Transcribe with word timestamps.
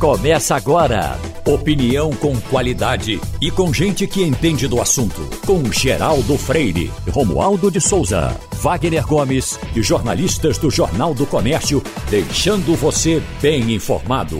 Começa 0.00 0.56
agora. 0.56 1.18
Opinião 1.46 2.10
com 2.10 2.34
qualidade 2.40 3.20
e 3.38 3.50
com 3.50 3.70
gente 3.70 4.06
que 4.06 4.22
entende 4.22 4.66
do 4.66 4.80
assunto. 4.80 5.20
Com 5.44 5.70
Geraldo 5.70 6.38
Freire, 6.38 6.90
Romualdo 7.10 7.70
de 7.70 7.82
Souza, 7.82 8.34
Wagner 8.62 9.06
Gomes 9.06 9.60
e 9.76 9.82
jornalistas 9.82 10.56
do 10.56 10.70
Jornal 10.70 11.12
do 11.12 11.26
Comércio, 11.26 11.82
deixando 12.08 12.74
você 12.74 13.22
bem 13.42 13.74
informado. 13.74 14.38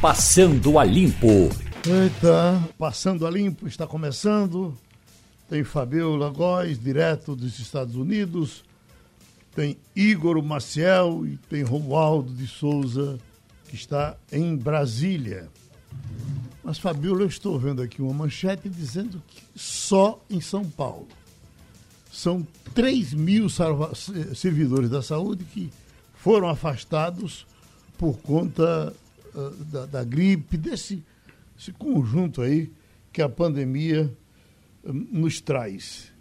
Passando 0.00 0.78
a 0.78 0.84
Limpo. 0.84 1.50
Eita, 1.84 2.62
Passando 2.78 3.26
a 3.26 3.30
Limpo 3.30 3.66
está 3.66 3.88
começando. 3.88 4.72
Tem 5.50 5.64
Fabiola 5.64 6.30
Góes, 6.30 6.80
direto 6.80 7.34
dos 7.34 7.58
Estados 7.58 7.96
Unidos. 7.96 8.62
Tem 9.52 9.76
Igor 9.96 10.40
Maciel 10.40 11.26
e 11.26 11.36
tem 11.50 11.64
Romualdo 11.64 12.32
de 12.32 12.46
Souza 12.46 13.18
que 13.72 13.76
está 13.76 14.18
em 14.30 14.54
Brasília. 14.54 15.48
Mas, 16.62 16.76
Fabiola, 16.76 17.22
eu 17.22 17.26
estou 17.26 17.58
vendo 17.58 17.80
aqui 17.80 18.02
uma 18.02 18.12
manchete 18.12 18.68
dizendo 18.68 19.22
que 19.26 19.42
só 19.56 20.22
em 20.28 20.42
São 20.42 20.68
Paulo 20.68 21.08
são 22.12 22.46
3 22.74 23.14
mil 23.14 23.46
servidores 24.34 24.90
da 24.90 25.00
saúde 25.00 25.44
que 25.44 25.72
foram 26.16 26.50
afastados 26.50 27.46
por 27.96 28.18
conta 28.18 28.94
uh, 29.34 29.50
da, 29.64 29.86
da, 29.86 30.04
gripe, 30.04 30.58
desse 30.58 31.02
conjunto 31.78 32.42
aí 32.42 32.70
que 33.10 33.22
a 33.22 33.28
pandemia 33.28 34.14
uh, 34.84 34.92
nos 34.92 35.40
traz. 35.40 36.12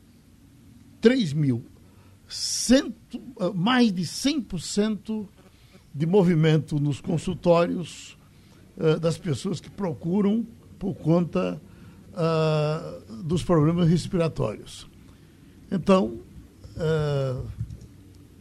3 1.02 1.34
mil. 1.34 1.66
Cento, 2.30 3.18
uh, 3.36 3.54
mais 3.54 3.92
de 3.92 4.04
100% 4.04 5.28
de 5.94 6.06
movimento 6.06 6.80
nos 6.80 7.02
consultórios 7.02 8.18
uh, 8.78 9.00
das 9.00 9.18
pessoas 9.18 9.60
que 9.60 9.70
procuram 9.70 10.46
por 10.80 10.96
conta 10.96 11.62
uh, 12.12 13.24
dos 13.24 13.44
problemas 13.44 13.90
respiratórios. 13.90 14.88
Então, 15.72 16.20
uh, 16.76 17.46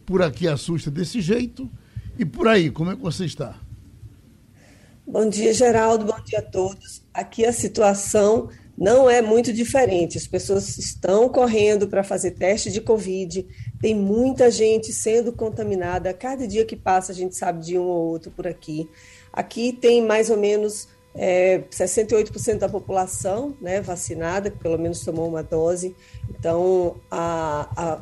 por 0.05 0.21
aqui 0.21 0.47
assusta 0.47 0.89
desse 0.89 1.21
jeito 1.21 1.69
e 2.17 2.25
por 2.25 2.47
aí, 2.47 2.69
como 2.69 2.91
é 2.91 2.95
que 2.95 3.01
você 3.01 3.25
está? 3.25 3.59
Bom 5.05 5.27
dia, 5.29 5.53
Geraldo, 5.53 6.05
bom 6.05 6.21
dia 6.23 6.39
a 6.39 6.41
todos. 6.41 7.01
Aqui 7.13 7.45
a 7.45 7.51
situação 7.51 8.49
não 8.77 9.09
é 9.09 9.21
muito 9.21 9.51
diferente. 9.51 10.17
As 10.17 10.27
pessoas 10.27 10.77
estão 10.77 11.27
correndo 11.29 11.87
para 11.87 12.03
fazer 12.03 12.31
teste 12.31 12.71
de 12.71 12.81
Covid, 12.81 13.45
tem 13.81 13.95
muita 13.95 14.51
gente 14.51 14.93
sendo 14.93 15.31
contaminada. 15.31 16.13
Cada 16.13 16.47
dia 16.47 16.65
que 16.65 16.75
passa, 16.75 17.11
a 17.11 17.15
gente 17.15 17.35
sabe 17.35 17.63
de 17.63 17.77
um 17.77 17.83
ou 17.83 18.09
outro 18.09 18.31
por 18.31 18.47
aqui. 18.47 18.89
Aqui 19.33 19.73
tem 19.73 20.05
mais 20.05 20.29
ou 20.29 20.37
menos 20.37 20.87
é, 21.15 21.63
68% 21.71 22.57
da 22.57 22.69
população 22.69 23.55
né, 23.59 23.81
vacinada, 23.81 24.49
que 24.49 24.57
pelo 24.57 24.77
menos 24.77 25.03
tomou 25.03 25.27
uma 25.27 25.41
dose. 25.41 25.95
Então, 26.29 26.97
a, 27.09 28.01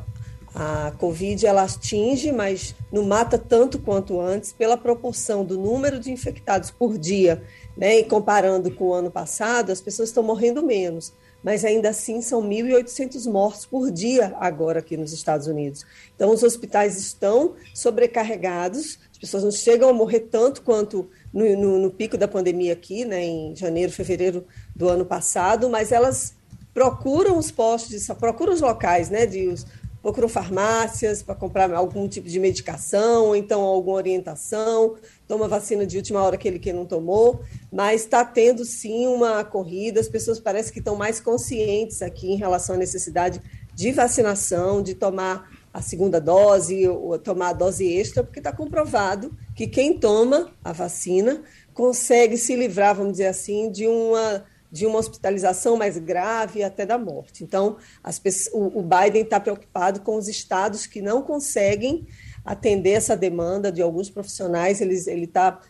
a, 0.54 0.86
a 0.86 0.90
Covid 0.92 1.46
ela 1.46 1.62
atinge, 1.62 2.30
mas 2.30 2.74
não 2.92 3.04
mata 3.04 3.38
tanto 3.38 3.78
quanto 3.78 4.20
antes, 4.20 4.52
pela 4.52 4.76
proporção 4.76 5.44
do 5.44 5.58
número 5.58 5.98
de 5.98 6.10
infectados 6.10 6.70
por 6.70 6.98
dia 6.98 7.42
né? 7.80 8.00
E 8.00 8.04
comparando 8.04 8.70
com 8.70 8.88
o 8.88 8.92
ano 8.92 9.10
passado, 9.10 9.70
as 9.70 9.80
pessoas 9.80 10.10
estão 10.10 10.22
morrendo 10.22 10.62
menos, 10.62 11.14
mas 11.42 11.64
ainda 11.64 11.90
assim 11.90 12.20
são 12.20 12.42
1.800 12.42 13.30
mortos 13.30 13.66
por 13.66 13.90
dia 13.90 14.34
agora 14.38 14.80
aqui 14.80 14.96
nos 14.96 15.12
Estados 15.12 15.46
Unidos. 15.46 15.84
Então, 16.14 16.32
os 16.32 16.42
hospitais 16.42 16.98
estão 16.98 17.54
sobrecarregados, 17.74 18.98
as 19.10 19.18
pessoas 19.18 19.44
não 19.44 19.50
chegam 19.50 19.88
a 19.88 19.92
morrer 19.92 20.20
tanto 20.20 20.62
quanto 20.62 21.08
no, 21.32 21.56
no, 21.56 21.78
no 21.78 21.90
pico 21.90 22.16
da 22.16 22.28
pandemia 22.28 22.72
aqui, 22.72 23.04
né, 23.04 23.22
em 23.24 23.56
janeiro, 23.56 23.92
fevereiro 23.92 24.44
do 24.74 24.88
ano 24.88 25.04
passado, 25.04 25.68
mas 25.68 25.92
elas 25.92 26.34
procuram 26.72 27.36
os 27.36 27.50
postos, 27.50 28.06
procuram 28.18 28.52
os 28.52 28.60
locais, 28.60 29.10
né, 29.10 29.26
de 29.26 29.48
os, 29.48 29.66
procuram 30.02 30.28
farmácias 30.28 31.22
para 31.22 31.34
comprar 31.34 31.72
algum 31.72 32.08
tipo 32.08 32.28
de 32.28 32.40
medicação, 32.40 33.26
ou 33.26 33.36
então 33.36 33.60
alguma 33.60 33.96
orientação, 33.96 34.96
toma 35.28 35.46
vacina 35.46 35.86
de 35.86 35.96
última 35.96 36.22
hora 36.22 36.36
aquele 36.36 36.58
que 36.58 36.72
não 36.72 36.86
tomou, 36.86 37.40
mas 37.70 38.02
está 38.02 38.24
tendo 38.24 38.64
sim 38.64 39.06
uma 39.06 39.44
corrida, 39.44 40.00
as 40.00 40.08
pessoas 40.08 40.40
parecem 40.40 40.72
que 40.72 40.78
estão 40.78 40.96
mais 40.96 41.20
conscientes 41.20 42.02
aqui 42.02 42.32
em 42.32 42.36
relação 42.36 42.74
à 42.74 42.78
necessidade 42.78 43.40
de 43.74 43.92
vacinação, 43.92 44.82
de 44.82 44.94
tomar 44.94 45.50
a 45.72 45.80
segunda 45.80 46.20
dose 46.20 46.88
ou 46.88 47.18
tomar 47.18 47.50
a 47.50 47.52
dose 47.52 47.86
extra, 47.86 48.24
porque 48.24 48.40
está 48.40 48.52
comprovado 48.52 49.32
que 49.54 49.66
quem 49.66 49.96
toma 49.96 50.50
a 50.64 50.72
vacina 50.72 51.42
consegue 51.72 52.36
se 52.36 52.56
livrar, 52.56 52.96
vamos 52.96 53.12
dizer 53.12 53.28
assim, 53.28 53.70
de 53.70 53.86
uma 53.86 54.44
de 54.70 54.86
uma 54.86 54.98
hospitalização 54.98 55.76
mais 55.76 55.98
grave 55.98 56.62
até 56.62 56.86
da 56.86 56.96
morte. 56.96 57.42
Então, 57.42 57.76
pessoas, 58.22 58.72
o, 58.74 58.82
Biden 58.82 59.22
está 59.22 59.40
preocupado 59.40 60.00
com 60.00 60.16
os 60.16 60.28
estados 60.28 60.86
que 60.86 61.02
não 61.02 61.22
conseguem 61.22 62.06
atender 62.44 62.92
essa 62.92 63.16
demanda 63.16 63.72
de 63.72 63.82
alguns 63.82 64.08
profissionais. 64.08 64.80
Ele 64.80 65.24
está 65.24 65.60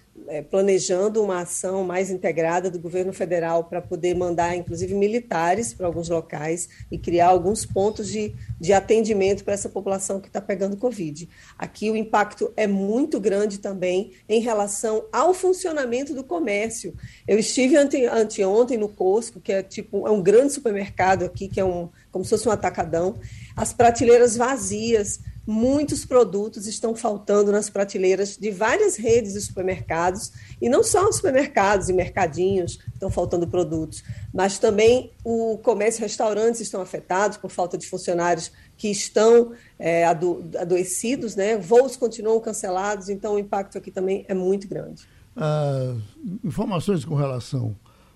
planejando 0.50 1.22
uma 1.22 1.40
ação 1.40 1.84
mais 1.84 2.10
integrada 2.10 2.70
do 2.70 2.78
governo 2.78 3.12
federal 3.12 3.64
para 3.64 3.80
poder 3.80 4.14
mandar, 4.14 4.56
inclusive, 4.56 4.94
militares 4.94 5.72
para 5.72 5.86
alguns 5.86 6.08
locais 6.08 6.68
e 6.90 6.98
criar 6.98 7.28
alguns 7.28 7.64
pontos 7.64 8.08
de, 8.08 8.34
de 8.60 8.72
atendimento 8.72 9.44
para 9.44 9.54
essa 9.54 9.68
população 9.68 10.20
que 10.20 10.28
está 10.28 10.40
pegando 10.40 10.76
Covid. 10.76 11.28
Aqui 11.58 11.90
o 11.90 11.96
impacto 11.96 12.52
é 12.56 12.66
muito 12.66 13.18
grande 13.18 13.58
também 13.58 14.12
em 14.28 14.40
relação 14.40 15.04
ao 15.12 15.32
funcionamento 15.32 16.14
do 16.14 16.24
comércio. 16.24 16.94
Eu 17.26 17.38
estive 17.38 17.76
ante, 17.76 18.04
anteontem 18.06 18.76
no 18.76 18.88
Costco, 18.88 19.40
que 19.40 19.52
é 19.52 19.62
tipo 19.62 20.06
é 20.06 20.10
um 20.10 20.22
grande 20.22 20.52
supermercado 20.52 21.24
aqui, 21.24 21.48
que 21.48 21.60
é 21.60 21.64
um 21.64 21.88
como 22.10 22.24
se 22.24 22.30
fosse 22.30 22.48
um 22.48 22.52
atacadão, 22.52 23.16
as 23.56 23.72
prateleiras 23.72 24.36
vazias 24.36 25.20
muitos 25.50 26.04
produtos 26.04 26.68
estão 26.68 26.94
faltando 26.94 27.50
nas 27.50 27.68
prateleiras 27.68 28.36
de 28.36 28.52
várias 28.52 28.94
redes 28.94 29.32
de 29.32 29.40
supermercados, 29.40 30.30
e 30.62 30.68
não 30.68 30.84
só 30.84 31.08
os 31.08 31.16
supermercados 31.16 31.88
e 31.88 31.92
mercadinhos 31.92 32.78
estão 32.94 33.10
faltando 33.10 33.48
produtos, 33.48 34.04
mas 34.32 34.60
também 34.60 35.12
o 35.24 35.58
comércio 35.58 36.00
e 36.00 36.02
restaurantes 36.02 36.60
estão 36.60 36.80
afetados 36.80 37.36
por 37.36 37.50
falta 37.50 37.76
de 37.76 37.88
funcionários 37.88 38.52
que 38.76 38.88
estão 38.88 39.52
é, 39.76 40.04
ado 40.04 40.48
adoecidos, 40.56 41.34
né? 41.34 41.56
voos 41.56 41.96
continuam 41.96 42.38
cancelados, 42.38 43.08
então 43.08 43.34
o 43.34 43.38
impacto 43.38 43.76
aqui 43.76 43.90
também 43.90 44.24
é 44.28 44.34
muito 44.34 44.68
grande. 44.68 45.02
Ah, 45.36 45.96
informações 46.44 47.04
com 47.04 47.16
relação 47.16 47.74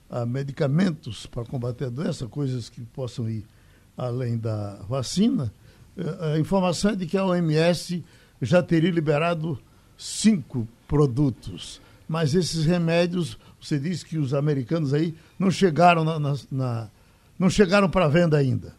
a 0.08 0.24
medicamentos 0.24 1.26
para 1.26 1.44
combater 1.44 1.86
a 1.86 1.90
doença, 1.90 2.28
coisas 2.28 2.68
que 2.68 2.80
possam 2.82 3.28
ir 3.28 3.44
além 3.96 4.38
da 4.38 4.76
vacina, 4.88 5.52
a 6.20 6.38
informação 6.38 6.92
é 6.92 6.96
de 6.96 7.06
que 7.06 7.16
a 7.16 7.24
OMS 7.24 8.04
já 8.40 8.62
teria 8.62 8.90
liberado 8.90 9.58
cinco 9.96 10.66
produtos. 10.88 11.80
Mas 12.08 12.34
esses 12.34 12.64
remédios, 12.64 13.38
você 13.60 13.78
disse 13.78 14.04
que 14.04 14.18
os 14.18 14.34
americanos 14.34 14.92
aí 14.92 15.14
não 15.38 15.50
chegaram 15.50 16.04
na, 16.04 16.18
na, 16.18 16.36
na 16.50 16.90
não 17.38 17.48
chegaram 17.48 17.88
para 17.88 18.08
venda 18.08 18.36
ainda. 18.36 18.74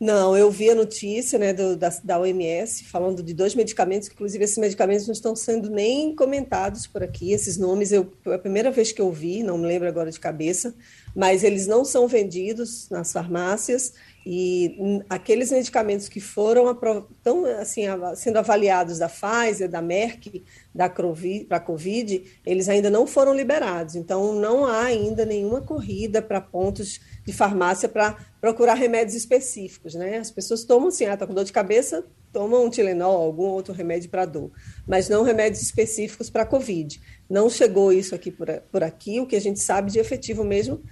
Não, 0.00 0.36
eu 0.36 0.50
vi 0.50 0.68
a 0.68 0.74
notícia 0.74 1.38
né, 1.38 1.52
do, 1.52 1.76
da, 1.76 1.88
da 2.02 2.18
OMS 2.18 2.82
falando 2.86 3.22
de 3.22 3.32
dois 3.32 3.54
medicamentos, 3.54 4.08
que 4.08 4.14
inclusive 4.14 4.42
esses 4.42 4.58
medicamentos 4.58 5.06
não 5.06 5.12
estão 5.12 5.36
sendo 5.36 5.70
nem 5.70 6.12
comentados 6.16 6.88
por 6.88 7.04
aqui. 7.04 7.30
Esses 7.30 7.56
nomes, 7.56 7.92
eu, 7.92 8.12
a 8.26 8.38
primeira 8.38 8.72
vez 8.72 8.90
que 8.90 9.00
eu 9.00 9.12
vi, 9.12 9.44
não 9.44 9.56
me 9.56 9.64
lembro 9.64 9.86
agora 9.86 10.10
de 10.10 10.18
cabeça, 10.18 10.74
mas 11.14 11.44
eles 11.44 11.68
não 11.68 11.84
são 11.84 12.08
vendidos 12.08 12.88
nas 12.90 13.12
farmácias 13.12 13.92
e 14.24 15.02
aqueles 15.08 15.50
medicamentos 15.50 16.08
que 16.08 16.20
foram 16.20 16.76
tão, 17.22 17.44
assim, 17.60 17.82
sendo 18.14 18.38
avaliados 18.38 18.98
da 18.98 19.08
Pfizer, 19.08 19.68
da 19.68 19.82
Merck, 19.82 20.44
da 20.72 20.88
para 20.88 21.56
a 21.56 21.60
Covid, 21.60 22.40
eles 22.46 22.68
ainda 22.68 22.88
não 22.88 23.06
foram 23.06 23.34
liberados. 23.34 23.96
Então, 23.96 24.34
não 24.34 24.64
há 24.64 24.84
ainda 24.84 25.26
nenhuma 25.26 25.60
corrida 25.60 26.22
para 26.22 26.40
pontos 26.40 27.00
de 27.24 27.32
farmácia 27.32 27.88
para 27.88 28.16
procurar 28.40 28.74
remédios 28.74 29.16
específicos. 29.16 29.94
Né? 29.94 30.18
As 30.18 30.30
pessoas 30.30 30.64
tomam 30.64 30.88
assim, 30.88 31.06
ah, 31.06 31.14
está 31.14 31.26
com 31.26 31.34
dor 31.34 31.44
de 31.44 31.52
cabeça, 31.52 32.04
tomam 32.32 32.64
um 32.64 32.70
Tilenol, 32.70 33.22
algum 33.22 33.44
outro 33.44 33.74
remédio 33.74 34.10
para 34.10 34.24
dor, 34.24 34.50
mas 34.86 35.08
não 35.08 35.22
remédios 35.22 35.62
específicos 35.62 36.30
para 36.30 36.46
Covid. 36.46 37.00
Não 37.28 37.48
chegou 37.48 37.92
isso 37.92 38.14
aqui 38.14 38.30
por, 38.30 38.48
por 38.70 38.82
aqui, 38.82 39.20
o 39.20 39.26
que 39.26 39.36
a 39.36 39.40
gente 39.40 39.60
sabe 39.60 39.90
de 39.90 39.98
efetivo 39.98 40.44
mesmo 40.44 40.82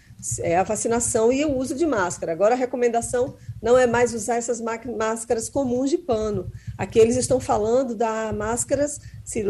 é 0.40 0.56
a 0.56 0.62
vacinação 0.62 1.32
e 1.32 1.44
o 1.44 1.56
uso 1.56 1.75
de 1.75 1.87
máscara. 1.87 2.32
Agora, 2.32 2.54
a 2.54 2.58
recomendação 2.58 3.37
não 3.62 3.76
é 3.78 3.87
mais 3.87 4.12
usar 4.12 4.37
essas 4.37 4.60
máscaras 4.60 5.48
comuns 5.48 5.90
de 5.90 5.98
pano. 5.98 6.50
Aqui 6.76 6.98
eles 6.98 7.16
estão 7.16 7.40
falando 7.40 7.94
da 7.94 8.32
máscaras, 8.32 9.00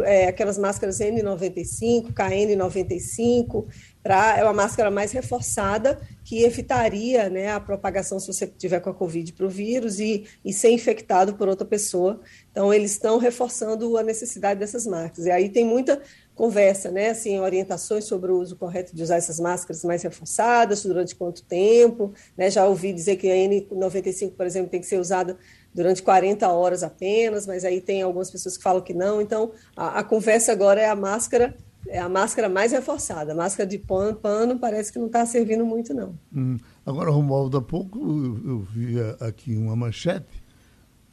é, 0.04 0.28
aquelas 0.28 0.58
máscaras 0.58 1.00
N95, 1.00 2.12
KN95, 2.12 3.66
pra, 4.02 4.38
é 4.38 4.44
uma 4.44 4.52
máscara 4.52 4.90
mais 4.90 5.12
reforçada 5.12 6.00
que 6.24 6.42
evitaria 6.44 7.28
né, 7.28 7.50
a 7.50 7.60
propagação 7.60 8.20
se 8.20 8.26
você 8.26 8.46
tiver 8.46 8.80
com 8.80 8.90
a 8.90 8.94
Covid 8.94 9.32
para 9.32 9.46
o 9.46 9.48
vírus 9.48 9.98
e, 9.98 10.26
e 10.44 10.52
ser 10.52 10.70
infectado 10.70 11.34
por 11.34 11.48
outra 11.48 11.66
pessoa. 11.66 12.20
Então, 12.50 12.72
eles 12.72 12.92
estão 12.92 13.18
reforçando 13.18 13.96
a 13.96 14.02
necessidade 14.02 14.60
dessas 14.60 14.86
máscaras. 14.86 15.26
E 15.26 15.30
aí 15.30 15.48
tem 15.48 15.64
muita 15.64 16.00
conversa, 16.34 16.90
né? 16.90 17.10
Assim, 17.10 17.38
orientações 17.38 18.04
sobre 18.04 18.32
o 18.32 18.38
uso 18.38 18.56
correto 18.56 18.94
de 18.96 19.02
usar 19.02 19.16
essas 19.16 19.38
máscaras 19.38 19.84
mais 19.84 20.02
reforçadas, 20.02 20.82
durante 20.82 21.14
quanto 21.14 21.42
tempo, 21.42 22.14
né? 22.36 22.50
Já 22.50 22.66
ouvi 22.66 22.92
dizer 22.92 23.16
que 23.16 23.30
a 23.30 23.34
N95, 23.34 24.32
por 24.36 24.46
exemplo, 24.46 24.70
tem 24.70 24.80
que 24.80 24.86
ser 24.86 24.98
usada 24.98 25.36
durante 25.74 26.02
40 26.02 26.48
horas 26.48 26.82
apenas, 26.82 27.46
mas 27.46 27.64
aí 27.64 27.80
tem 27.80 28.02
algumas 28.02 28.30
pessoas 28.30 28.56
que 28.56 28.62
falam 28.62 28.80
que 28.80 28.94
não. 28.94 29.20
Então, 29.20 29.52
a, 29.76 29.98
a 29.98 30.04
conversa 30.04 30.50
agora 30.52 30.80
é 30.80 30.88
a 30.88 30.96
máscara 30.96 31.54
é 31.88 31.98
a 31.98 32.08
máscara 32.08 32.48
mais 32.48 32.72
reforçada. 32.72 33.32
A 33.32 33.34
máscara 33.34 33.68
de 33.68 33.78
pano, 33.78 34.16
pano 34.16 34.58
parece 34.58 34.92
que 34.92 34.98
não 34.98 35.06
está 35.06 35.24
servindo 35.26 35.64
muito, 35.64 35.92
não. 35.94 36.18
Hum. 36.34 36.56
Agora, 36.84 37.10
Romualdo, 37.10 37.56
há 37.56 37.62
pouco 37.62 37.98
eu, 37.98 38.50
eu 38.50 38.58
vi 38.60 38.96
aqui 39.20 39.56
uma 39.56 39.74
manchete, 39.74 40.42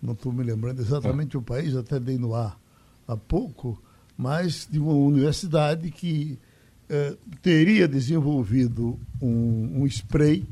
não 0.01 0.13
estou 0.13 0.31
me 0.31 0.43
lembrando 0.43 0.81
exatamente 0.81 1.37
o 1.37 1.41
país, 1.41 1.75
até 1.75 1.99
dei 1.99 2.17
no 2.17 2.33
ar 2.35 2.59
há 3.07 3.15
pouco, 3.15 3.81
mas 4.17 4.67
de 4.69 4.79
uma 4.79 4.93
universidade 4.93 5.89
que 5.89 6.37
eh, 6.89 7.15
teria 7.41 7.87
desenvolvido 7.87 8.99
um, 9.21 9.81
um 9.81 9.87
spray 9.87 10.45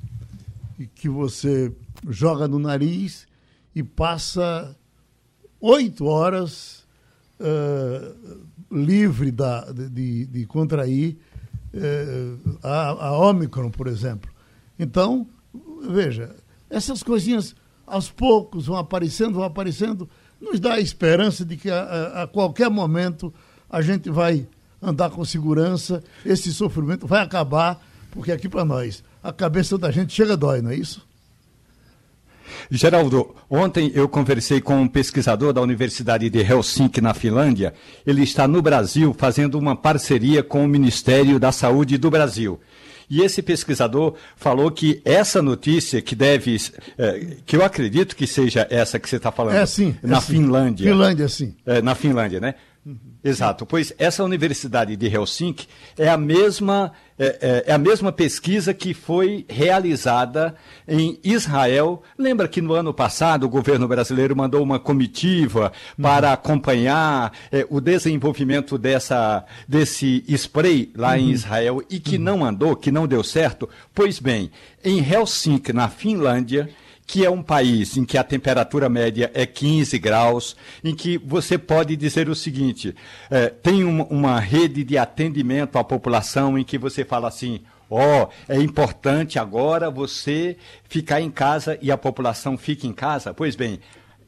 que 0.96 1.10
você 1.10 1.72
joga 2.08 2.48
no 2.48 2.60
nariz 2.60 3.28
e 3.76 3.84
passa 3.84 4.76
oito 5.60 6.06
horas 6.06 6.85
uh, 7.40 8.46
livre 8.72 9.32
da, 9.32 9.72
de, 9.72 10.26
de 10.26 10.46
contrair 10.46 11.18
uh, 11.74 12.58
a, 12.64 13.08
a 13.08 13.18
Omicron, 13.18 13.70
por 13.70 13.88
exemplo. 13.88 14.30
Então, 14.78 15.28
veja, 15.90 16.36
essas 16.70 17.04
coisinhas 17.04 17.56
aos 17.86 18.10
poucos 18.10 18.66
vão 18.68 18.78
aparecendo, 18.78 19.36
vão 19.36 19.44
aparecendo, 19.44 20.10
nos 20.42 20.60
dá 20.60 20.74
a 20.74 20.80
esperança 20.80 21.46
de 21.46 21.56
que 21.56 21.70
a, 21.70 21.82
a, 21.82 22.24
a 22.24 22.28
qualquer 22.28 22.70
momento 22.70 23.34
a 23.70 23.82
gente 23.82 24.10
vai 24.10 24.48
andar 24.82 25.10
com 25.10 25.24
segurança, 25.26 26.04
esse 26.26 26.54
sofrimento 26.54 27.08
vai 27.08 27.22
acabar, 27.22 27.82
porque 28.12 28.32
aqui 28.32 28.48
para 28.48 28.66
nós, 28.66 29.04
a 29.24 29.34
cabeça 29.34 29.78
da 29.78 29.92
gente 29.92 30.14
chega 30.14 30.38
dói, 30.38 30.62
não 30.62 30.72
é 30.72 30.76
isso? 30.76 31.06
Geraldo, 32.70 33.36
ontem 33.50 33.92
eu 33.94 34.08
conversei 34.08 34.60
com 34.60 34.82
um 34.82 34.88
pesquisador 34.88 35.54
da 35.54 35.62
Universidade 35.62 36.30
de 36.30 36.40
Helsinki, 36.40 37.02
na 37.02 37.14
Finlândia. 37.14 37.74
Ele 38.06 38.24
está 38.24 38.48
no 38.48 38.62
Brasil 38.62 39.16
fazendo 39.18 39.58
uma 39.58 39.76
parceria 39.76 40.42
com 40.44 40.64
o 40.64 40.68
Ministério 40.68 41.40
da 41.40 41.52
Saúde 41.52 41.98
do 41.98 42.10
Brasil. 42.10 42.60
E 43.10 43.22
esse 43.22 43.42
pesquisador 43.42 44.16
falou 44.36 44.72
que 44.72 45.02
essa 45.06 45.42
notícia 45.42 46.02
que 46.02 46.16
deve, 46.16 46.58
é, 46.98 47.38
que 47.46 47.56
eu 47.56 47.64
acredito 47.64 48.16
que 48.16 48.26
seja 48.26 48.68
essa 48.70 49.00
que 49.00 49.08
você 49.08 49.18
está 49.18 49.32
falando, 49.32 49.58
é 49.58 49.66
sim, 49.66 49.96
na 50.02 50.18
é 50.18 50.22
Finlândia. 50.22 50.92
Finlândia, 50.92 51.28
sim. 51.30 51.54
É, 51.66 51.82
na 51.82 51.94
Finlândia, 51.94 52.40
né? 52.40 52.56
Uhum. 52.86 52.98
Exato, 53.24 53.66
pois 53.66 53.92
essa 53.98 54.24
Universidade 54.24 54.96
de 54.96 55.08
Helsinki 55.08 55.68
é 55.98 56.08
a 56.08 56.18
mesma 56.18 56.92
é, 57.18 57.26
é, 57.26 57.64
é, 57.68 57.74
a 57.74 57.78
mesma 57.78 58.12
pesquisa 58.12 58.74
que 58.74 58.94
foi 58.94 59.46
realizada 59.48 60.54
em 60.86 61.18
Israel. 61.24 62.04
Lembra 62.18 62.46
que 62.46 62.62
no 62.62 62.74
ano 62.74 62.94
passado 62.94 63.46
o 63.46 63.50
governo 63.50 63.88
brasileiro 63.88 64.36
mandou 64.36 64.62
uma 64.62 64.80
comitiva 64.80 65.72
para 66.00 66.28
uhum. 66.28 66.34
acompanhar 66.34 67.32
é, 67.52 67.66
o 67.70 67.80
desenvolvimento 67.80 68.78
dessa, 68.78 69.46
desse 69.66 70.26
spray 70.28 70.92
lá 70.94 71.12
uhum. 71.12 71.16
em 71.16 71.32
Israel 71.32 71.82
e 71.90 72.00
que 72.00 72.18
uhum. 72.18 72.24
não 72.24 72.46
andou, 72.46 72.76
que 72.76 72.92
não 72.92 73.08
deu 73.08 73.24
certo? 73.24 73.68
Pois 73.94 74.20
bem, 74.20 74.52
em 74.84 75.00
Helsinki, 75.00 75.72
na 75.72 75.88
Finlândia, 75.88 76.70
que 77.06 77.24
é 77.24 77.30
um 77.30 77.44
país 77.44 77.98
em 77.98 78.06
que 78.06 78.18
a 78.18 78.24
temperatura 78.24 78.90
média 78.90 79.30
é 79.34 79.46
15 79.46 79.98
graus, 80.00 80.56
em 80.84 80.96
que 80.96 81.18
você 81.18 81.58
pode 81.58 81.96
dizer 81.96 82.30
o 82.30 82.36
seguinte: 82.36 82.96
é, 83.30 83.48
tem 83.50 83.84
uma, 83.84 84.40
rede 84.40 84.84
de 84.84 84.98
atendimento 84.98 85.78
à 85.78 85.84
população 85.84 86.58
em 86.58 86.64
que 86.64 86.78
você 86.78 87.06
fala 87.06 87.28
assim. 87.28 87.62
Ó, 87.88 88.24
oh, 88.24 88.52
é 88.52 88.60
importante 88.60 89.38
agora 89.38 89.92
você 89.92 90.58
ficar 90.90 91.22
em 91.22 91.30
casa 91.30 91.78
e 91.80 91.92
a 91.92 91.98
população 91.98 92.58
fique 92.58 92.88
em 92.88 92.92
casa? 92.92 93.32
Pois 93.32 93.56
bem, 93.56 93.80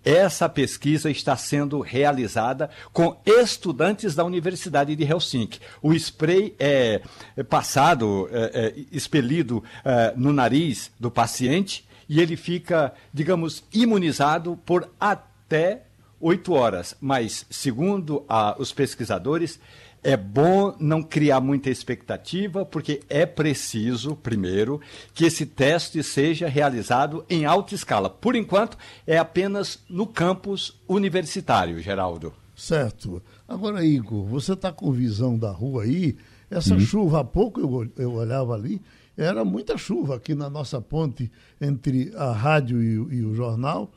essa 0.05 0.47
pesquisa 0.47 1.09
está 1.09 1.35
sendo 1.35 1.81
realizada 1.81 2.69
com 2.93 3.19
estudantes 3.25 4.13
da 4.13 4.23
Universidade 4.23 4.95
de 4.95 5.03
Helsinki. 5.03 5.59
O 5.81 5.91
spray 5.93 6.55
é, 6.59 7.01
é 7.35 7.43
passado, 7.43 8.29
é, 8.31 8.51
é, 8.53 8.73
expelido 8.91 9.63
é, 9.83 10.13
no 10.15 10.31
nariz 10.31 10.91
do 10.99 11.09
paciente 11.09 11.86
e 12.09 12.21
ele 12.21 12.35
fica, 12.35 12.93
digamos, 13.13 13.63
imunizado 13.73 14.57
por 14.65 14.89
até 14.99 15.83
oito 16.19 16.53
horas. 16.53 16.95
Mas, 16.99 17.45
segundo 17.49 18.23
ah, 18.27 18.55
os 18.57 18.71
pesquisadores, 18.71 19.59
é 20.03 20.15
bom 20.15 20.75
não 20.79 21.03
criar 21.03 21.41
muita 21.41 21.69
expectativa, 21.69 22.65
porque 22.65 23.01
é 23.09 23.25
preciso, 23.25 24.15
primeiro, 24.15 24.79
que 25.13 25.25
esse 25.25 25.45
teste 25.45 26.01
seja 26.03 26.47
realizado 26.47 27.25
em 27.29 27.45
alta 27.45 27.75
escala. 27.75 28.09
Por 28.09 28.35
enquanto, 28.35 28.77
é 29.05 29.17
apenas 29.17 29.79
no 29.89 30.07
campus 30.07 30.79
universitário, 30.87 31.79
Geraldo. 31.81 32.33
Certo. 32.55 33.21
Agora, 33.47 33.85
Igor, 33.85 34.25
você 34.25 34.53
está 34.53 34.71
com 34.71 34.91
visão 34.91 35.37
da 35.37 35.51
rua 35.51 35.83
aí. 35.83 36.17
Essa 36.49 36.73
uhum. 36.73 36.79
chuva, 36.79 37.19
há 37.19 37.23
pouco 37.23 37.59
eu, 37.59 37.91
eu 37.97 38.13
olhava 38.13 38.53
ali, 38.53 38.81
era 39.17 39.43
muita 39.43 39.77
chuva 39.77 40.15
aqui 40.15 40.35
na 40.35 40.49
nossa 40.49 40.79
ponte 40.79 41.31
entre 41.59 42.13
a 42.15 42.31
rádio 42.31 42.81
e, 42.81 43.17
e 43.17 43.25
o 43.25 43.33
jornal. 43.33 43.91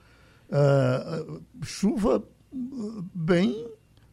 Uh, 0.48 1.42
chuva 1.62 2.24
bem, 3.14 3.66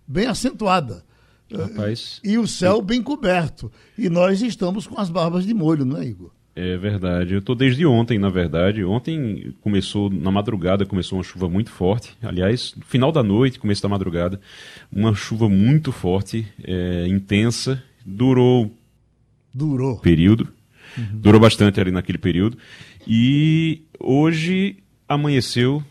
bem 0.06 0.28
acentuada. 0.28 1.04
Rapaz, 1.52 2.20
e 2.24 2.38
o 2.38 2.46
céu 2.46 2.82
bem 2.82 3.02
coberto. 3.02 3.72
E 3.98 4.10
nós 4.10 4.42
estamos 4.42 4.86
com 4.86 5.00
as 5.00 5.10
barbas 5.10 5.46
de 5.46 5.54
molho, 5.54 5.86
não 5.86 5.98
é, 5.98 6.06
Igor? 6.06 6.32
É 6.54 6.76
verdade. 6.76 7.34
Eu 7.34 7.40
estou 7.40 7.56
desde 7.56 7.86
ontem, 7.86 8.18
na 8.18 8.30
verdade. 8.30 8.84
Ontem 8.84 9.54
começou, 9.62 10.10
na 10.10 10.32
madrugada, 10.32 10.88
começou 10.88 11.20
uma 11.20 11.24
chuva 11.24 11.48
muito 11.48 11.70
forte. 11.70 12.18
Aliás, 12.22 12.74
no 12.76 12.84
final 12.84 13.12
da 13.12 13.22
noite, 13.22 13.60
começo 13.60 13.84
da 13.84 13.88
madrugada, 13.88 14.42
uma 14.92 15.14
chuva 15.14 15.48
muito 15.48 15.92
forte, 15.92 16.48
é, 16.64 17.08
intensa. 17.08 17.82
Durou. 18.04 18.72
Durou. 19.54 20.00
Período. 20.00 20.57
Uhum. 20.98 21.20
Durou 21.20 21.40
bastante 21.40 21.80
ali 21.80 21.92
naquele 21.92 22.18
período. 22.18 22.58
E 23.06 23.84
hoje 24.00 24.78
amanheceu 25.08 25.84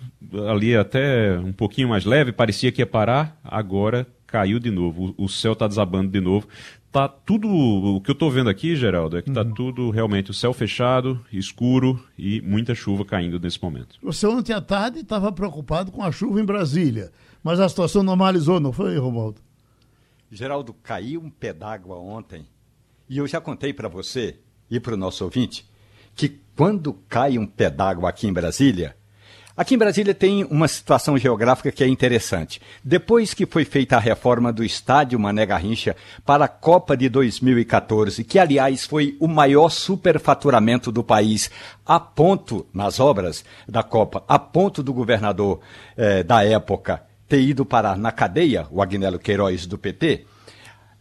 ali 0.49 0.77
até 0.77 1.39
um 1.39 1.53
pouquinho 1.53 1.89
mais 1.89 2.05
leve, 2.05 2.33
parecia 2.33 2.73
que 2.73 2.83
ia 2.83 2.87
parar, 2.87 3.39
agora 3.45 4.07
caiu 4.27 4.59
de 4.59 4.71
novo. 4.71 5.15
O, 5.17 5.25
o 5.25 5.29
céu 5.29 5.53
está 5.53 5.67
desabando 5.67 6.11
de 6.11 6.21
novo. 6.21 6.49
Tá 6.91 7.09
tudo. 7.09 7.49
O 7.49 8.01
que 8.01 8.11
eu 8.11 8.15
estou 8.15 8.31
vendo 8.31 8.49
aqui, 8.49 8.75
Geraldo, 8.75 9.19
é 9.19 9.23
que 9.23 9.29
está 9.29 9.43
uhum. 9.43 9.53
tudo 9.53 9.91
realmente 9.91 10.31
o 10.31 10.35
céu 10.35 10.53
fechado, 10.53 11.21
escuro 11.33 12.03
e 12.19 12.41
muita 12.41 12.75
chuva 12.75 13.05
caindo 13.05 13.39
nesse 13.39 13.63
momento. 13.63 13.99
Você 14.03 14.27
ontem 14.27 14.53
à 14.53 14.61
tarde 14.61 15.01
estava 15.01 15.31
preocupado 15.31 15.93
com 15.93 16.03
a 16.03 16.11
chuva 16.11 16.41
em 16.41 16.45
Brasília, 16.45 17.13
mas 17.43 17.61
a 17.61 17.69
situação 17.69 18.03
normalizou, 18.03 18.59
não 18.59 18.73
foi, 18.73 18.97
Romualdo? 18.97 19.41
Geraldo, 20.31 20.75
caiu 20.83 21.21
um 21.21 21.31
pé 21.31 21.53
d'água 21.53 21.97
ontem 21.97 22.47
e 23.09 23.19
eu 23.19 23.27
já 23.27 23.41
contei 23.41 23.73
para 23.73 23.89
você 23.89 24.39
e 24.71 24.81
para 24.81 24.95
o 24.95 24.97
nosso 24.97 25.25
ouvinte 25.25 25.67
que 26.15 26.41
quando 26.57 26.95
cai 27.09 27.37
um 27.37 27.47
pé 27.47 27.69
d'água 27.69 28.09
aqui 28.09 28.27
em 28.27 28.33
Brasília, 28.33 28.97
Aqui 29.57 29.75
em 29.75 29.79
Brasília 29.79 30.15
tem 30.15 30.45
uma 30.45 30.69
situação 30.69 31.17
geográfica 31.17 31.73
que 31.73 31.83
é 31.83 31.89
interessante. 31.89 32.61
Depois 32.85 33.33
que 33.33 33.47
foi 33.47 33.65
feita 33.65 33.97
a 33.97 33.99
reforma 33.99 34.53
do 34.53 34.63
estádio 34.63 35.19
Mané 35.19 35.47
Garrincha 35.47 35.97
para 36.27 36.45
a 36.45 36.49
Copa 36.49 36.95
de 36.95 37.09
2014, 37.09 38.23
que 38.23 38.39
aliás 38.39 38.85
foi 38.85 39.17
o 39.19 39.27
maior 39.27 39.71
superfaturamento 39.71 40.93
do 40.93 41.03
país, 41.03 41.51
a 41.87 41.99
ponto, 41.99 42.67
nas 42.71 43.01
obras 43.01 43.47
da 43.67 43.83
Copa, 43.83 44.23
a 44.29 44.39
ponto 44.39 44.83
do 44.83 44.93
governador 44.93 45.61
eh, 45.97 46.23
da 46.23 46.45
época 46.45 47.03
ter 47.27 47.41
ido 47.41 47.65
parar 47.65 47.97
na 47.97 48.13
cadeia, 48.13 48.67
o 48.71 48.83
Agnello 48.83 49.19
Queiroz 49.19 49.65
do 49.65 49.79
PT, 49.79 50.27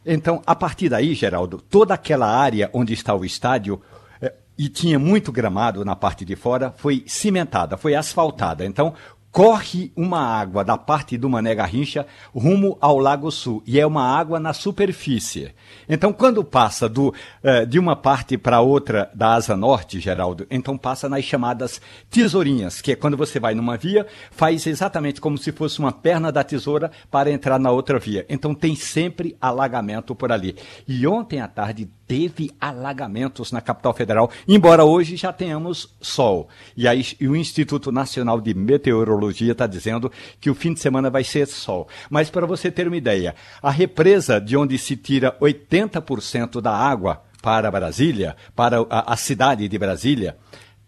então, 0.06 0.42
a 0.46 0.56
partir 0.56 0.90
daí, 0.90 1.16
Geraldo, 1.16 1.60
toda 1.60 1.94
aquela 1.94 2.28
área 2.28 2.70
onde 2.74 2.94
está 2.94 3.16
o 3.16 3.26
estádio 3.26 3.82
eh, 4.22 4.34
e 4.58 4.70
tinha 4.70 5.00
muito 5.00 5.32
gramado 5.32 5.84
na 5.84 5.96
parte 5.96 6.24
de 6.24 6.36
fora, 6.36 6.74
foi 6.78 7.04
cimentada, 7.08 7.76
foi 7.76 7.96
asfaltada. 7.96 8.64
Então, 8.64 8.94
corre 9.36 9.92
uma 9.98 10.22
água 10.22 10.64
da 10.64 10.78
parte 10.78 11.18
do 11.18 11.30
Mané 11.30 11.54
Garrincha 11.54 12.08
rumo 12.34 12.78
ao 12.80 12.98
Lago 12.98 13.30
Sul, 13.30 13.62
e 13.68 13.78
é 13.78 13.86
uma 13.86 14.02
água 14.02 14.40
na 14.40 14.54
superfície. 14.54 15.54
Então, 15.90 16.14
quando 16.14 16.42
passa 16.42 16.88
do, 16.88 17.10
uh, 17.10 17.66
de 17.68 17.78
uma 17.78 17.98
parte 17.98 18.38
para 18.38 18.62
outra 18.62 19.12
da 19.14 19.34
asa 19.34 19.58
norte, 19.58 20.00
Geraldo, 20.00 20.48
então 20.50 20.78
passa 20.78 21.10
nas 21.10 21.26
chamadas 21.26 21.82
tesourinhas, 22.10 22.80
que 22.80 22.94
é 22.94 22.96
quando 22.96 23.18
você 23.18 23.38
vai 23.38 23.54
numa 23.54 23.76
via, 23.76 24.08
faz 24.32 24.66
exatamente 24.68 25.20
como 25.20 25.38
se 25.38 25.52
fosse 25.52 25.80
uma 25.80 25.92
perna 25.92 26.32
da 26.32 26.42
tesoura 26.42 26.90
para 27.12 27.30
entrar 27.30 27.60
na 27.60 27.72
outra 27.72 28.00
via. 28.00 28.26
Então, 28.30 28.56
tem 28.56 28.74
sempre 28.74 29.36
alagamento 29.42 30.16
por 30.16 30.32
ali. 30.32 30.56
E 30.88 31.06
ontem 31.06 31.42
à 31.42 31.48
tarde, 31.50 31.90
teve 32.08 32.52
alagamentos 32.60 33.52
na 33.52 33.62
capital 33.62 33.94
federal, 33.94 34.30
embora 34.48 34.84
hoje 34.84 35.16
já 35.16 35.34
tenhamos 35.34 35.96
sol. 36.00 36.50
E 36.76 36.88
aí 36.88 37.04
o 37.22 37.36
Instituto 37.36 37.92
Nacional 37.92 38.40
de 38.40 38.54
Meteorologia 38.54 39.52
está 39.52 39.68
dizendo 39.68 40.12
que 40.40 40.50
o 40.50 40.56
fim 40.56 40.74
de 40.74 40.80
semana 40.80 41.10
vai 41.10 41.24
ser 41.24 41.48
sol. 41.48 41.88
Mas 42.10 42.30
para 42.30 42.46
você 42.46 42.72
ter 42.72 42.88
uma 42.88 42.98
ideia, 42.98 43.36
a 43.62 43.72
represa 43.72 44.40
de 44.40 44.56
onde 44.56 44.78
se 44.78 44.96
tira 44.96 45.38
80% 45.40 46.62
da 46.62 46.76
água 46.76 47.24
para 47.42 47.70
Brasília, 47.70 48.36
para 48.56 48.80
a, 48.90 49.14
a 49.14 49.18
cidade 49.18 49.68
de 49.68 49.78
Brasília, 49.78 50.38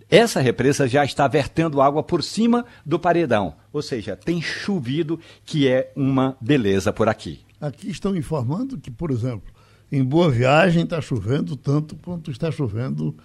essa 0.10 0.40
represa 0.40 0.88
já 0.88 1.04
está 1.04 1.28
vertendo 1.28 1.82
água 1.82 2.02
por 2.02 2.24
cima 2.24 2.66
do 2.86 2.98
paredão. 2.98 3.56
Ou 3.74 3.82
seja, 3.82 4.16
tem 4.16 4.42
chovido, 4.42 5.20
que 5.46 5.68
é 5.68 5.92
uma 5.96 6.38
beleza 6.40 6.94
por 6.94 7.10
aqui. 7.10 7.42
Aqui 7.60 7.90
estão 7.90 8.16
informando 8.16 8.78
que, 8.78 8.90
por 8.90 9.12
exemplo, 9.12 9.52
em 9.91 10.03
Boa 10.03 10.29
Viagem 10.29 10.84
está 10.84 11.00
chovendo 11.01 11.56
tanto 11.56 11.96
quanto 11.98 12.32
está 12.32 12.51
chovendo 12.51 13.15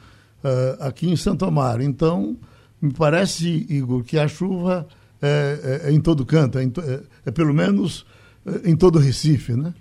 uh, 0.45 0.83
aqui 0.83 1.09
em 1.09 1.16
Santo 1.16 1.45
Amaro. 1.45 1.83
Então, 1.83 2.37
me 2.81 2.92
parece, 2.92 3.66
Igor, 3.69 4.02
que 4.02 4.19
a 4.19 4.28
chuva 4.28 4.87
é, 5.21 5.81
é, 5.85 5.88
é 5.88 5.92
em 5.92 6.00
todo 6.00 6.26
canto, 6.26 6.59
é, 6.59 6.64
é, 6.64 7.00
é 7.26 7.31
pelo 7.31 7.54
menos 7.54 8.04
é, 8.45 8.69
em 8.69 8.76
todo 8.76 8.99
Recife, 8.99 9.52
né? 9.52 9.73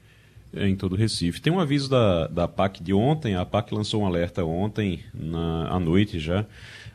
É, 0.53 0.67
em 0.67 0.75
todo 0.75 0.93
o 0.93 0.95
Recife. 0.95 1.41
Tem 1.41 1.51
um 1.51 1.59
aviso 1.59 1.89
da, 1.89 2.27
da 2.27 2.47
PAC 2.47 2.83
de 2.83 2.93
ontem, 2.93 3.35
a 3.35 3.45
PAC 3.45 3.73
lançou 3.73 4.03
um 4.03 4.05
alerta 4.05 4.43
ontem, 4.43 5.00
na, 5.13 5.69
à 5.69 5.79
noite 5.79 6.19
já, 6.19 6.45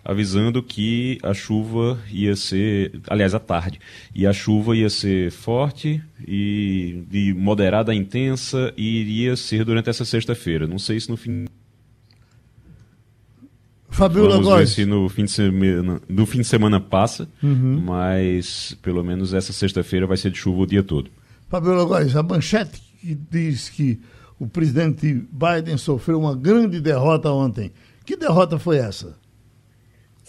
avisando 0.07 0.63
que 0.63 1.19
a 1.21 1.35
chuva 1.35 1.99
ia 2.13 2.37
ser, 2.37 3.01
aliás, 3.09 3.35
à 3.35 3.41
tarde, 3.41 3.81
e 4.15 4.25
a 4.25 4.33
chuva 4.33 4.77
ia 4.77 4.89
ser 4.89 5.33
forte 5.33 6.01
e 6.27 7.05
de 7.11 7.35
moderada 7.35 7.91
a 7.91 7.95
intensa 7.95 8.73
e 8.77 9.01
iria 9.01 9.35
ser 9.35 9.65
durante 9.65 9.91
essa 9.91 10.05
sexta-feira. 10.05 10.67
Não 10.67 10.79
sei 10.79 11.01
se 11.01 11.11
no 11.11 11.17
fim 11.17 11.47
Fabiola 13.91 14.33
Vamos 14.35 14.47
Góes. 14.47 14.69
ver 14.69 14.75
se 14.75 14.87
no 14.87 15.09
fim 15.09 15.25
de 15.25 15.31
semana, 15.33 16.01
no 16.09 16.27
fim 16.27 16.39
de 16.39 16.47
semana 16.47 16.79
passa, 16.79 17.29
uhum. 17.43 17.81
mas 17.85 18.77
pelo 18.83 19.03
menos 19.03 19.35
essa 19.35 19.53
sexta-feira 19.53 20.07
vai 20.07 20.17
ser 20.17 20.31
de 20.31 20.39
chuva 20.39 20.63
o 20.63 20.67
dia 20.67 20.83
todo. 20.83 21.11
Fabiola 21.49 21.85
Góes, 21.85 22.15
a 22.15 22.23
manchete 22.23 22.81
que 23.01 23.15
diz 23.15 23.71
que 23.71 23.99
o 24.39 24.47
presidente 24.47 25.27
Biden 25.33 25.79
sofreu 25.79 26.21
uma 26.21 26.37
grande 26.37 26.81
derrota 26.81 27.31
ontem. 27.31 27.73
Que 28.05 28.17
derrota 28.17 28.59
foi 28.59 28.77
essa? 28.77 29.17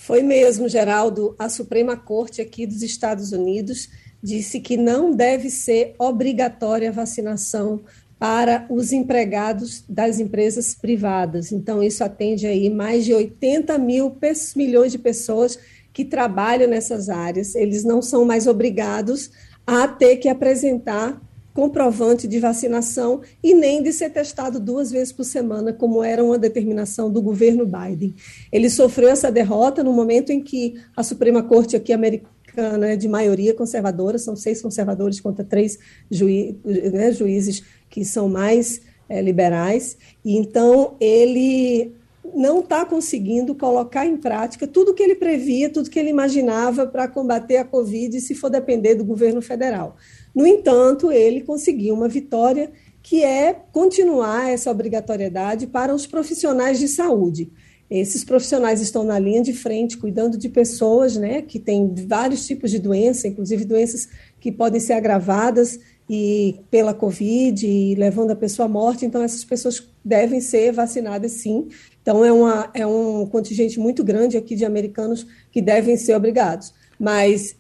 Foi 0.07 0.23
mesmo, 0.23 0.69
Geraldo. 0.69 1.35
A 1.37 1.49
Suprema 1.49 1.97
Corte 1.97 2.41
aqui 2.41 2.65
dos 2.65 2.81
Estados 2.81 3.33
Unidos 3.33 3.89
disse 4.23 4.61
que 4.61 4.77
não 4.77 5.13
deve 5.13 5.49
ser 5.49 5.95
obrigatória 5.99 6.87
a 6.87 6.93
vacinação 6.93 7.81
para 8.17 8.65
os 8.69 8.93
empregados 8.93 9.83
das 9.89 10.17
empresas 10.17 10.73
privadas. 10.73 11.51
Então, 11.51 11.83
isso 11.83 12.05
atende 12.05 12.47
aí 12.47 12.69
mais 12.69 13.03
de 13.03 13.13
80 13.13 13.77
mil 13.79 14.15
milhões 14.55 14.93
de 14.93 14.97
pessoas 14.97 15.59
que 15.91 16.05
trabalham 16.05 16.69
nessas 16.69 17.09
áreas. 17.09 17.53
Eles 17.53 17.83
não 17.83 18.01
são 18.01 18.23
mais 18.23 18.47
obrigados 18.47 19.29
a 19.67 19.89
ter 19.89 20.15
que 20.15 20.29
apresentar 20.29 21.21
comprovante 21.57 22.27
de 22.27 22.37
vacinação 22.37 23.21
e 23.43 23.55
nem 23.55 23.81
de 23.81 23.91
ser 23.91 24.11
testado 24.11 24.59
duas 24.59 24.91
vezes 24.91 25.11
por 25.11 25.23
semana, 25.23 25.73
como 25.73 26.03
era 26.03 26.23
uma 26.23 26.37
determinação 26.37 27.11
do 27.11 27.19
governo 27.19 27.65
Biden. 27.65 28.13
Ele 28.51 28.69
sofreu 28.69 29.09
essa 29.09 29.31
derrota 29.31 29.83
no 29.83 29.91
momento 29.91 30.31
em 30.31 30.39
que 30.39 30.75
a 30.95 31.01
Suprema 31.01 31.41
Corte 31.41 31.75
aqui 31.75 31.91
americana 31.91 32.89
é 32.89 32.95
de 32.95 33.07
maioria 33.07 33.55
conservadora, 33.55 34.19
são 34.19 34.35
seis 34.35 34.61
conservadores 34.61 35.19
contra 35.19 35.43
três 35.43 35.79
juí 36.11 36.59
né, 36.63 37.11
juízes 37.11 37.63
que 37.89 38.05
são 38.05 38.29
mais 38.29 38.79
é, 39.09 39.19
liberais, 39.19 39.97
e 40.23 40.37
então 40.37 40.95
ele 40.99 41.91
não 42.36 42.60
está 42.60 42.86
conseguindo 42.86 43.55
colocar 43.55 44.05
em 44.05 44.17
prática 44.17 44.67
tudo 44.67 44.93
que 44.93 45.03
ele 45.03 45.15
previa, 45.15 45.69
tudo 45.69 45.89
que 45.89 46.00
ele 46.00 46.10
imaginava 46.10 46.86
para 46.86 47.07
combater 47.07 47.57
a 47.57 47.65
Covid, 47.65 48.19
se 48.22 48.36
for 48.36 48.50
depender 48.50 48.96
do 48.96 49.05
governo 49.05 49.41
federal. 49.41 49.96
No 50.34 50.46
entanto, 50.46 51.12
ele 51.12 51.41
conseguiu 51.41 51.93
uma 51.93 52.07
vitória 52.07 52.72
que 53.01 53.24
é 53.24 53.53
continuar 53.72 54.50
essa 54.51 54.69
obrigatoriedade 54.69 55.67
para 55.67 55.96
os 55.96 56.05
profissionais 56.05 56.79
de 56.79 56.88
saúde. 56.88 57.51
Esses 57.89 58.24
profissionais 58.24 58.81
estão 58.81 59.03
na 59.05 59.17
linha 59.17 59.41
de 59.41 59.53
frente, 59.53 59.98
cuidando 59.98 60.38
de 60.38 60.50
pessoas 60.50 61.15
né, 61.15 61.41
que 61.41 61.57
têm 61.57 61.93
vários 62.05 62.46
tipos 62.46 62.69
de 62.69 62.79
doença, 62.79 63.29
inclusive 63.29 63.63
doenças 63.63 64.10
que 64.41 64.51
podem 64.51 64.81
ser 64.81 64.93
agravadas 64.93 65.79
e 66.09 66.59
pela 66.71 66.93
Covid 66.93 67.67
e 67.67 67.95
levando 67.95 68.31
a 68.31 68.35
pessoa 68.35 68.65
à 68.65 68.69
morte. 68.69 69.05
Então, 69.05 69.21
essas 69.21 69.43
pessoas 69.43 69.87
devem 70.03 70.39
ser 70.39 70.71
vacinadas 70.71 71.33
sim. 71.33 71.67
Então, 72.01 72.23
é, 72.23 72.31
uma, 72.31 72.69
é 72.73 72.87
um 72.87 73.25
contingente 73.25 73.79
muito 73.79 74.03
grande 74.03 74.37
aqui 74.37 74.55
de 74.55 74.65
americanos 74.65 75.27
que 75.51 75.61
devem 75.61 75.97
ser 75.97 76.15
obrigados 76.15 76.73
mas 76.99 77.55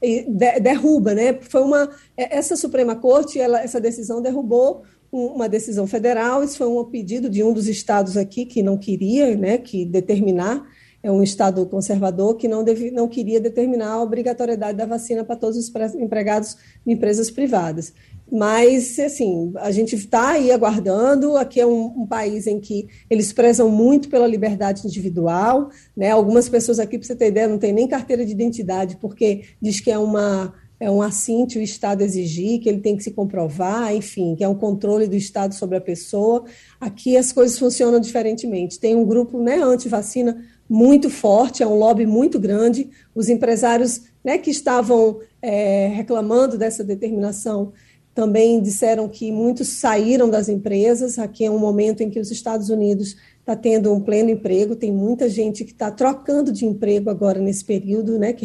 derruba, 0.59 1.13
né? 1.13 1.37
Foi 1.41 1.61
uma 1.61 1.91
é, 2.17 2.37
essa 2.37 2.55
Suprema 2.55 2.95
Corte, 2.95 3.39
ela, 3.39 3.61
essa 3.61 3.79
decisão 3.79 4.19
derrubou 4.19 4.81
uma 5.11 5.47
decisão 5.47 5.85
federal. 5.85 6.43
Isso 6.43 6.57
foi 6.57 6.67
um 6.67 6.83
pedido 6.85 7.29
de 7.29 7.43
um 7.43 7.53
dos 7.53 7.67
estados 7.67 8.17
aqui 8.17 8.45
que 8.45 8.63
não 8.63 8.77
queria, 8.77 9.35
né? 9.35 9.57
Que 9.57 9.85
determinar 9.85 10.65
é 11.03 11.11
um 11.11 11.21
estado 11.21 11.65
conservador 11.67 12.35
que 12.35 12.47
não 12.47 12.63
deve, 12.63 12.91
não 12.91 13.07
queria 13.07 13.39
determinar 13.39 13.91
a 13.91 14.01
obrigatoriedade 14.01 14.77
da 14.77 14.85
vacina 14.85 15.23
para 15.23 15.35
todos 15.35 15.57
os 15.57 15.71
empregados 15.95 16.57
de 16.85 16.93
empresas 16.93 17.29
privadas. 17.29 17.93
Mas, 18.31 18.99
assim, 18.99 19.53
a 19.55 19.71
gente 19.71 19.95
está 19.95 20.31
aí 20.31 20.51
aguardando. 20.51 21.37
Aqui 21.37 21.61
é 21.61 21.65
um, 21.65 22.01
um, 22.01 22.05
país 22.05 22.45
em 22.45 22.59
que 22.59 22.87
eles 23.09 23.31
prezam 23.31 23.69
muito 23.69 24.09
pela 24.09 24.27
liberdade 24.27 24.85
individual. 24.85 25.69
Né? 25.95 26.11
Algumas 26.11 26.49
pessoas 26.49 26.79
aqui, 26.79 26.97
para 26.97 27.07
você 27.07 27.15
ter 27.15 27.27
ideia, 27.27 27.47
não 27.47 27.57
tem 27.57 27.71
nem 27.71 27.87
carteira 27.87 28.25
de 28.25 28.31
identidade, 28.31 28.97
porque 28.97 29.43
diz 29.61 29.79
que 29.79 29.91
é 29.91 29.97
uma 29.97 30.53
é 30.79 30.91
um 30.91 31.01
assinte 31.01 31.57
o 31.57 31.61
Estado 31.61 32.03
exigir, 32.03 32.59
que 32.59 32.69
ele 32.69 32.79
tem 32.79 32.95
que 32.95 33.03
se 33.03 33.09
comprovar, 33.09 33.95
enfim, 33.95 34.35
que 34.35 34.43
é 34.43 34.47
um 34.47 34.53
controle 34.53 35.07
do 35.07 35.15
Estado 35.15 35.55
sobre 35.55 35.75
a 35.75 35.81
pessoa. 35.81 36.43
Aqui 36.79 37.17
as 37.17 37.31
coisas 37.31 37.57
funcionam 37.57 37.99
diferentemente. 37.99 38.79
Tem 38.79 38.95
um 38.95 39.03
grupo 39.03 39.41
né, 39.41 39.55
anti-vacina 39.55 40.37
muito 40.69 41.09
forte, 41.09 41.63
é 41.63 41.67
um 41.67 41.75
lobby 41.75 42.05
muito 42.05 42.39
grande. 42.39 42.89
Os 43.15 43.27
empresários 43.27 44.03
né, 44.23 44.37
que 44.37 44.51
estavam 44.51 45.19
é, 45.41 45.87
reclamando 45.87 46.57
dessa 46.57 46.83
determinação 46.83 47.73
também 48.17 48.59
disseram 48.59 49.07
que 49.07 49.31
muitos 49.31 49.67
saíram 49.67 50.27
das 50.27 50.49
empresas. 50.49 51.19
Aqui 51.19 51.45
é 51.45 51.51
um 51.51 51.59
momento 51.59 52.01
em 52.01 52.09
que 52.09 52.19
os 52.19 52.31
Estados 52.31 52.67
Unidos 52.67 53.15
está 53.39 53.55
tendo 53.55 53.93
um 53.93 53.99
pleno 53.99 54.31
emprego, 54.31 54.75
tem 54.75 54.91
muita 54.91 55.29
gente 55.29 55.63
que 55.63 55.71
está 55.71 55.91
trocando 55.91 56.51
de 56.51 56.65
emprego 56.65 57.11
agora 57.11 57.39
nesse 57.39 57.63
período, 57.63 58.17
né, 58.17 58.33
que 58.33 58.43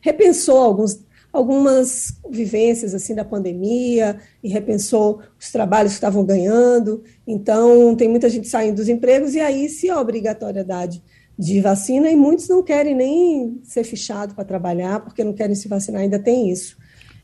repensou 0.00 0.56
alguns, 0.56 1.04
algumas 1.30 2.18
vivências 2.30 2.94
assim 2.94 3.14
da 3.14 3.22
pandemia 3.22 4.16
e 4.42 4.48
repensou 4.48 5.20
os 5.38 5.52
trabalhos 5.52 5.92
que 5.92 5.98
estavam 5.98 6.24
ganhando. 6.24 7.04
Então, 7.26 7.94
tem 7.94 8.08
muita 8.08 8.30
gente 8.30 8.48
saindo 8.48 8.76
dos 8.76 8.88
empregos 8.88 9.34
e 9.34 9.40
aí 9.40 9.68
se 9.68 9.90
a 9.90 10.00
obrigatoriedade 10.00 11.02
de 11.38 11.60
vacina 11.60 12.10
e 12.10 12.16
muitos 12.16 12.48
não 12.48 12.62
querem 12.62 12.94
nem 12.94 13.60
ser 13.64 13.84
fichado 13.84 14.34
para 14.34 14.44
trabalhar 14.46 15.00
porque 15.00 15.22
não 15.22 15.34
querem 15.34 15.54
se 15.54 15.68
vacinar, 15.68 16.00
ainda 16.00 16.18
tem 16.18 16.50
isso. 16.50 16.80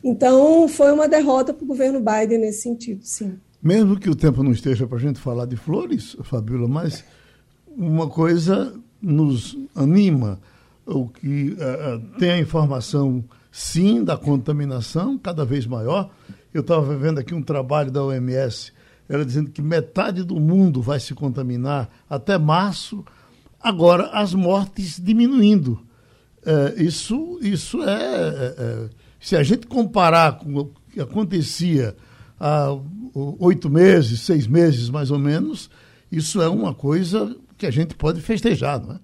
Então, 0.08 0.68
foi 0.68 0.92
uma 0.92 1.08
derrota 1.08 1.52
para 1.52 1.64
o 1.64 1.66
governo 1.66 1.98
Biden 1.98 2.38
nesse 2.38 2.62
sentido, 2.62 3.00
sim. 3.02 3.40
Mesmo 3.60 3.98
que 3.98 4.08
o 4.08 4.14
tempo 4.14 4.40
não 4.40 4.52
esteja 4.52 4.86
para 4.86 4.98
a 4.98 5.00
gente 5.00 5.18
falar 5.18 5.46
de 5.46 5.56
flores, 5.56 6.16
Fabíola, 6.22 6.68
mas 6.68 7.02
uma 7.66 8.08
coisa 8.08 8.72
nos 9.02 9.58
anima, 9.74 10.38
o 10.86 11.08
que 11.08 11.54
uh, 11.54 12.18
tem 12.20 12.30
a 12.30 12.38
informação, 12.38 13.24
sim, 13.50 14.04
da 14.04 14.16
contaminação 14.16 15.18
cada 15.18 15.44
vez 15.44 15.66
maior. 15.66 16.08
Eu 16.54 16.60
estava 16.60 16.94
vendo 16.96 17.18
aqui 17.18 17.34
um 17.34 17.42
trabalho 17.42 17.90
da 17.90 18.04
OMS, 18.04 18.72
ela 19.08 19.24
dizendo 19.24 19.50
que 19.50 19.60
metade 19.60 20.22
do 20.22 20.38
mundo 20.38 20.80
vai 20.80 21.00
se 21.00 21.14
contaminar 21.14 21.90
até 22.08 22.38
março. 22.38 23.04
Agora, 23.60 24.04
as 24.12 24.32
mortes 24.34 25.00
diminuindo. 25.02 25.80
Uh, 26.42 26.80
isso, 26.80 27.40
isso 27.42 27.82
é, 27.82 28.54
é 28.56 28.88
se 29.20 29.36
a 29.36 29.42
gente 29.42 29.66
comparar 29.66 30.38
com 30.38 30.54
o 30.56 30.70
que 30.92 31.00
acontecia 31.00 31.96
há 32.38 32.78
oito 33.38 33.68
meses, 33.70 34.20
seis 34.20 34.46
meses 34.46 34.90
mais 34.90 35.10
ou 35.10 35.18
menos, 35.18 35.70
isso 36.10 36.40
é 36.40 36.48
uma 36.48 36.74
coisa 36.74 37.36
que 37.56 37.66
a 37.66 37.70
gente 37.70 37.94
pode 37.94 38.20
festejar, 38.20 38.80
não 38.84 38.96
é? 38.96 39.00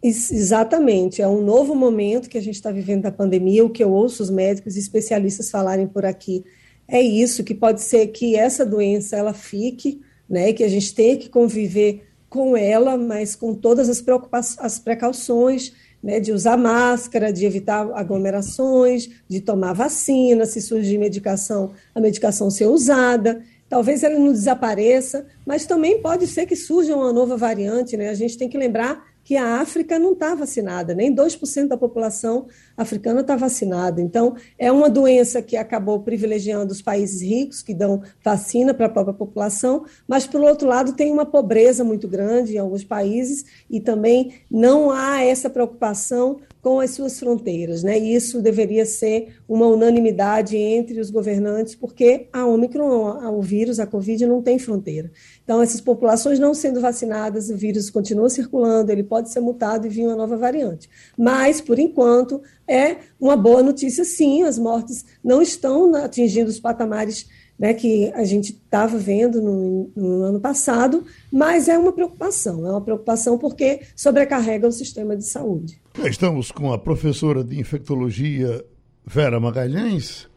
Exatamente, 0.00 1.20
é 1.20 1.26
um 1.26 1.44
novo 1.44 1.74
momento 1.74 2.28
que 2.28 2.38
a 2.38 2.40
gente 2.40 2.54
está 2.54 2.70
vivendo 2.70 3.02
da 3.02 3.10
pandemia. 3.10 3.64
O 3.64 3.70
que 3.70 3.82
eu 3.82 3.90
ouço 3.90 4.22
os 4.22 4.30
médicos 4.30 4.76
e 4.76 4.78
especialistas 4.78 5.50
falarem 5.50 5.88
por 5.88 6.04
aqui 6.04 6.44
é 6.86 7.02
isso, 7.02 7.42
que 7.42 7.54
pode 7.54 7.80
ser 7.82 8.06
que 8.08 8.36
essa 8.36 8.64
doença 8.64 9.16
ela 9.16 9.34
fique, 9.34 10.00
né, 10.28 10.52
que 10.52 10.62
a 10.62 10.68
gente 10.68 10.94
tenha 10.94 11.16
que 11.16 11.28
conviver 11.28 12.08
com 12.28 12.56
ela, 12.56 12.96
mas 12.96 13.34
com 13.34 13.54
todas 13.54 13.88
as, 13.88 14.00
preocupações, 14.00 14.58
as 14.64 14.78
precauções 14.78 15.72
né, 16.02 16.20
de 16.20 16.32
usar 16.32 16.56
máscara, 16.56 17.32
de 17.32 17.44
evitar 17.44 17.90
aglomerações, 17.92 19.08
de 19.28 19.40
tomar 19.40 19.72
vacina, 19.72 20.46
se 20.46 20.60
surgir 20.60 20.98
medicação, 20.98 21.72
a 21.94 22.00
medicação 22.00 22.50
ser 22.50 22.66
usada. 22.66 23.42
talvez 23.68 24.02
ela 24.02 24.18
não 24.18 24.32
desapareça, 24.32 25.26
mas 25.44 25.66
também 25.66 26.00
pode 26.00 26.26
ser 26.26 26.46
que 26.46 26.56
surja 26.56 26.96
uma 26.96 27.12
nova 27.12 27.36
variante, 27.36 27.96
né? 27.96 28.08
A 28.08 28.14
gente 28.14 28.38
tem 28.38 28.48
que 28.48 28.56
lembrar 28.56 29.04
que 29.28 29.36
a 29.36 29.60
África 29.60 29.98
não 29.98 30.14
está 30.14 30.34
vacinada, 30.34 30.94
nem 30.94 31.14
2% 31.14 31.68
da 31.68 31.76
população 31.76 32.46
africana 32.74 33.20
está 33.20 33.36
vacinada. 33.36 34.00
Então, 34.00 34.34
é 34.58 34.72
uma 34.72 34.88
doença 34.88 35.42
que 35.42 35.54
acabou 35.54 36.00
privilegiando 36.00 36.72
os 36.72 36.80
países 36.80 37.20
ricos, 37.20 37.60
que 37.60 37.74
dão 37.74 38.00
vacina 38.24 38.72
para 38.72 38.86
a 38.86 38.88
própria 38.88 39.12
população, 39.12 39.84
mas, 40.08 40.26
por 40.26 40.40
outro 40.40 40.66
lado, 40.66 40.94
tem 40.94 41.12
uma 41.12 41.26
pobreza 41.26 41.84
muito 41.84 42.08
grande 42.08 42.54
em 42.54 42.58
alguns 42.58 42.84
países 42.84 43.44
e 43.68 43.80
também 43.80 44.32
não 44.50 44.90
há 44.90 45.22
essa 45.22 45.50
preocupação 45.50 46.40
com 46.62 46.80
as 46.80 46.90
suas 46.90 47.18
fronteiras. 47.18 47.82
Né? 47.82 47.98
Isso 47.98 48.40
deveria 48.42 48.84
ser 48.84 49.36
uma 49.48 49.66
unanimidade 49.66 50.56
entre 50.56 51.00
os 51.00 51.10
governantes, 51.10 51.74
porque 51.74 52.28
a 52.32 52.46
Omicron, 52.46 53.28
o 53.30 53.42
vírus, 53.42 53.78
a 53.78 53.86
Covid, 53.86 54.26
não 54.26 54.42
tem 54.42 54.58
fronteira. 54.58 55.10
Então, 55.42 55.62
essas 55.62 55.80
populações 55.80 56.38
não 56.38 56.54
sendo 56.54 56.80
vacinadas, 56.80 57.48
o 57.48 57.56
vírus 57.56 57.90
continua 57.90 58.28
circulando, 58.28 58.92
ele 58.92 59.02
pode 59.02 59.30
ser 59.30 59.40
mutado 59.40 59.86
e 59.86 59.90
vir 59.90 60.06
uma 60.06 60.16
nova 60.16 60.36
variante. 60.36 60.88
Mas, 61.16 61.60
por 61.60 61.78
enquanto, 61.78 62.42
é 62.66 62.96
uma 63.20 63.36
boa 63.36 63.62
notícia, 63.62 64.04
sim, 64.04 64.42
as 64.42 64.58
mortes 64.58 65.04
não 65.24 65.40
estão 65.40 65.94
atingindo 65.94 66.50
os 66.50 66.60
patamares 66.60 67.26
né, 67.58 67.74
que 67.74 68.12
a 68.12 68.24
gente 68.24 68.52
estava 68.52 68.96
vendo 68.96 69.42
no, 69.42 69.90
no, 69.96 70.22
ano 70.22 70.40
passado, 70.40 71.04
mas 71.30 71.68
é 71.68 71.76
uma 71.76 71.92
preocupação, 71.92 72.64
é 72.66 72.70
uma 72.70 72.80
preocupação 72.80 73.36
porque 73.36 73.80
sobrecarrega 73.96 74.68
o 74.68 74.72
sistema 74.72 75.16
de 75.16 75.24
saúde. 75.24 75.80
Estamos 76.04 76.52
com 76.52 76.72
a 76.72 76.78
professora 76.78 77.42
de 77.42 77.58
infectologia 77.58 78.64
Vera 79.04 79.40
Magalhães. 79.40 80.28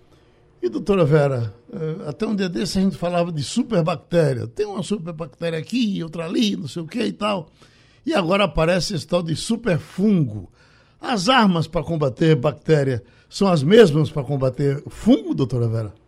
E, 0.64 0.70
doutora 0.70 1.04
Vera, 1.04 1.54
eh, 1.74 2.08
até 2.08 2.26
um 2.26 2.36
dia 2.36 2.48
desse 2.48 2.78
a 2.78 2.82
gente 2.82 2.96
falava 2.96 3.32
de 3.32 3.44
superbactéria. 3.44 4.48
Tem 4.48 4.66
uma 4.66 4.84
superbactéria 4.84 5.58
aqui, 5.58 6.04
outra 6.04 6.26
ali, 6.26 6.56
não 6.56 6.68
sei 6.68 6.82
o 6.84 6.88
que 6.88 7.04
e 7.04 7.12
tal. 7.12 7.50
E 8.06 8.14
agora 8.14 8.44
aparece 8.46 8.96
esse 8.96 9.06
tal 9.06 9.22
de 9.22 9.36
superfungo. 9.36 10.52
As 11.00 11.30
armas 11.30 11.68
para 11.68 11.84
combater 11.84 12.36
bactéria 12.36 13.04
são 13.28 13.48
as 13.48 13.64
mesmas 13.64 14.12
para 14.12 14.24
combater 14.24 14.84
fungo, 14.88 15.34
doutora 15.34 15.68
Vera? 15.68 16.01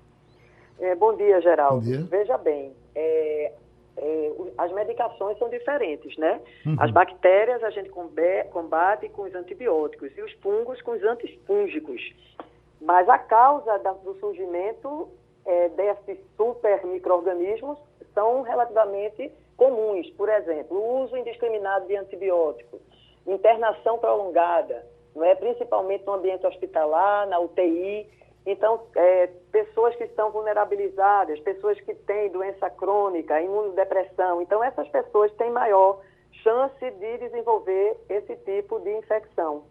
É, 0.84 0.96
bom 0.96 1.16
dia, 1.16 1.40
Geraldo. 1.40 1.78
Bom 1.78 1.82
dia. 1.82 2.06
Veja 2.10 2.38
bem, 2.38 2.76
é, 2.94 3.54
é, 3.96 4.32
as 4.58 4.70
medicações 4.74 5.38
são 5.38 5.48
diferentes, 5.48 6.18
né? 6.18 6.42
Uhum. 6.66 6.76
As 6.78 6.92
bactérias 6.92 7.64
a 7.64 7.70
gente 7.70 7.90
combate 7.90 9.08
com 9.08 9.22
os 9.22 9.34
antibióticos 9.34 10.12
e 10.18 10.22
os 10.22 10.34
fungos 10.42 10.82
com 10.82 10.92
os 10.92 11.02
antifúngicos. 11.02 12.02
Mas 12.82 13.08
a 13.08 13.18
causa 13.18 13.80
da, 13.80 13.94
do 13.94 14.14
surgimento 14.16 15.08
é, 15.46 15.70
desses 15.70 16.18
super 16.36 16.86
micro-organismos 16.86 17.78
são 18.14 18.42
relativamente 18.42 19.32
comuns. 19.56 20.10
Por 20.12 20.28
exemplo, 20.28 20.78
o 20.78 21.04
uso 21.04 21.16
indiscriminado 21.16 21.88
de 21.88 21.96
antibióticos, 21.96 22.82
internação 23.26 24.00
prolongada, 24.00 24.86
não 25.16 25.24
é? 25.24 25.34
principalmente 25.34 26.06
no 26.06 26.16
ambiente 26.16 26.46
hospitalar, 26.46 27.26
na 27.30 27.40
UTI. 27.40 28.06
Então, 28.46 28.82
é, 28.96 29.28
pessoas 29.52 29.96
que 29.96 30.04
estão 30.04 30.32
vulnerabilizadas, 30.32 31.40
pessoas 31.40 31.80
que 31.82 31.94
têm 31.94 32.30
doença 32.30 32.70
crônica, 32.70 33.42
imunodepressão. 33.42 34.42
Então, 34.42 34.64
essas 34.64 34.88
pessoas 34.90 35.32
têm 35.34 35.50
maior 35.50 36.02
chance 36.44 36.80
de 36.80 37.18
desenvolver 37.20 37.98
esse 38.10 38.36
tipo 38.38 38.80
de 38.80 38.92
infecção. 38.98 39.64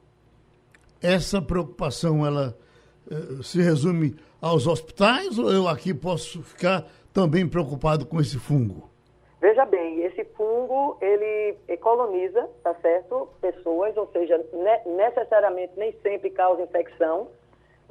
Essa 1.02 1.42
preocupação, 1.42 2.24
ela 2.24 2.56
eh, 3.10 3.42
se 3.42 3.60
resume 3.60 4.16
aos 4.40 4.66
hospitais 4.66 5.38
ou 5.38 5.52
eu 5.52 5.68
aqui 5.68 5.92
posso 5.92 6.42
ficar 6.42 6.86
também 7.12 7.46
preocupado 7.46 8.06
com 8.06 8.20
esse 8.20 8.38
fungo? 8.38 8.90
Veja 9.40 9.66
bem, 9.66 10.02
esse 10.04 10.24
fungo, 10.36 10.96
ele 11.00 11.56
coloniza, 11.78 12.48
tá 12.62 12.74
certo? 12.76 13.28
Pessoas, 13.40 13.96
ou 13.96 14.06
seja, 14.12 14.38
ne 14.52 14.94
necessariamente 14.96 15.72
nem 15.76 15.92
sempre 16.00 16.30
causa 16.30 16.62
infecção, 16.62 17.28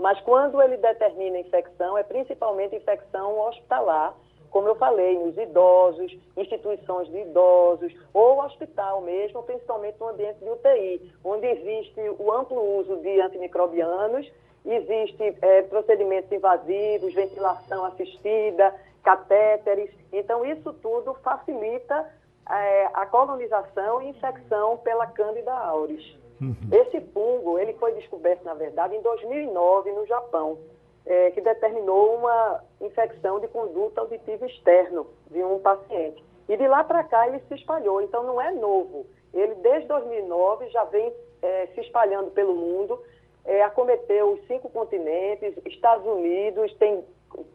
mas 0.02 0.20
quando 0.22 0.62
ele 0.62 0.78
determina 0.78 1.40
infecção, 1.40 1.98
é 1.98 2.04
principalmente 2.04 2.76
infecção 2.76 3.40
hospitalar, 3.40 4.16
como 4.50 4.68
eu 4.68 4.76
falei, 4.76 5.18
nos 5.18 5.38
idosos, 5.38 6.18
instituições 6.36 7.08
de 7.08 7.20
idosos, 7.20 7.94
ou 8.14 8.44
hospital 8.44 9.02
mesmo, 9.02 9.44
principalmente 9.44 9.98
no 10.00 10.10
ambiente 10.10 10.40
de 10.40 10.50
UTI, 10.50 11.14
onde 11.24 11.48
existe 11.48 12.02
o 12.20 12.32
amplo 12.32 12.80
uso 12.80 12.98
de 12.98 13.22
antimicrobianos 13.22 14.30
existe 14.66 15.36
é, 15.42 15.64
procedimentos 15.64 16.32
invasivos, 16.32 17.14
ventilação 17.14 17.86
assistida, 17.86 18.76
catéteres. 19.04 19.90
Então, 20.12 20.46
isso 20.46 20.72
tudo 20.74 21.14
facilita 21.24 22.08
é, 22.50 22.90
a 22.94 23.06
colonização 23.06 24.02
e 24.02 24.10
infecção 24.10 24.78
pela 24.78 25.08
Candida 25.08 25.54
auris. 25.54 26.21
Uhum. 26.42 26.56
Esse 26.72 27.00
fungo, 27.14 27.60
ele 27.60 27.74
foi 27.74 27.94
descoberto, 27.94 28.44
na 28.44 28.56
verdade, 28.56 28.96
em 28.96 29.02
2009 29.02 29.92
no 29.92 30.08
Japão, 30.08 30.58
é, 31.06 31.32
que 31.32 31.42
determinou 31.42 32.16
uma 32.16 32.64
infecção 32.82 33.40
de 33.40 33.48
conduta 33.48 34.02
auditiva 34.02 34.46
externo 34.48 35.06
de 35.30 35.44
um 35.44 35.60
paciente. 35.60 36.24
E 36.50 36.58
de 36.58 36.68
lá 36.68 36.84
para 36.84 37.04
cá 37.04 37.28
ele 37.28 37.40
se 37.48 37.56
espalhou, 37.56 38.02
então 38.02 38.24
não 38.24 38.42
é 38.42 38.52
novo. 38.52 39.06
Ele, 39.34 39.56
desde 39.56 39.88
2009, 39.88 40.68
já 40.70 40.84
vem 40.86 41.14
é, 41.42 41.68
se 41.68 41.82
espalhando 41.82 42.32
pelo 42.32 42.56
mundo, 42.56 43.00
é, 43.46 43.64
acometeu 43.64 44.34
os 44.34 44.48
cinco 44.48 44.70
continentes, 44.70 45.54
Estados 45.66 46.06
Unidos, 46.06 46.74
tem 46.76 47.04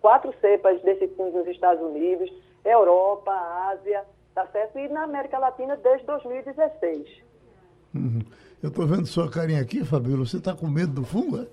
quatro 0.00 0.32
cepas 0.40 0.80
desse 0.82 1.08
fungo 1.08 1.38
nos 1.38 1.48
Estados 1.48 1.82
Unidos, 1.82 2.32
Europa, 2.64 3.32
Ásia, 3.70 4.04
tá 4.34 4.46
certo? 4.46 4.78
E 4.78 4.88
na 4.88 5.02
América 5.02 5.38
Latina 5.38 5.76
desde 5.76 6.06
2016. 6.06 7.22
Uhum. 7.94 8.20
Eu 8.66 8.70
estou 8.70 8.84
vendo 8.84 9.06
sua 9.06 9.30
carinha 9.30 9.60
aqui, 9.60 9.84
Fabíola. 9.84 10.26
Você 10.26 10.38
está 10.38 10.52
com 10.52 10.66
medo 10.66 10.92
do 10.92 11.04
fungo, 11.04 11.38
é? 11.38 11.46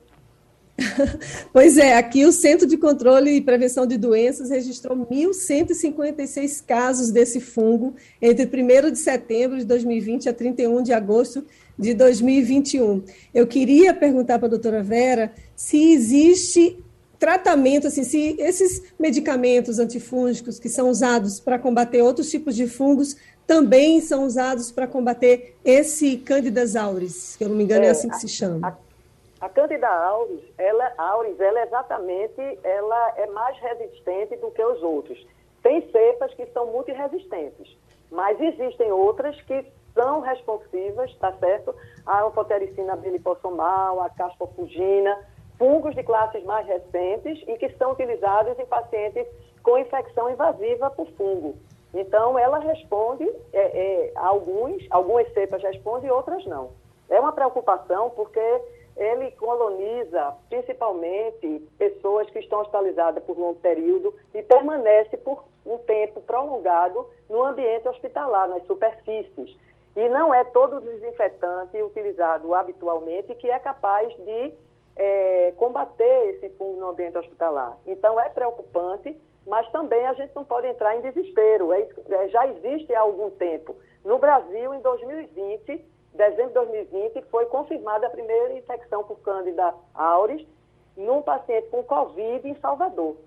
pois 1.53 1.77
é, 1.77 1.95
aqui 1.95 2.25
o 2.25 2.31
Centro 2.31 2.65
de 2.65 2.75
Controle 2.75 3.29
e 3.29 3.39
Prevenção 3.39 3.85
de 3.85 3.99
Doenças 3.99 4.49
registrou 4.49 4.97
1.156 4.97 6.65
casos 6.65 7.11
desse 7.11 7.39
fungo 7.39 7.93
entre 8.19 8.47
1 8.47 8.89
de 8.89 8.97
setembro 8.97 9.59
de 9.59 9.65
2020 9.65 10.27
a 10.27 10.33
31 10.33 10.81
de 10.81 10.91
agosto 10.91 11.45
de 11.77 11.93
2021. 11.93 13.03
Eu 13.31 13.45
queria 13.45 13.93
perguntar 13.93 14.39
para 14.39 14.47
a 14.47 14.49
doutora 14.49 14.81
Vera 14.81 15.31
se 15.55 15.93
existe 15.93 16.83
tratamento, 17.19 17.87
assim, 17.87 18.03
se 18.03 18.35
esses 18.37 18.81
medicamentos 18.99 19.79
antifúngicos 19.79 20.59
que 20.59 20.67
são 20.67 20.89
usados 20.89 21.39
para 21.39 21.57
combater 21.57 22.01
outros 22.01 22.29
tipos 22.29 22.53
de 22.53 22.67
fungos 22.67 23.15
também 23.45 24.01
são 24.01 24.25
usados 24.25 24.71
para 24.71 24.87
combater 24.87 25.55
esse 25.63 26.17
Candida 26.17 26.63
auris, 26.79 27.35
que 27.35 27.43
eu 27.43 27.49
não 27.49 27.55
me 27.55 27.63
engano 27.63 27.83
é, 27.83 27.87
é 27.87 27.91
assim 27.91 28.09
que 28.09 28.15
a, 28.15 28.19
se 28.19 28.27
chama. 28.27 28.67
A, 29.41 29.45
a 29.45 29.49
Candida 29.49 29.87
auris, 29.87 30.41
ela, 30.57 30.93
auris, 30.97 31.39
ela 31.39 31.59
é 31.59 31.63
exatamente, 31.63 32.59
ela 32.63 33.13
é 33.17 33.27
mais 33.27 33.57
resistente 33.59 34.35
do 34.37 34.51
que 34.51 34.63
os 34.63 34.81
outros. 34.81 35.25
Tem 35.61 35.81
cepas 35.91 36.33
que 36.33 36.45
são 36.47 36.67
muito 36.67 36.91
resistentes, 36.91 37.77
mas 38.11 38.39
existem 38.39 38.91
outras 38.91 39.39
que 39.41 39.65
são 39.93 40.19
responsivas, 40.21 41.13
tá 41.17 41.31
certo? 41.33 41.73
A 42.05 42.23
anfotericina 42.25 42.95
bilipossomal, 42.95 44.01
a 44.01 44.09
caspofugina, 44.09 45.17
fungos 45.57 45.95
de 45.95 46.03
classes 46.03 46.43
mais 46.43 46.67
recentes 46.67 47.43
e 47.47 47.57
que 47.57 47.69
são 47.77 47.91
utilizados 47.91 48.57
em 48.59 48.65
pacientes 48.65 49.27
com 49.61 49.77
infecção 49.77 50.29
invasiva 50.29 50.89
por 50.89 51.07
fungo. 51.11 51.55
Então, 51.93 52.39
ela 52.39 52.59
responde, 52.59 53.23
é, 53.53 53.59
é, 53.61 54.11
alguns, 54.15 54.85
algumas 54.89 55.31
cepas 55.33 55.61
respondem 55.61 56.09
e 56.09 56.11
outras 56.11 56.45
não. 56.45 56.71
É 57.09 57.19
uma 57.19 57.31
preocupação 57.31 58.09
porque 58.11 58.39
ele 58.95 59.31
coloniza 59.31 60.33
principalmente 60.49 61.67
pessoas 61.77 62.29
que 62.29 62.39
estão 62.39 62.61
hospitalizadas 62.61 63.23
por 63.23 63.37
longo 63.37 63.59
período 63.59 64.13
e 64.33 64.41
permanece 64.41 65.17
por 65.17 65.43
um 65.65 65.77
tempo 65.79 66.21
prolongado 66.21 67.07
no 67.29 67.43
ambiente 67.43 67.87
hospitalar, 67.87 68.47
nas 68.47 68.65
superfícies. 68.65 69.57
E 69.95 70.09
não 70.09 70.33
é 70.33 70.43
todo 70.45 70.81
desinfetante 70.81 71.81
utilizado 71.81 72.53
habitualmente 72.53 73.35
que 73.35 73.49
é 73.49 73.59
capaz 73.59 74.13
de 74.17 74.53
é, 74.95 75.53
combater 75.57 76.29
esse 76.35 76.49
fungo 76.57 76.79
no 76.79 76.89
ambiente 76.89 77.17
hospitalar. 77.17 77.77
Então 77.85 78.19
é 78.19 78.29
preocupante, 78.29 79.15
mas 79.47 79.69
também 79.71 80.05
a 80.05 80.13
gente 80.13 80.33
não 80.35 80.43
pode 80.43 80.67
entrar 80.67 80.95
em 80.97 81.01
desespero. 81.01 81.73
É, 81.73 81.87
é, 82.09 82.27
já 82.29 82.47
existe 82.47 82.93
há 82.93 83.01
algum 83.01 83.29
tempo. 83.31 83.75
No 84.03 84.19
Brasil, 84.19 84.73
em 84.73 84.81
2020, 84.81 85.85
dezembro 86.13 86.47
de 86.47 86.53
2020, 86.53 87.25
foi 87.29 87.45
confirmada 87.47 88.07
a 88.07 88.09
primeira 88.09 88.57
infecção 88.57 89.03
por 89.03 89.19
Candida 89.19 89.73
auris 89.93 90.45
num 90.95 91.21
paciente 91.21 91.67
com 91.69 91.83
Covid 91.83 92.47
em 92.47 92.55
Salvador. 92.59 93.17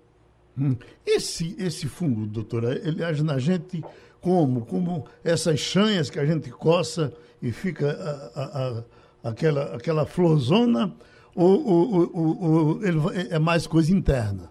Hum. 0.57 0.75
Esse, 1.05 1.55
esse 1.61 1.87
fungo, 1.87 2.25
doutora, 2.25 2.71
ele 2.71 3.03
age 3.03 3.23
na 3.23 3.37
gente 3.37 3.83
como? 4.21 4.65
Como 4.65 5.05
essas 5.23 5.59
chanhas 5.59 6.09
que 6.09 6.19
a 6.19 6.25
gente 6.25 6.49
coça 6.49 7.13
e 7.41 7.51
fica 7.51 7.91
a, 7.91 8.41
a, 8.41 8.83
a, 9.23 9.29
aquela, 9.29 9.75
aquela 9.75 10.05
florzona, 10.05 10.95
ou, 11.35 11.67
ou, 11.67 12.11
ou, 12.13 12.43
ou, 12.43 12.83
ele 12.83 12.99
é 13.29 13.37
mais 13.37 13.67
coisa 13.67 13.93
interna? 13.93 14.49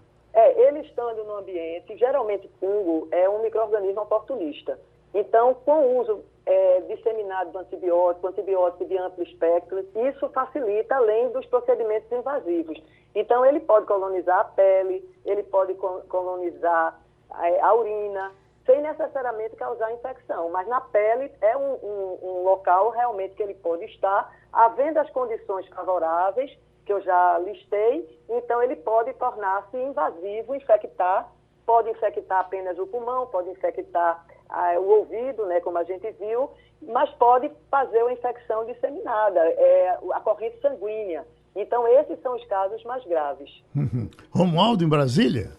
É, 1.77 1.79
ambiente, 1.79 1.97
geralmente 1.97 2.49
fungo 2.59 3.07
é 3.11 3.29
um 3.29 3.41
microorganismo 3.41 4.01
oportunista. 4.01 4.79
Então, 5.13 5.53
com 5.53 5.71
o 5.71 5.99
uso 5.99 6.23
é, 6.45 6.81
disseminado 6.81 7.51
do 7.51 7.59
antibiótico, 7.59 8.27
antibiótico 8.27 8.85
de 8.85 8.97
amplo 8.97 9.23
espectro, 9.23 9.79
isso 10.09 10.29
facilita 10.29 10.95
além 10.95 11.29
dos 11.29 11.45
procedimentos 11.45 12.11
invasivos. 12.11 12.81
Então, 13.15 13.45
ele 13.45 13.59
pode 13.59 13.85
colonizar 13.85 14.39
a 14.39 14.43
pele, 14.43 15.03
ele 15.25 15.43
pode 15.43 15.73
colonizar 15.75 16.99
a, 17.29 17.67
a 17.67 17.73
urina, 17.73 18.31
sem 18.65 18.81
necessariamente 18.81 19.55
causar 19.55 19.93
infecção. 19.93 20.49
Mas 20.49 20.67
na 20.67 20.81
pele 20.81 21.31
é 21.41 21.55
um, 21.55 21.73
um, 21.73 22.19
um, 22.21 22.43
local 22.43 22.89
realmente 22.89 23.35
que 23.35 23.43
ele 23.43 23.55
pode 23.55 23.85
estar, 23.85 24.31
havendo 24.51 24.99
as 24.99 25.09
condições 25.11 25.65
favoráveis, 25.69 26.51
que 26.85 26.93
eu 26.93 27.01
já 27.01 27.37
listei, 27.39 28.07
então 28.29 28.63
ele 28.63 28.77
pode 28.77 29.13
tornar-se 29.13 29.75
invasivo, 29.77 30.55
infectar, 30.55 31.29
pode 31.67 31.89
infectar 31.89 32.39
apenas 32.39 32.79
o 32.79 32.87
pulmão, 32.87 33.27
pode 33.27 33.49
infectar 33.49 34.25
ah, 34.49 34.79
o 34.79 34.99
ouvido, 34.99 35.45
né, 35.45 35.59
como 35.59 35.77
a 35.77 35.83
gente 35.83 36.09
viu, 36.13 36.49
mas 36.81 37.09
pode 37.15 37.51
fazer 37.69 38.01
uma 38.01 38.13
infecção 38.13 38.65
disseminada, 38.65 39.39
é, 39.41 39.99
a 40.13 40.19
corrente 40.21 40.59
sanguínea. 40.61 41.27
Então, 41.53 41.85
esses 41.87 42.19
são 42.21 42.35
os 42.35 42.45
casos 42.45 42.81
mais 42.85 43.03
graves. 43.05 43.49
Uhum. 43.75 44.09
Romualdo, 44.31 44.83
em 44.83 44.87
Brasília? 44.87 45.51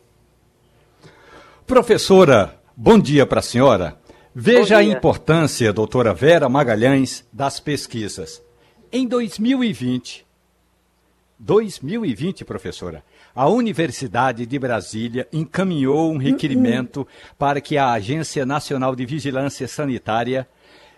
Professora, 1.66 2.54
bom 2.74 2.98
dia 2.98 3.26
para 3.26 3.40
a 3.40 3.42
senhora. 3.42 3.98
Veja 4.34 4.78
a 4.78 4.82
importância, 4.82 5.72
doutora 5.72 6.14
Vera 6.14 6.48
Magalhães, 6.48 7.28
das 7.32 7.60
pesquisas. 7.60 8.42
Em 8.90 9.06
2020, 9.06 10.24
2020, 11.38 12.44
professora, 12.44 13.05
a 13.33 13.48
Universidade 13.48 14.44
de 14.44 14.59
Brasília 14.59 15.29
encaminhou 15.33 16.12
um 16.12 16.16
requerimento 16.16 17.07
para 17.38 17.61
que 17.61 17.79
a 17.79 17.92
Agência 17.92 18.44
Nacional 18.44 18.96
de 18.96 19.07
Vigilância 19.07 19.68
Sanitária 19.68 20.48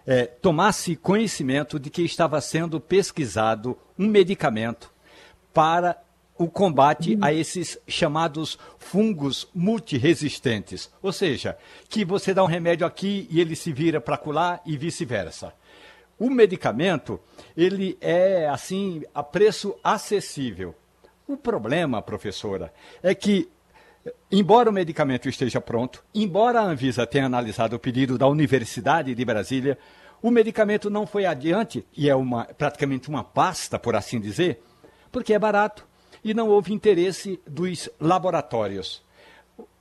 eh, 0.07 0.25
tomasse 0.25 0.97
conhecimento 0.97 1.79
de 1.79 1.91
que 1.91 2.03
estava 2.03 2.41
sendo 2.41 2.81
pesquisado 2.81 3.77
um 3.99 4.07
medicamento 4.07 4.91
para 5.53 6.03
o 6.39 6.49
combate 6.49 7.19
a 7.21 7.35
esses 7.35 7.79
chamados 7.87 8.59
fungos 8.79 9.47
multiresistentes. 9.55 10.91
Ou 11.03 11.13
seja, 11.13 11.59
que 11.87 12.03
você 12.03 12.33
dá 12.33 12.43
um 12.43 12.47
remédio 12.47 12.87
aqui 12.87 13.29
e 13.31 13.43
ele 13.43 13.55
se 13.55 13.75
vira 13.75 14.01
para 14.01 14.17
colar 14.17 14.63
e 14.65 14.75
vice-versa. 14.75 15.53
O 16.21 16.29
medicamento, 16.29 17.19
ele 17.57 17.97
é 17.99 18.47
assim 18.47 19.03
a 19.15 19.23
preço 19.23 19.75
acessível. 19.83 20.75
O 21.27 21.35
problema, 21.35 22.03
professora, 22.03 22.71
é 23.03 23.15
que 23.15 23.49
embora 24.31 24.69
o 24.69 24.73
medicamento 24.73 25.31
esteja 25.31 25.63
pronto, 25.63 26.05
embora 26.15 26.61
a 26.61 26.65
Anvisa 26.65 27.07
tenha 27.07 27.25
analisado 27.25 27.75
o 27.75 27.79
pedido 27.79 28.19
da 28.19 28.27
Universidade 28.27 29.15
de 29.15 29.25
Brasília, 29.25 29.79
o 30.21 30.31
medicamento 30.31 30.91
não 30.91 31.07
foi 31.07 31.25
adiante 31.25 31.87
e 31.97 32.11
é 32.11 32.15
uma 32.15 32.45
praticamente 32.45 33.09
uma 33.09 33.25
pasta, 33.25 33.79
por 33.79 33.97
assim 33.97 34.21
dizer, 34.21 34.63
porque 35.11 35.33
é 35.33 35.39
barato 35.39 35.89
e 36.23 36.35
não 36.35 36.49
houve 36.49 36.75
interesse 36.75 37.41
dos 37.47 37.89
laboratórios. 37.99 39.03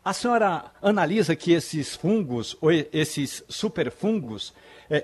A 0.06 0.14
senhora 0.14 0.72
analisa 0.82 1.36
que 1.36 1.52
esses 1.52 1.98
fungos, 1.98 2.56
ou 2.62 2.72
esses 2.72 3.44
superfungos, 3.50 4.54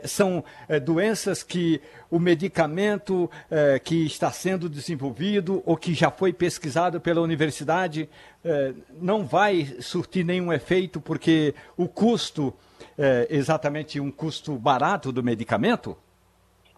são 0.06 0.44
eh, 0.68 0.80
doenças 0.80 1.44
que 1.44 1.82
o 2.10 2.20
medicamento 2.20 3.30
eh, 3.50 3.80
que 3.80 4.06
está 4.06 4.32
sendo 4.32 4.70
desenvolvido 4.70 5.62
ou 5.66 5.78
que 5.78 5.94
já 5.94 6.10
foi 6.10 6.34
pesquisado 6.34 7.00
pela 7.00 7.22
universidade 7.22 8.10
não 9.02 9.26
vai 9.26 9.66
surtir 9.80 10.24
nenhum 10.24 10.54
efeito 10.54 11.02
porque 11.02 11.56
o 11.76 11.88
custo 11.88 12.54
é 12.96 13.26
exatamente 13.28 14.00
um 14.00 14.12
custo 14.12 14.54
barato 14.54 15.12
do 15.12 15.24
medicamento? 15.24 15.98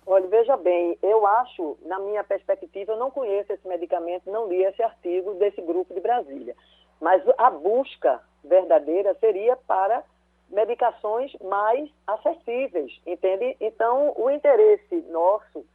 Olha, 0.05 0.25
veja 0.27 0.55
bem, 0.55 0.97
eu 1.03 1.27
acho, 1.27 1.77
na 1.85 1.99
minha 1.99 2.23
perspectiva, 2.23 2.93
eu 2.93 2.97
não 2.97 3.11
conheço 3.11 3.51
esse 3.51 3.67
medicamento, 3.67 4.31
não 4.31 4.47
li 4.47 4.63
esse 4.63 4.81
artigo 4.81 5.33
desse 5.33 5.61
grupo 5.61 5.93
de 5.93 5.99
Brasília. 5.99 6.55
Mas 7.01 7.21
a 7.37 7.51
busca 7.51 8.21
verdadeira 8.41 9.13
seria 9.19 9.57
para 9.67 10.01
medicações 10.49 11.33
mais 11.41 11.89
acessíveis, 12.05 12.99
entende? 13.05 13.55
Então, 13.59 14.13
o 14.15 14.29
interesse 14.29 14.95
nosso 15.09 15.65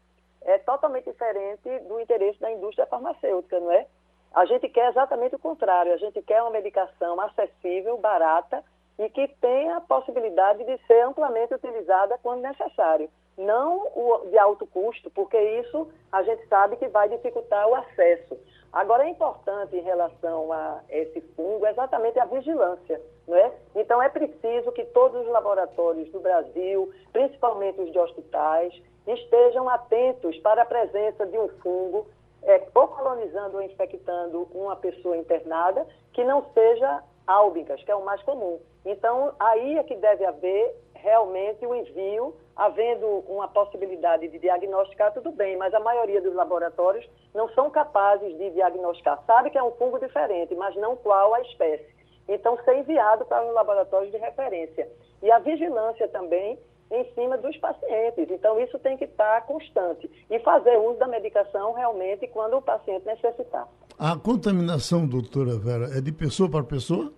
é 0.43 0.59
totalmente 0.59 1.11
diferente 1.11 1.79
do 1.89 2.01
interesse 2.01 2.41
da 2.41 2.51
indústria 2.51 2.87
farmacêutica, 2.87 3.61
não 3.61 3.71
é? 3.71 3.87
A 4.35 4.45
gente 4.47 4.69
quer 4.69 4.89
exatamente 4.89 5.35
o 5.35 5.39
contrário, 5.39 5.93
a 5.93 5.99
gente 5.99 6.21
quer 6.23 6.41
uma 6.43 6.51
medicação 6.51 7.21
acessível, 7.21 7.99
barata 7.99 8.65
e 8.99 9.09
que 9.11 9.29
tenha 9.41 9.77
a 9.77 9.81
possibilidade 9.81 10.65
de 10.65 10.79
ser 10.87 11.03
amplamente 11.03 11.55
utilizada 11.55 12.19
quando 12.23 12.41
necessário 12.41 13.11
não 13.37 13.89
o 13.95 14.29
de 14.31 14.39
alto 14.39 14.67
custo, 14.67 15.11
porque 15.11 15.39
isso 15.61 15.89
a 16.11 16.23
gente 16.23 16.47
sabe 16.49 16.77
que 16.77 16.89
vai 16.89 17.09
dificultar 17.09 17.67
o 17.69 17.75
acesso. 17.75 18.39
Agora, 18.73 19.05
é 19.05 19.09
importante 19.09 19.77
em 19.77 19.83
relação 19.83 20.53
a 20.53 20.81
esse 20.89 21.21
fungo 21.35 21.67
exatamente 21.67 22.19
a 22.19 22.25
vigilância, 22.25 23.01
é? 23.37 23.53
Então, 23.75 24.03
é 24.03 24.09
preciso 24.09 24.73
que 24.73 24.85
todos 24.87 25.23
os 25.23 25.29
laboratórios 25.29 26.11
do 26.11 26.21
Brasil, 26.21 26.93
principalmente 27.13 27.81
os 27.81 27.93
de 27.93 27.99
hospitais, 27.99 28.75
estejam 29.07 29.69
atentos 29.69 30.37
para 30.39 30.63
a 30.63 30.67
presença 30.67 31.27
de 31.27 31.39
um 31.39 31.49
fungo, 31.61 32.07
é, 32.43 32.61
ou 32.75 32.89
colonizando 32.89 33.57
ou 33.57 33.63
infectando 33.63 34.49
uma 34.53 34.77
pessoa 34.77 35.17
internada, 35.17 35.87
que 36.13 36.25
não 36.25 36.45
seja 36.53 37.03
álbicas, 37.27 37.83
que 37.85 37.91
é 37.91 37.95
o 37.95 38.05
mais 38.05 38.23
comum. 38.23 38.61
Então, 38.85 39.33
aí 39.39 39.79
é 39.79 39.83
que 39.85 39.95
deve 39.95 40.25
haver 40.25 40.75
realmente 40.95 41.67
o 41.67 41.75
envio, 41.75 42.35
havendo 42.55 43.07
uma 43.29 43.49
possibilidade 43.49 44.29
de 44.29 44.39
diagnosticar, 44.39 45.13
tudo 45.13 45.33
bem, 45.33 45.57
mas 45.57 45.75
a 45.75 45.81
maioria 45.81 46.21
dos 46.21 46.35
laboratórios 46.35 47.09
não 47.35 47.49
são 47.51 47.71
capazes 47.71 48.37
de 48.39 48.51
diagnosticar. 48.51 49.21
Sabe 49.27 49.51
que 49.51 49.59
é 49.59 49.63
um 49.63 49.73
fungo 49.73 49.99
diferente, 49.99 50.55
mas 50.55 50.77
não 50.77 50.97
qual 50.97 51.35
a 51.35 51.41
espécie. 51.43 51.92
Então, 52.29 52.59
ser 52.65 52.77
enviado 52.77 53.25
para 53.25 53.47
os 53.47 53.55
laboratórios 53.55 54.13
de 54.13 54.19
referência. 54.19 54.89
E 55.23 55.31
a 55.31 55.39
vigilância 55.39 56.09
também 56.09 56.59
em 56.91 57.05
cima 57.15 57.39
dos 57.39 57.57
pacientes. 57.57 58.31
Então, 58.31 58.61
isso 58.61 58.79
tem 58.79 58.97
que 58.97 59.05
estar 59.05 59.47
constante. 59.47 60.11
E 60.31 60.39
fazer 60.41 60.77
uso 60.77 60.99
da 60.99 61.09
medicação 61.09 61.73
realmente 61.73 62.27
quando 62.29 62.59
o 62.59 62.63
paciente 62.63 63.07
necessitar. 63.07 63.67
A 63.99 64.17
contaminação, 64.17 65.07
doutora 65.07 65.59
Vera, 65.59 65.87
é 65.97 66.01
de 66.01 66.13
pessoa 66.13 66.51
para 66.51 66.63
pessoa? 66.63 67.13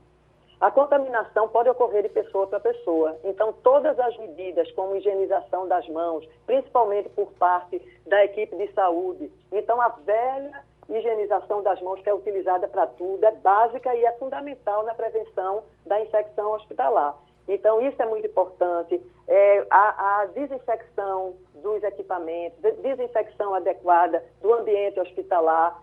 A 0.60 0.70
contaminação 0.70 1.48
pode 1.48 1.68
ocorrer 1.68 2.04
de 2.04 2.08
pessoa 2.08 2.46
para 2.46 2.60
pessoa. 2.60 3.18
Então, 3.24 3.52
todas 3.62 3.98
as 3.98 4.16
medidas, 4.16 4.70
como 4.72 4.96
higienização 4.96 5.68
das 5.68 5.86
mãos, 5.88 6.26
principalmente 6.46 7.08
por 7.10 7.32
parte 7.32 7.82
da 8.06 8.24
equipe 8.24 8.56
de 8.56 8.72
saúde. 8.72 9.30
Então, 9.52 9.80
a 9.80 9.88
velha 9.88 10.62
higienização 10.88 11.62
das 11.62 11.80
mãos, 11.80 12.00
que 12.00 12.08
é 12.08 12.14
utilizada 12.14 12.68
para 12.68 12.86
tudo, 12.86 13.24
é 13.24 13.32
básica 13.32 13.94
e 13.94 14.04
é 14.04 14.12
fundamental 14.12 14.82
na 14.84 14.94
prevenção 14.94 15.62
da 15.86 16.00
infecção 16.00 16.52
hospitalar. 16.52 17.16
Então, 17.46 17.80
isso 17.80 18.00
é 18.00 18.06
muito 18.06 18.26
importante. 18.26 19.00
É, 19.28 19.66
a, 19.70 20.20
a 20.20 20.26
desinfecção 20.26 21.34
dos 21.54 21.82
equipamentos, 21.82 22.58
desinfecção 22.82 23.54
adequada 23.54 24.24
do 24.40 24.52
ambiente 24.52 24.98
hospitalar, 25.00 25.82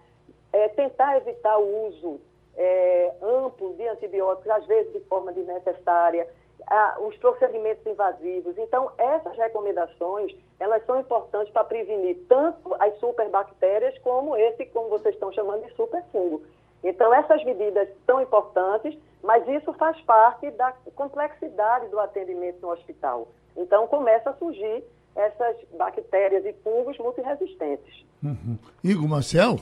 é, 0.51 0.67
tentar 0.69 1.17
evitar 1.17 1.57
o 1.57 1.87
uso 1.87 2.19
é, 2.55 3.13
amplo 3.21 3.73
de 3.75 3.87
antibióticos, 3.87 4.49
às 4.49 4.65
vezes 4.65 4.91
de 4.91 4.99
forma 5.01 5.31
desnecessária, 5.31 6.27
ah, 6.67 6.97
os 6.99 7.15
procedimentos 7.17 7.85
invasivos. 7.85 8.57
Então, 8.57 8.91
essas 8.97 9.37
recomendações, 9.37 10.33
elas 10.59 10.85
são 10.85 10.99
importantes 10.99 11.51
para 11.51 11.63
prevenir 11.63 12.17
tanto 12.27 12.75
as 12.79 12.97
superbactérias 12.99 13.97
como 13.99 14.35
esse, 14.35 14.65
como 14.67 14.89
vocês 14.89 15.13
estão 15.13 15.31
chamando 15.31 15.65
de 15.65 15.73
superfungo. 15.75 16.41
Então, 16.83 17.13
essas 17.13 17.43
medidas 17.43 17.87
são 18.05 18.21
importantes, 18.21 18.97
mas 19.23 19.47
isso 19.47 19.71
faz 19.73 19.99
parte 20.01 20.49
da 20.51 20.73
complexidade 20.95 21.89
do 21.89 21.99
atendimento 21.99 22.61
no 22.61 22.71
hospital. 22.71 23.27
Então, 23.55 23.87
começa 23.87 24.31
a 24.31 24.33
surgir 24.33 24.83
essas 25.15 25.57
bactérias 25.77 26.45
e 26.45 26.53
fungos 26.63 26.97
multiresistentes. 26.97 28.05
Uhum. 28.23 28.57
Igor 28.83 29.07
Marcel? 29.07 29.59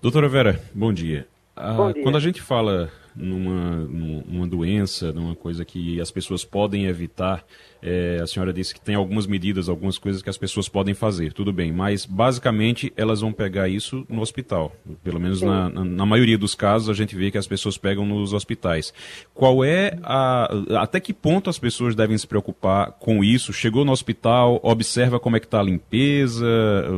Doutora 0.00 0.28
Vera, 0.28 0.58
bom 0.74 0.92
dia. 0.92 1.26
Ah, 1.54 1.92
quando 2.02 2.16
a 2.16 2.20
gente 2.20 2.40
fala 2.40 2.90
numa, 3.14 3.76
numa 3.86 4.46
doença, 4.46 5.12
numa 5.12 5.34
coisa 5.34 5.64
que 5.64 6.00
as 6.00 6.10
pessoas 6.10 6.44
podem 6.44 6.86
evitar, 6.86 7.44
é, 7.82 8.20
a 8.22 8.26
senhora 8.26 8.52
disse 8.52 8.74
que 8.74 8.80
tem 8.80 8.94
algumas 8.94 9.26
medidas, 9.26 9.68
algumas 9.68 9.98
coisas 9.98 10.22
que 10.22 10.30
as 10.30 10.38
pessoas 10.38 10.68
podem 10.68 10.94
fazer, 10.94 11.32
tudo 11.32 11.52
bem, 11.52 11.72
mas 11.72 12.06
basicamente 12.06 12.92
elas 12.96 13.20
vão 13.20 13.32
pegar 13.32 13.68
isso 13.68 14.06
no 14.08 14.20
hospital. 14.20 14.72
Pelo 15.02 15.18
menos 15.18 15.42
na, 15.42 15.68
na, 15.68 15.84
na, 15.84 16.06
maioria 16.06 16.38
dos 16.38 16.54
casos 16.54 16.88
a 16.88 16.94
gente 16.94 17.16
vê 17.16 17.30
que 17.30 17.38
as 17.38 17.46
pessoas 17.46 17.76
pegam 17.76 18.04
nos 18.04 18.32
hospitais. 18.32 18.92
Qual 19.34 19.64
é 19.64 19.98
a. 20.02 20.48
Até 20.78 21.00
que 21.00 21.12
ponto 21.12 21.50
as 21.50 21.58
pessoas 21.58 21.94
devem 21.94 22.16
se 22.16 22.26
preocupar 22.26 22.92
com 22.92 23.24
isso? 23.24 23.52
Chegou 23.52 23.84
no 23.84 23.92
hospital, 23.92 24.60
observa 24.62 25.18
como 25.18 25.36
é 25.36 25.40
que 25.40 25.46
está 25.46 25.60
a 25.60 25.62
limpeza, 25.62 26.46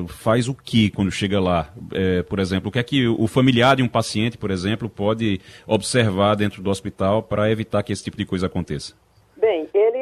faz 0.09 0.49
o 0.49 0.55
que 0.55 0.90
quando 0.90 1.11
chega 1.11 1.40
lá? 1.40 1.73
É, 1.92 2.23
por 2.23 2.38
exemplo, 2.38 2.68
o 2.68 2.73
que 2.73 2.79
é 2.79 2.83
que 2.83 3.07
o 3.07 3.27
familiar 3.27 3.77
de 3.77 3.83
um 3.83 3.88
paciente, 3.88 4.37
por 4.37 4.51
exemplo, 4.51 4.88
pode 4.88 5.40
observar? 5.66 6.33
dentro 6.42 6.62
do 6.62 6.71
hospital 6.71 7.23
para 7.23 7.51
evitar 7.51 7.83
que 7.83 7.92
esse 7.92 8.03
tipo 8.03 8.16
de 8.16 8.25
coisa 8.25 8.47
aconteça? 8.47 8.95
Bem, 9.37 9.68
ele 9.75 10.02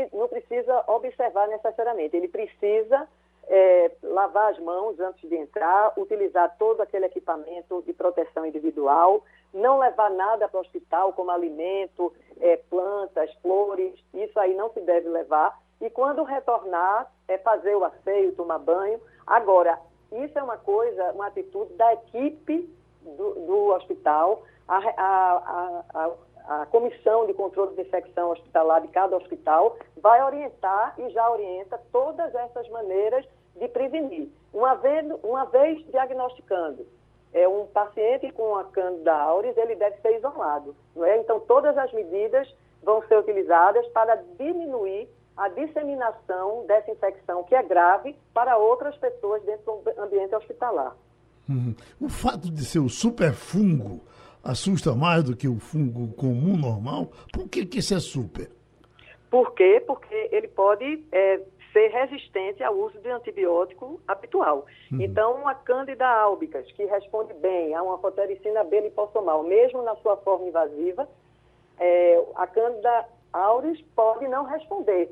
precisa 0.51 0.85
observar 0.89 1.47
necessariamente, 1.47 2.17
ele 2.17 2.27
precisa 2.27 3.09
é, 3.47 3.93
lavar 4.03 4.53
as 4.53 4.59
mãos 4.59 4.99
antes 4.99 5.29
de 5.29 5.37
entrar, 5.37 5.93
utilizar 5.97 6.57
todo 6.59 6.81
aquele 6.81 7.07
equipamento 7.07 7.83
de 7.87 7.93
proteção 7.93 8.45
individual, 8.45 9.25
não 9.55 9.79
levar 9.79 10.11
nada 10.11 10.49
para 10.49 10.59
o 10.59 10.61
hospital, 10.61 11.13
como 11.13 11.31
alimento, 11.31 12.13
é, 12.41 12.57
plantas, 12.69 13.33
flores, 13.43 13.95
isso 14.13 14.39
aí 14.41 14.55
não 14.55 14.73
se 14.73 14.81
deve 14.81 15.09
levar. 15.09 15.57
E 15.81 15.89
quando 15.89 16.25
retornar, 16.25 17.11
é 17.29 17.39
fazer 17.39 17.77
o 17.77 17.85
asseio, 17.85 18.35
tomar 18.35 18.59
banho. 18.59 19.01
Agora, 19.27 19.79
isso 20.13 20.37
é 20.37 20.43
uma 20.43 20.59
coisa, 20.59 21.13
uma 21.13 21.29
atitude 21.29 21.73
da 21.75 21.95
equipe 21.95 22.69
do, 23.03 23.35
do 23.47 23.67
hospital, 23.69 24.43
a, 24.69 24.79
a, 24.79 25.85
a, 25.95 26.11
a, 26.47 26.67
Comissão 26.67 27.27
de 27.27 27.35
Controle 27.35 27.75
de 27.75 27.83
Infecção 27.83 28.31
Hospitalar 28.31 28.81
de 28.83 28.89
cada 28.89 29.17
hospital 29.17 29.77
vai 30.01 30.23
orientar 30.23 30.95
e 30.99 31.11
já 31.11 31.31
orienta 31.31 31.81
todas 31.93 32.35
essas 32.35 32.69
maneiras 32.71 33.27
de 33.57 33.69
prevenir. 33.69 34.29
Uma 34.53 34.75
vez, 34.75 35.07
uma 35.23 35.45
vez 35.47 35.85
diagnosticando 35.87 36.87
é, 37.33 37.47
um 37.49 37.67
paciente 37.67 38.31
com 38.33 38.57
a 38.57 38.65
Candida 38.65 39.13
auris, 39.13 39.57
ele 39.57 39.77
deve 39.77 40.01
ser 40.01 40.17
isolado. 40.17 40.75
Não 40.95 41.05
é? 41.05 41.19
Então, 41.19 41.41
todas 41.41 41.77
as 41.77 41.93
medidas 41.93 42.53
vão 42.83 43.03
ser 43.07 43.19
utilizadas 43.19 43.87
para 43.89 44.17
diminuir 44.39 45.09
a 45.37 45.49
disseminação 45.49 46.67
dessa 46.67 46.91
infecção, 46.91 47.45
que 47.45 47.55
é 47.55 47.63
grave, 47.63 48.17
para 48.35 48.59
outras 48.59 48.97
pessoas 48.97 49.43
dentro 49.45 49.81
do 49.83 50.03
ambiente 50.03 50.35
hospitalar. 50.35 50.95
Uhum. 51.49 51.75
O 52.01 52.09
fato 52.09 52.51
de 52.51 52.65
ser 52.65 52.79
o 52.79 52.89
superfungo 52.89 54.01
assusta 54.43 54.95
mais 54.95 55.25
do 55.25 55.37
que 55.37 55.49
o 55.49 55.59
fungo 55.59 56.13
comum 56.15 56.57
normal? 56.57 57.11
Por 57.33 57.49
que, 57.49 57.67
que 57.67 57.79
isso 57.79 57.95
é 57.95 58.01
super? 58.01 58.51
Por 59.31 59.55
quê? 59.55 59.83
Porque 59.87 60.29
ele 60.33 60.49
pode 60.49 61.05
é, 61.13 61.41
ser 61.73 61.89
resistente 61.89 62.63
ao 62.63 62.75
uso 62.75 62.99
de 62.99 63.09
antibiótico 63.11 64.01
habitual. 64.07 64.67
Uhum. 64.91 65.01
Então, 65.01 65.47
a 65.47 65.55
Candida 65.55 66.07
albicans, 66.07 66.71
que 66.73 66.85
responde 66.85 67.33
bem 67.35 67.75
a 67.75 67.83
uma 67.83 67.99
fotericina 67.99 68.65
B 68.65 68.81
liposomal, 68.81 69.45
mesmo 69.45 69.83
na 69.83 69.95
sua 69.97 70.17
forma 70.19 70.49
invasiva, 70.49 71.09
é, 71.79 72.25
a 72.35 72.47
Candida 72.47 73.07
auris 73.33 73.81
pode 73.95 74.27
não 74.27 74.45
responder. 74.45 75.11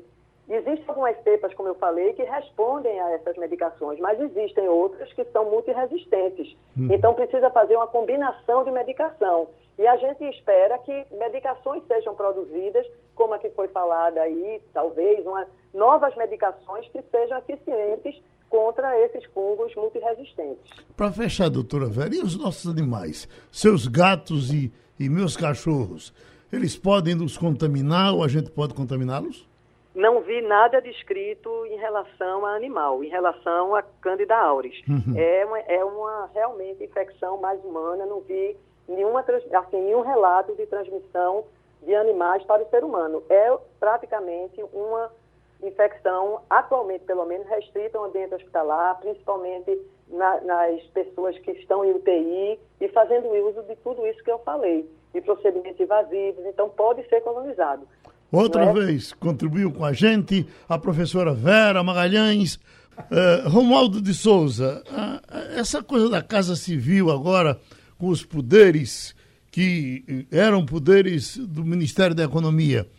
Existem 0.49 0.83
algumas 0.87 1.15
cepas, 1.23 1.53
como 1.53 1.69
eu 1.69 1.75
falei, 1.75 2.13
que 2.13 2.23
respondem 2.23 2.99
a 2.99 3.11
essas 3.11 3.37
medicações, 3.37 3.99
mas 3.99 4.19
existem 4.19 4.67
outras 4.67 5.13
que 5.13 5.23
são 5.25 5.45
multiresistentes. 5.45 6.57
Hum. 6.75 6.87
Então, 6.91 7.13
precisa 7.13 7.51
fazer 7.51 7.75
uma 7.75 7.85
combinação 7.85 8.63
de 8.63 8.71
medicação. 8.71 9.47
E 9.77 9.85
a 9.85 9.95
gente 9.97 10.23
espera 10.25 10.79
que 10.79 11.05
medicações 11.11 11.83
sejam 11.87 12.15
produzidas, 12.15 12.85
como 13.13 13.35
a 13.35 13.39
que 13.39 13.49
foi 13.51 13.67
falada 13.67 14.21
aí, 14.21 14.59
talvez, 14.73 15.23
uma, 15.25 15.45
novas 15.71 16.15
medicações 16.15 16.87
que 16.89 17.01
sejam 17.11 17.37
eficientes 17.37 18.19
contra 18.49 18.99
esses 19.05 19.23
fungos 19.25 19.73
multiresistentes. 19.75 20.71
Para 20.97 21.11
fechar, 21.11 21.49
doutora 21.49 21.85
Vera, 21.85 22.15
e 22.15 22.21
os 22.21 22.35
nossos 22.37 22.69
animais? 22.69 23.27
Seus 23.51 23.87
gatos 23.87 24.51
e, 24.51 24.73
e 24.99 25.07
meus 25.07 25.37
cachorros, 25.37 26.11
eles 26.51 26.75
podem 26.75 27.13
nos 27.13 27.37
contaminar 27.37 28.15
ou 28.15 28.23
a 28.23 28.27
gente 28.27 28.49
pode 28.49 28.73
contaminá-los? 28.73 29.48
Não 29.99 30.21
vi 30.21 30.41
nada 30.41 30.81
descrito 30.81 31.65
em 31.67 31.77
relação 31.77 32.45
a 32.45 32.55
animal, 32.55 33.03
em 33.03 33.09
relação 33.09 33.75
a 33.75 33.83
Candida 33.83 34.35
auris. 34.35 34.81
Uhum. 34.87 35.17
É, 35.17 35.45
uma, 35.45 35.59
é 35.59 35.83
uma 35.83 36.29
realmente 36.33 36.83
infecção 36.83 37.37
mais 37.37 37.63
humana, 37.63 38.05
não 38.05 38.21
vi 38.21 38.57
nenhuma, 38.87 39.19
assim, 39.19 39.81
nenhum 39.81 40.01
relato 40.01 40.55
de 40.55 40.65
transmissão 40.65 41.45
de 41.83 41.93
animais 41.93 42.43
para 42.43 42.63
o 42.63 42.69
ser 42.69 42.83
humano. 42.83 43.23
É 43.29 43.55
praticamente 43.79 44.63
uma 44.73 45.11
infecção, 45.61 46.41
atualmente 46.49 47.03
pelo 47.03 47.25
menos, 47.25 47.47
restrita 47.47 47.97
ao 47.97 48.05
ambiente 48.05 48.33
hospitalar, 48.33 48.99
principalmente 48.99 49.79
na, 50.07 50.41
nas 50.41 50.81
pessoas 50.87 51.37
que 51.39 51.51
estão 51.51 51.83
em 51.83 51.91
UTI 51.91 52.59
e 52.79 52.87
fazendo 52.89 53.29
uso 53.29 53.63
de 53.63 53.75
tudo 53.77 54.05
isso 54.07 54.23
que 54.23 54.31
eu 54.31 54.39
falei, 54.39 54.89
de 55.13 55.21
procedimentos 55.21 55.79
invasivos, 55.79 56.45
então 56.45 56.69
pode 56.69 57.07
ser 57.09 57.21
colonizado. 57.21 57.87
Outra 58.31 58.65
é? 58.65 58.73
vez 58.73 59.13
contribuiu 59.13 59.71
com 59.71 59.83
a 59.83 59.93
gente 59.93 60.45
a 60.67 60.77
professora 60.77 61.33
Vera 61.33 61.83
Magalhães. 61.83 62.59
Uh, 62.99 63.47
Romualdo 63.47 64.01
de 64.01 64.13
Souza, 64.13 64.83
uh, 64.85 65.57
essa 65.57 65.81
coisa 65.81 66.09
da 66.09 66.21
Casa 66.21 66.53
Civil 66.53 67.09
agora, 67.09 67.57
com 67.97 68.09
os 68.09 68.25
poderes 68.25 69.15
que 69.49 70.27
eram 70.29 70.65
poderes 70.65 71.37
do 71.37 71.63
Ministério 71.63 72.13
da 72.13 72.25
Economia, 72.25 72.89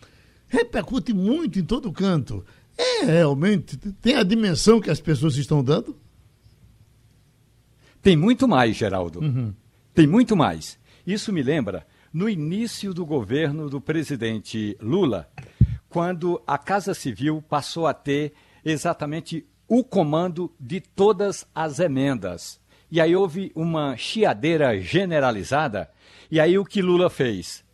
repercute 0.48 1.12
muito 1.12 1.58
em 1.58 1.64
todo 1.64 1.92
canto. 1.92 2.42
É 2.78 3.04
realmente, 3.04 3.76
tem 3.76 4.16
a 4.16 4.22
dimensão 4.22 4.80
que 4.80 4.90
as 4.90 5.00
pessoas 5.00 5.36
estão 5.36 5.62
dando? 5.62 5.94
Tem 8.02 8.16
muito 8.16 8.48
mais, 8.48 8.76
Geraldo. 8.76 9.20
Uhum. 9.20 9.54
Tem 9.94 10.06
muito 10.06 10.34
mais. 10.34 10.78
Isso 11.06 11.32
me 11.32 11.42
lembra 11.42 11.86
no 12.12 12.28
início 12.28 12.92
do 12.92 13.06
governo 13.06 13.70
do 13.70 13.80
presidente 13.80 14.76
Lula, 14.80 15.28
quando 15.88 16.42
a 16.46 16.58
Casa 16.58 16.92
Civil 16.92 17.42
passou 17.48 17.86
a 17.86 17.94
ter 17.94 18.32
exatamente 18.64 19.46
o 19.68 19.84
comando 19.84 20.52
de 20.58 20.80
todas 20.80 21.46
as 21.54 21.78
emendas. 21.78 22.60
E 22.90 23.00
aí 23.00 23.14
houve 23.14 23.52
uma 23.54 23.96
chiadeira 23.96 24.80
generalizada. 24.80 25.88
E 26.28 26.40
aí 26.40 26.58
o 26.58 26.64
que 26.64 26.82
Lula 26.82 27.08
fez? 27.08 27.64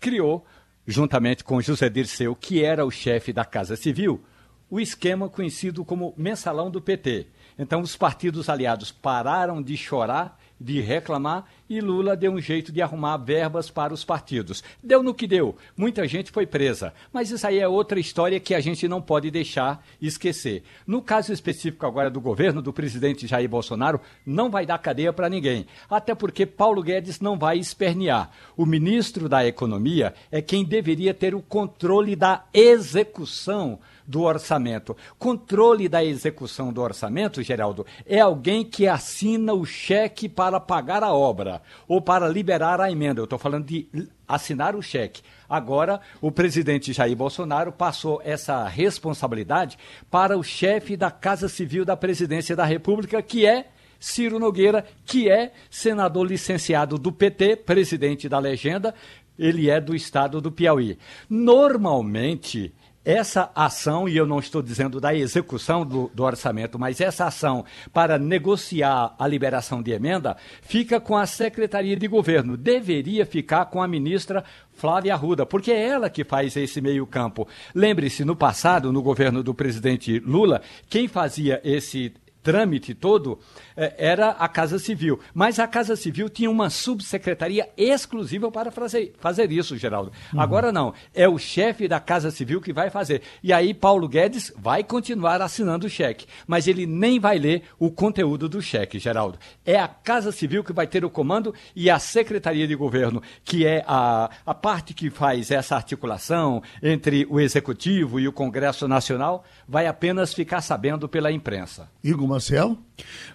Criou, 0.00 0.46
juntamente 0.86 1.44
com 1.44 1.60
José 1.60 1.90
Dirceu, 1.90 2.34
que 2.34 2.64
era 2.64 2.86
o 2.86 2.90
chefe 2.90 3.32
da 3.32 3.44
Casa 3.44 3.76
Civil, 3.76 4.24
o 4.70 4.80
esquema 4.80 5.28
conhecido 5.28 5.84
como 5.84 6.14
mensalão 6.16 6.70
do 6.70 6.80
PT. 6.80 7.26
Então 7.58 7.82
os 7.82 7.94
partidos 7.94 8.48
aliados 8.48 8.90
pararam 8.90 9.62
de 9.62 9.76
chorar 9.76 10.40
de 10.64 10.80
reclamar 10.80 11.44
e 11.68 11.78
Lula 11.78 12.16
deu 12.16 12.32
um 12.32 12.40
jeito 12.40 12.72
de 12.72 12.80
arrumar 12.80 13.18
verbas 13.18 13.70
para 13.70 13.92
os 13.92 14.02
partidos. 14.02 14.64
Deu 14.82 15.02
no 15.02 15.12
que 15.12 15.26
deu. 15.26 15.56
Muita 15.76 16.08
gente 16.08 16.30
foi 16.30 16.46
presa. 16.46 16.94
Mas 17.12 17.30
isso 17.30 17.46
aí 17.46 17.58
é 17.58 17.68
outra 17.68 18.00
história 18.00 18.40
que 18.40 18.54
a 18.54 18.60
gente 18.60 18.88
não 18.88 19.02
pode 19.02 19.30
deixar 19.30 19.84
esquecer. 20.00 20.62
No 20.86 21.02
caso 21.02 21.32
específico 21.32 21.84
agora 21.84 22.10
do 22.10 22.20
governo 22.20 22.62
do 22.62 22.72
presidente 22.72 23.26
Jair 23.26 23.48
Bolsonaro, 23.48 24.00
não 24.24 24.50
vai 24.50 24.64
dar 24.64 24.78
cadeia 24.78 25.12
para 25.12 25.28
ninguém. 25.28 25.66
Até 25.88 26.14
porque 26.14 26.46
Paulo 26.46 26.82
Guedes 26.82 27.20
não 27.20 27.38
vai 27.38 27.58
espernear. 27.58 28.30
O 28.56 28.64
ministro 28.64 29.28
da 29.28 29.46
Economia 29.46 30.14
é 30.30 30.40
quem 30.40 30.64
deveria 30.64 31.12
ter 31.12 31.34
o 31.34 31.42
controle 31.42 32.16
da 32.16 32.44
execução 32.54 33.78
do 34.06 34.22
orçamento. 34.22 34.96
Controle 35.18 35.88
da 35.88 36.04
execução 36.04 36.72
do 36.72 36.80
orçamento, 36.80 37.42
Geraldo, 37.42 37.86
é 38.06 38.20
alguém 38.20 38.64
que 38.64 38.86
assina 38.86 39.54
o 39.54 39.64
cheque 39.64 40.28
para 40.28 40.60
pagar 40.60 41.02
a 41.02 41.12
obra 41.12 41.62
ou 41.88 42.00
para 42.00 42.28
liberar 42.28 42.80
a 42.80 42.90
emenda. 42.90 43.20
Eu 43.20 43.24
estou 43.24 43.38
falando 43.38 43.66
de 43.66 43.88
assinar 44.26 44.74
o 44.74 44.82
cheque. 44.82 45.22
Agora, 45.48 46.00
o 46.20 46.30
presidente 46.30 46.92
Jair 46.92 47.16
Bolsonaro 47.16 47.72
passou 47.72 48.20
essa 48.24 48.66
responsabilidade 48.66 49.78
para 50.10 50.36
o 50.36 50.42
chefe 50.42 50.96
da 50.96 51.10
Casa 51.10 51.48
Civil 51.48 51.84
da 51.84 51.96
Presidência 51.96 52.56
da 52.56 52.64
República, 52.64 53.22
que 53.22 53.46
é 53.46 53.68
Ciro 53.98 54.38
Nogueira, 54.38 54.84
que 55.06 55.30
é 55.30 55.52
senador 55.70 56.26
licenciado 56.26 56.98
do 56.98 57.10
PT, 57.10 57.56
presidente 57.56 58.28
da 58.28 58.38
legenda, 58.38 58.94
ele 59.38 59.70
é 59.70 59.80
do 59.80 59.94
estado 59.94 60.40
do 60.40 60.52
Piauí. 60.52 60.98
Normalmente, 61.28 62.72
essa 63.04 63.50
ação, 63.54 64.08
e 64.08 64.16
eu 64.16 64.26
não 64.26 64.38
estou 64.38 64.62
dizendo 64.62 65.00
da 65.00 65.14
execução 65.14 65.84
do, 65.84 66.10
do, 66.14 66.22
orçamento, 66.22 66.78
mas 66.78 67.00
essa 67.00 67.26
ação 67.26 67.64
para 67.92 68.18
negociar 68.18 69.14
a 69.18 69.26
liberação 69.26 69.82
de 69.82 69.92
emenda, 69.92 70.36
fica 70.62 70.98
com 70.98 71.16
a 71.16 71.26
Secretaria 71.26 71.96
de 71.96 72.08
Governo. 72.08 72.56
Deveria 72.56 73.26
ficar 73.26 73.66
com 73.66 73.82
a 73.82 73.88
ministra 73.88 74.42
Flávia 74.72 75.14
Arruda, 75.14 75.44
porque 75.44 75.70
é 75.70 75.86
ela 75.86 76.08
que 76.08 76.24
faz 76.24 76.56
esse 76.56 76.80
meio-campo. 76.80 77.46
Lembre-se, 77.74 78.24
no 78.24 78.34
passado, 78.34 78.92
no 78.92 79.02
governo 79.02 79.42
do 79.42 79.54
presidente 79.54 80.18
Lula, 80.20 80.62
quem 80.88 81.06
fazia 81.06 81.60
esse 81.62 82.12
trâmite 82.44 82.94
todo 82.94 83.38
eh, 83.74 83.94
era 83.96 84.30
a 84.30 84.46
Casa 84.46 84.78
Civil. 84.78 85.18
Mas 85.32 85.58
a 85.58 85.66
Casa 85.66 85.96
Civil 85.96 86.28
tinha 86.28 86.50
uma 86.50 86.68
subsecretaria 86.68 87.68
exclusiva 87.76 88.52
para 88.52 88.70
fazer, 88.70 89.14
fazer 89.18 89.50
isso, 89.50 89.76
Geraldo. 89.78 90.12
Uhum. 90.32 90.40
Agora 90.40 90.70
não. 90.70 90.92
É 91.14 91.26
o 91.26 91.38
chefe 91.38 91.88
da 91.88 91.98
Casa 91.98 92.30
Civil 92.30 92.60
que 92.60 92.72
vai 92.72 92.90
fazer. 92.90 93.22
E 93.42 93.52
aí 93.52 93.72
Paulo 93.72 94.06
Guedes 94.06 94.52
vai 94.56 94.84
continuar 94.84 95.40
assinando 95.40 95.86
o 95.86 95.90
cheque. 95.90 96.26
Mas 96.46 96.68
ele 96.68 96.86
nem 96.86 97.18
vai 97.18 97.38
ler 97.38 97.62
o 97.78 97.90
conteúdo 97.90 98.48
do 98.48 98.60
cheque, 98.60 98.98
Geraldo. 98.98 99.38
É 99.64 99.78
a 99.80 99.88
Casa 99.88 100.30
Civil 100.30 100.62
que 100.62 100.72
vai 100.72 100.86
ter 100.86 101.04
o 101.04 101.10
comando 101.10 101.54
e 101.74 101.88
a 101.88 101.98
Secretaria 101.98 102.68
de 102.68 102.74
Governo, 102.74 103.22
que 103.42 103.66
é 103.66 103.82
a, 103.86 104.28
a 104.44 104.54
parte 104.54 104.92
que 104.92 105.08
faz 105.08 105.50
essa 105.50 105.76
articulação 105.76 106.62
entre 106.82 107.26
o 107.30 107.40
Executivo 107.40 108.20
e 108.20 108.28
o 108.28 108.32
Congresso 108.32 108.86
Nacional, 108.86 109.44
vai 109.66 109.86
apenas 109.86 110.34
ficar 110.34 110.60
sabendo 110.60 111.08
pela 111.08 111.32
imprensa. 111.32 111.88
Igor 112.02 112.33
Marcel? 112.34 112.78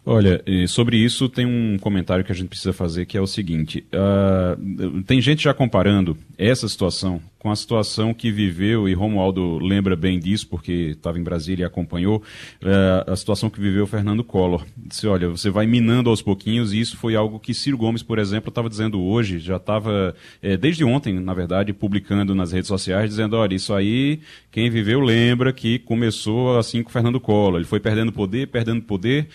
Olha, 0.06 0.44
sobre 0.68 0.98
isso 0.98 1.28
tem 1.28 1.46
um 1.46 1.78
comentário 1.80 2.24
que 2.24 2.32
a 2.32 2.36
gente 2.36 2.50
precisa 2.50 2.74
fazer 2.74 3.06
que 3.06 3.18
é 3.18 3.22
o 3.22 3.28
seguinte: 3.28 3.86
uh, 3.94 5.04
tem 5.04 5.22
gente 5.22 5.44
já 5.44 5.54
comparando 5.54 6.18
essa 6.38 6.68
situação 6.68 7.22
com 7.40 7.50
a 7.50 7.56
situação 7.56 8.14
que 8.14 8.30
viveu, 8.32 8.88
e 8.88 8.94
Romualdo 8.94 9.58
lembra 9.60 9.96
bem 9.96 10.20
disso, 10.20 10.46
porque 10.48 10.90
estava 10.92 11.18
em 11.18 11.24
Brasília 11.24 11.64
e 11.64 11.66
acompanhou, 11.66 12.18
uh, 12.62 13.12
a 13.12 13.16
situação 13.16 13.50
que 13.50 13.62
viveu 13.62 13.88
Fernando 13.88 14.26
Collor. 14.26 14.66
Disse, 14.76 15.08
olha, 15.08 15.30
você 15.30 15.50
vai 15.50 15.66
minando 15.66 16.10
aos 16.10 16.22
pouquinhos, 16.22 16.74
e 16.74 16.82
isso 16.82 16.98
foi 16.98 17.16
algo 17.16 17.40
que 17.40 17.54
Ciro 17.54 17.78
Gomes, 17.78 18.04
por 18.04 18.20
exemplo, 18.20 18.50
estava 18.50 18.70
dizendo 18.70 19.02
hoje, 19.02 19.40
já 19.40 19.56
estava, 19.56 20.14
é, 20.42 20.58
desde 20.58 20.84
ontem, 20.84 21.14
na 21.14 21.34
verdade, 21.34 21.72
publicando 21.72 22.36
nas 22.36 22.52
redes 22.52 22.68
sociais, 22.68 23.10
dizendo, 23.10 23.38
olha, 23.38 23.56
isso 23.56 23.74
aí, 23.74 24.20
quem 24.52 24.70
viveu 24.70 25.00
lembra 25.00 25.54
que 25.54 25.80
começou 25.80 26.58
assim 26.58 26.84
com 26.84 26.90
Fernando 26.90 27.22
Collor, 27.22 27.56
ele 27.56 27.66
foi 27.66 27.80
perdendo 27.80 28.12
poder, 28.12 28.48
perdendo 28.48 28.82
poder, 28.82 29.30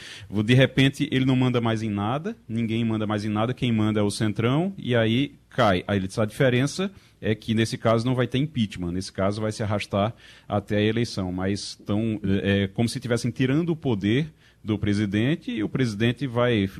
de 0.44 0.54
repente 0.54 1.08
ele 1.10 1.24
não 1.24 1.36
manda 1.36 1.58
mais 1.58 1.82
em 1.82 1.88
nada, 1.88 2.36
ninguém 2.46 2.84
manda 2.84 3.06
mais 3.06 3.24
em 3.24 3.30
nada, 3.30 3.54
quem 3.54 3.72
manda 3.72 3.98
é 3.98 4.02
o 4.02 4.10
Centrão, 4.10 4.74
e 4.76 4.94
aí 4.94 5.32
cai. 5.54 5.84
Aí 5.86 5.98
ele 5.98 6.08
a 6.16 6.24
diferença 6.24 6.90
é 7.20 7.34
que 7.34 7.54
nesse 7.54 7.78
caso 7.78 8.04
não 8.04 8.14
vai 8.14 8.26
ter 8.26 8.38
impeachment, 8.38 8.92
nesse 8.92 9.12
caso 9.12 9.40
vai 9.40 9.52
se 9.52 9.62
arrastar 9.62 10.12
até 10.48 10.76
a 10.76 10.82
eleição. 10.82 11.32
Mas 11.32 11.60
estão 11.60 12.20
é, 12.42 12.64
é 12.64 12.68
como 12.68 12.88
se 12.88 12.98
estivessem 12.98 13.30
tirando 13.30 13.70
o 13.70 13.76
poder 13.76 14.30
do 14.64 14.78
presidente 14.78 15.50
e 15.50 15.62
o 15.62 15.68
presidente 15.68 16.26
vai 16.26 16.70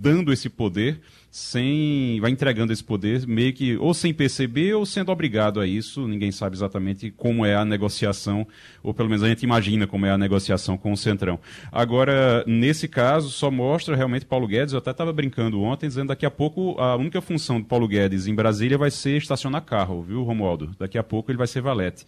dando 0.00 0.32
esse 0.32 0.48
poder 0.48 0.98
sem 1.30 2.18
vai 2.22 2.30
entregando 2.30 2.72
esse 2.72 2.82
poder 2.82 3.26
meio 3.26 3.52
que 3.52 3.76
ou 3.76 3.92
sem 3.92 4.14
perceber 4.14 4.72
ou 4.72 4.86
sendo 4.86 5.12
obrigado 5.12 5.60
a 5.60 5.66
isso. 5.66 6.08
Ninguém 6.08 6.32
sabe 6.32 6.56
exatamente 6.56 7.10
como 7.10 7.44
é 7.44 7.54
a 7.54 7.66
negociação 7.66 8.46
ou 8.82 8.94
pelo 8.94 9.10
menos 9.10 9.22
a 9.22 9.28
gente 9.28 9.42
imagina 9.42 9.86
como 9.86 10.06
é 10.06 10.10
a 10.10 10.16
negociação 10.16 10.78
com 10.78 10.90
o 10.90 10.96
centrão. 10.96 11.38
Agora 11.70 12.42
nesse 12.46 12.88
caso 12.88 13.28
só 13.28 13.50
mostra 13.50 13.94
realmente 13.94 14.24
Paulo 14.24 14.46
Guedes. 14.46 14.72
Eu 14.72 14.78
até 14.78 14.92
estava 14.92 15.12
brincando 15.12 15.60
ontem 15.60 15.86
dizendo 15.86 16.08
daqui 16.08 16.24
a 16.24 16.30
pouco 16.30 16.80
a 16.80 16.96
única 16.96 17.20
função 17.20 17.60
do 17.60 17.66
Paulo 17.66 17.86
Guedes 17.86 18.26
em 18.26 18.34
Brasília 18.34 18.78
vai 18.78 18.90
ser 18.90 19.18
estacionar 19.18 19.62
carro 19.62 20.02
viu 20.02 20.22
Romualdo? 20.22 20.74
Daqui 20.78 20.96
a 20.96 21.02
pouco 21.02 21.30
ele 21.30 21.36
vai 21.36 21.46
ser 21.46 21.60
valete. 21.60 22.06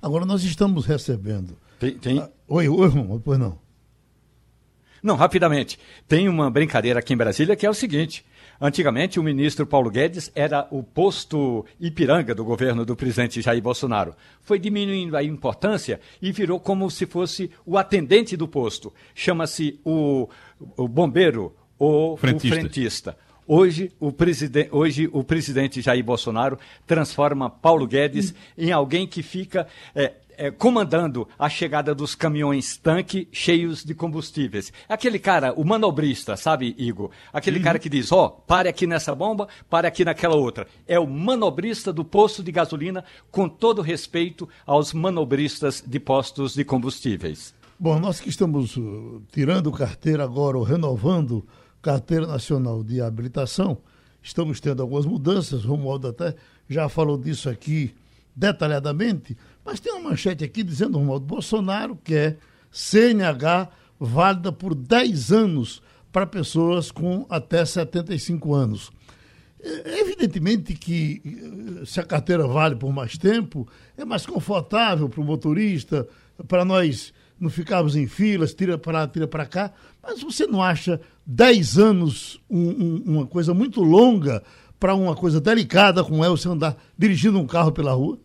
Agora 0.00 0.24
nós 0.24 0.42
estamos 0.42 0.86
recebendo 0.86 1.58
tem, 1.78 1.98
tem... 1.98 2.20
Ah, 2.20 2.30
oi 2.48 2.70
oi 2.70 2.88
Romualdo 2.88 3.22
pois 3.22 3.38
não 3.38 3.60
não, 5.02 5.16
rapidamente. 5.16 5.78
Tem 6.06 6.28
uma 6.28 6.48
brincadeira 6.50 7.00
aqui 7.00 7.12
em 7.12 7.16
Brasília 7.16 7.56
que 7.56 7.66
é 7.66 7.70
o 7.70 7.74
seguinte. 7.74 8.24
Antigamente, 8.60 9.18
o 9.18 9.22
ministro 9.24 9.66
Paulo 9.66 9.90
Guedes 9.90 10.30
era 10.36 10.68
o 10.70 10.84
posto 10.84 11.66
Ipiranga 11.80 12.32
do 12.32 12.44
governo 12.44 12.84
do 12.84 12.94
presidente 12.94 13.42
Jair 13.42 13.60
Bolsonaro. 13.60 14.14
Foi 14.42 14.60
diminuindo 14.60 15.16
a 15.16 15.24
importância 15.24 16.00
e 16.20 16.30
virou 16.30 16.60
como 16.60 16.88
se 16.88 17.04
fosse 17.04 17.50
o 17.66 17.76
atendente 17.76 18.36
do 18.36 18.46
posto. 18.46 18.92
Chama-se 19.12 19.80
o, 19.84 20.28
o 20.76 20.86
bombeiro 20.86 21.52
ou 21.76 22.16
frentista. 22.16 22.56
o 22.56 22.60
frentista. 22.60 23.18
Hoje 23.44 23.90
o, 23.98 24.14
hoje, 24.70 25.10
o 25.12 25.24
presidente 25.24 25.80
Jair 25.80 26.04
Bolsonaro 26.04 26.56
transforma 26.86 27.50
Paulo 27.50 27.88
Guedes 27.88 28.32
em 28.56 28.70
alguém 28.70 29.08
que 29.08 29.24
fica 29.24 29.66
é, 29.92 30.12
é, 30.36 30.50
comandando 30.50 31.28
a 31.38 31.48
chegada 31.48 31.94
dos 31.94 32.14
caminhões 32.14 32.76
tanque 32.76 33.28
cheios 33.30 33.84
de 33.84 33.94
combustíveis. 33.94 34.72
Aquele 34.88 35.18
cara, 35.18 35.52
o 35.52 35.64
manobrista, 35.64 36.36
sabe, 36.36 36.74
Igor? 36.78 37.10
Aquele 37.32 37.58
uhum. 37.58 37.64
cara 37.64 37.78
que 37.78 37.88
diz, 37.88 38.12
ó, 38.12 38.26
oh, 38.26 38.30
pare 38.30 38.68
aqui 38.68 38.86
nessa 38.86 39.14
bomba, 39.14 39.48
pare 39.68 39.86
aqui 39.86 40.04
naquela 40.04 40.36
outra. 40.36 40.66
É 40.86 40.98
o 40.98 41.06
manobrista 41.06 41.92
do 41.92 42.04
posto 42.04 42.42
de 42.42 42.52
gasolina, 42.52 43.04
com 43.30 43.48
todo 43.48 43.82
respeito 43.82 44.48
aos 44.66 44.92
manobristas 44.92 45.82
de 45.86 46.00
postos 46.00 46.54
de 46.54 46.64
combustíveis. 46.64 47.54
Bom, 47.78 47.98
nós 47.98 48.20
que 48.20 48.28
estamos 48.28 48.76
uh, 48.76 49.22
tirando 49.32 49.72
carteira 49.72 50.22
agora, 50.22 50.56
ou 50.56 50.62
renovando 50.62 51.44
carteira 51.80 52.26
nacional 52.26 52.84
de 52.84 53.00
habilitação, 53.00 53.78
estamos 54.22 54.60
tendo 54.60 54.82
algumas 54.82 55.04
mudanças, 55.04 55.64
o 55.64 55.68
Romualdo 55.68 56.08
até 56.08 56.34
já 56.68 56.88
falou 56.88 57.18
disso 57.18 57.50
aqui 57.50 57.92
detalhadamente, 58.34 59.36
mas 59.64 59.80
tem 59.80 59.92
uma 59.92 60.10
manchete 60.10 60.44
aqui 60.44 60.62
dizendo 60.62 60.98
o 60.98 61.20
Bolsonaro 61.20 61.96
quer 61.96 62.38
CNH 62.70 63.68
válida 63.98 64.50
por 64.50 64.74
10 64.74 65.32
anos 65.32 65.82
para 66.10 66.26
pessoas 66.26 66.90
com 66.90 67.26
até 67.28 67.64
75 67.64 68.54
anos. 68.54 68.90
É, 69.62 70.00
evidentemente 70.00 70.74
que 70.74 71.22
eh, 71.24 71.86
se 71.86 72.00
a 72.00 72.02
carteira 72.02 72.46
vale 72.46 72.74
por 72.74 72.92
mais 72.92 73.16
tempo, 73.16 73.68
é 73.96 74.04
mais 74.04 74.26
confortável 74.26 75.08
para 75.08 75.20
o 75.20 75.24
motorista, 75.24 76.06
para 76.48 76.64
nós 76.64 77.14
não 77.38 77.48
ficarmos 77.48 77.94
em 77.94 78.06
filas, 78.06 78.54
tira 78.54 78.76
para 78.76 79.00
lá, 79.00 79.08
tira 79.08 79.28
para 79.28 79.46
cá, 79.46 79.72
mas 80.02 80.20
você 80.20 80.46
não 80.46 80.62
acha 80.62 81.00
10 81.24 81.78
anos 81.78 82.40
um, 82.50 82.68
um, 82.68 83.02
uma 83.06 83.26
coisa 83.26 83.54
muito 83.54 83.82
longa 83.82 84.42
para 84.78 84.94
uma 84.94 85.14
coisa 85.14 85.40
delicada 85.40 86.02
como 86.02 86.24
é 86.24 86.28
você 86.28 86.48
andar 86.48 86.76
dirigindo 86.98 87.38
um 87.38 87.46
carro 87.46 87.70
pela 87.70 87.92
rua? 87.92 88.18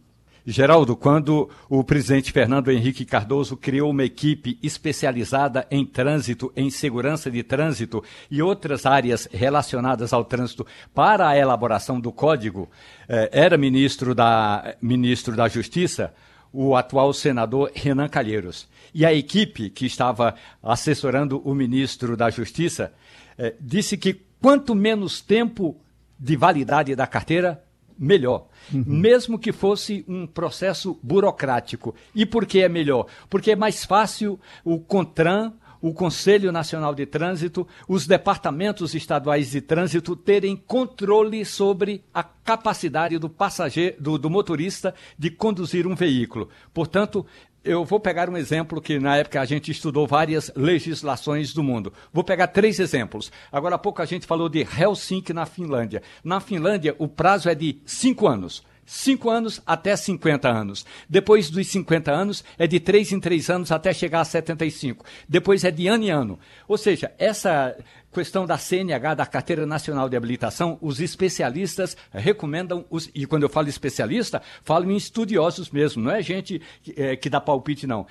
Geraldo, 0.49 0.95
quando 0.95 1.49
o 1.67 1.83
presidente 1.83 2.31
Fernando 2.31 2.71
Henrique 2.71 3.03
Cardoso 3.03 3.57
criou 3.57 3.91
uma 3.91 4.05
equipe 4.05 4.57
especializada 4.63 5.67
em 5.69 5.85
trânsito, 5.85 6.53
em 6.55 6.69
segurança 6.69 7.29
de 7.29 7.43
trânsito 7.43 8.01
e 8.31 8.41
outras 8.41 8.85
áreas 8.85 9.27
relacionadas 9.29 10.13
ao 10.13 10.23
trânsito 10.23 10.65
para 10.95 11.27
a 11.27 11.37
elaboração 11.37 11.99
do 11.99 12.13
código, 12.13 12.69
eh, 13.09 13.29
era 13.33 13.57
ministro 13.57 14.15
da, 14.15 14.77
ministro 14.81 15.35
da 15.35 15.49
Justiça 15.49 16.13
o 16.53 16.77
atual 16.77 17.11
senador 17.11 17.69
Renan 17.75 18.07
Calheiros. 18.07 18.69
E 18.93 19.05
a 19.05 19.13
equipe 19.13 19.69
que 19.69 19.85
estava 19.85 20.33
assessorando 20.63 21.41
o 21.43 21.53
ministro 21.53 22.15
da 22.15 22.29
Justiça 22.29 22.93
eh, 23.37 23.53
disse 23.59 23.97
que 23.97 24.21
quanto 24.41 24.73
menos 24.73 25.19
tempo 25.19 25.75
de 26.17 26.37
validade 26.37 26.95
da 26.95 27.05
carteira, 27.05 27.61
melhor. 27.97 28.47
Uhum. 28.73 28.83
Mesmo 28.85 29.39
que 29.39 29.51
fosse 29.51 30.03
um 30.07 30.27
processo 30.27 30.99
burocrático. 31.01 31.95
E 32.13 32.25
por 32.25 32.45
que 32.45 32.61
é 32.61 32.69
melhor? 32.69 33.07
Porque 33.29 33.51
é 33.51 33.55
mais 33.55 33.85
fácil 33.85 34.39
o 34.63 34.79
CONTRAN, 34.79 35.53
o 35.81 35.93
Conselho 35.93 36.51
Nacional 36.51 36.93
de 36.93 37.05
Trânsito, 37.05 37.67
os 37.87 38.07
departamentos 38.07 38.95
estaduais 38.95 39.51
de 39.51 39.61
trânsito 39.61 40.15
terem 40.15 40.55
controle 40.55 41.45
sobre 41.45 42.03
a 42.13 42.23
capacidade 42.23 43.17
do 43.17 43.29
passageiro, 43.29 43.95
do, 43.99 44.17
do 44.17 44.29
motorista 44.29 44.93
de 45.17 45.29
conduzir 45.29 45.85
um 45.85 45.95
veículo. 45.95 46.49
Portanto, 46.73 47.25
eu 47.67 47.83
vou 47.83 47.99
pegar 47.99 48.29
um 48.29 48.37
exemplo 48.37 48.81
que 48.81 48.97
na 48.97 49.17
época 49.17 49.41
a 49.41 49.45
gente 49.45 49.69
estudou 49.69 50.07
várias 50.07 50.51
legislações 50.55 51.53
do 51.53 51.61
mundo. 51.61 51.91
Vou 52.13 52.23
pegar 52.23 52.47
três 52.47 52.79
exemplos. 52.79 53.31
Agora 53.51 53.75
há 53.75 53.77
pouco 53.77 54.01
a 54.01 54.05
gente 54.05 54.25
falou 54.25 54.47
de 54.47 54.65
Helsinki 54.79 55.33
na 55.33 55.45
Finlândia. 55.45 56.01
Na 56.23 56.39
Finlândia, 56.39 56.95
o 56.97 57.07
prazo 57.07 57.49
é 57.49 57.55
de 57.55 57.79
cinco 57.85 58.27
anos. 58.27 58.63
5 58.87 59.29
anos 59.29 59.61
até 59.65 59.93
50 59.97 60.47
anos. 60.47 60.85
Depois 61.09 61.49
dos 61.49 61.67
50 61.67 62.09
anos, 62.09 62.43
é 62.57 62.65
de 62.65 62.79
3 62.79 63.11
em 63.11 63.19
3 63.19 63.49
anos 63.49 63.71
até 63.71 63.93
chegar 63.93 64.21
a 64.21 64.25
75. 64.25 65.05
Depois 65.27 65.65
é 65.65 65.69
de 65.69 65.87
ano 65.87 66.05
em 66.05 66.09
ano. 66.09 66.39
Ou 66.69 66.77
seja, 66.77 67.11
essa 67.19 67.75
questão 68.13 68.45
da 68.45 68.57
CNH, 68.57 69.13
da 69.13 69.25
Carteira 69.25 69.65
Nacional 69.65 70.07
de 70.07 70.15
Habilitação, 70.15 70.77
os 70.81 71.01
especialistas 71.01 71.97
recomendam, 72.13 72.85
os, 72.89 73.11
e 73.13 73.25
quando 73.25 73.43
eu 73.43 73.49
falo 73.49 73.67
especialista, 73.67 74.41
falo 74.63 74.89
em 74.89 74.95
estudiosos 74.95 75.69
mesmo, 75.69 76.01
não 76.01 76.11
é 76.11 76.21
gente 76.21 76.61
que, 76.81 76.93
é, 76.95 77.17
que 77.17 77.29
dá 77.29 77.41
palpite, 77.41 77.85
não. 77.85 78.07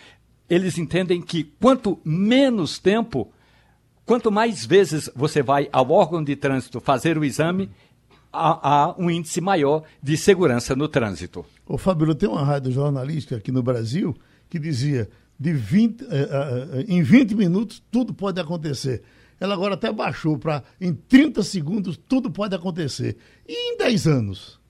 Eles 0.48 0.76
entendem 0.76 1.22
que 1.22 1.42
quanto 1.58 1.98
menos 2.04 2.78
tempo, 2.78 3.32
quanto 4.04 4.30
mais 4.30 4.66
vezes 4.66 5.10
você 5.16 5.42
vai 5.42 5.70
ao 5.72 5.90
órgão 5.90 6.22
de 6.22 6.36
trânsito 6.36 6.80
fazer 6.80 7.16
o 7.16 7.24
exame, 7.24 7.70
há, 8.36 8.94
um 8.98 9.10
índice 9.10 9.40
maior 9.40 9.82
de 10.02 10.16
segurança 10.16 10.74
no 10.76 10.88
trânsito. 10.88 11.44
Ô 11.66 11.78
Fábio, 11.78 12.14
tem 12.14 12.28
uma 12.28 12.44
rádio 12.44 12.70
jornalística 12.72 13.36
aqui 13.36 13.50
no 13.50 13.62
Brasil 13.62 14.14
que 14.48 14.58
dizia 14.58 15.08
de 15.38 15.52
20, 15.52 16.02
eh, 16.02 16.06
eh, 16.10 16.68
eh, 16.72 16.84
em 16.88 17.02
20 17.02 17.34
minutos 17.34 17.82
tudo 17.90 18.14
pode 18.14 18.40
acontecer. 18.40 19.02
Ela 19.38 19.54
agora 19.54 19.74
até 19.74 19.92
baixou 19.92 20.38
para 20.38 20.62
em 20.80 20.94
30 20.94 21.42
segundos 21.42 21.96
tudo 21.96 22.30
pode 22.30 22.54
acontecer. 22.54 23.16
E 23.46 23.74
em 23.74 23.76
10 23.76 24.06
anos? 24.06 24.60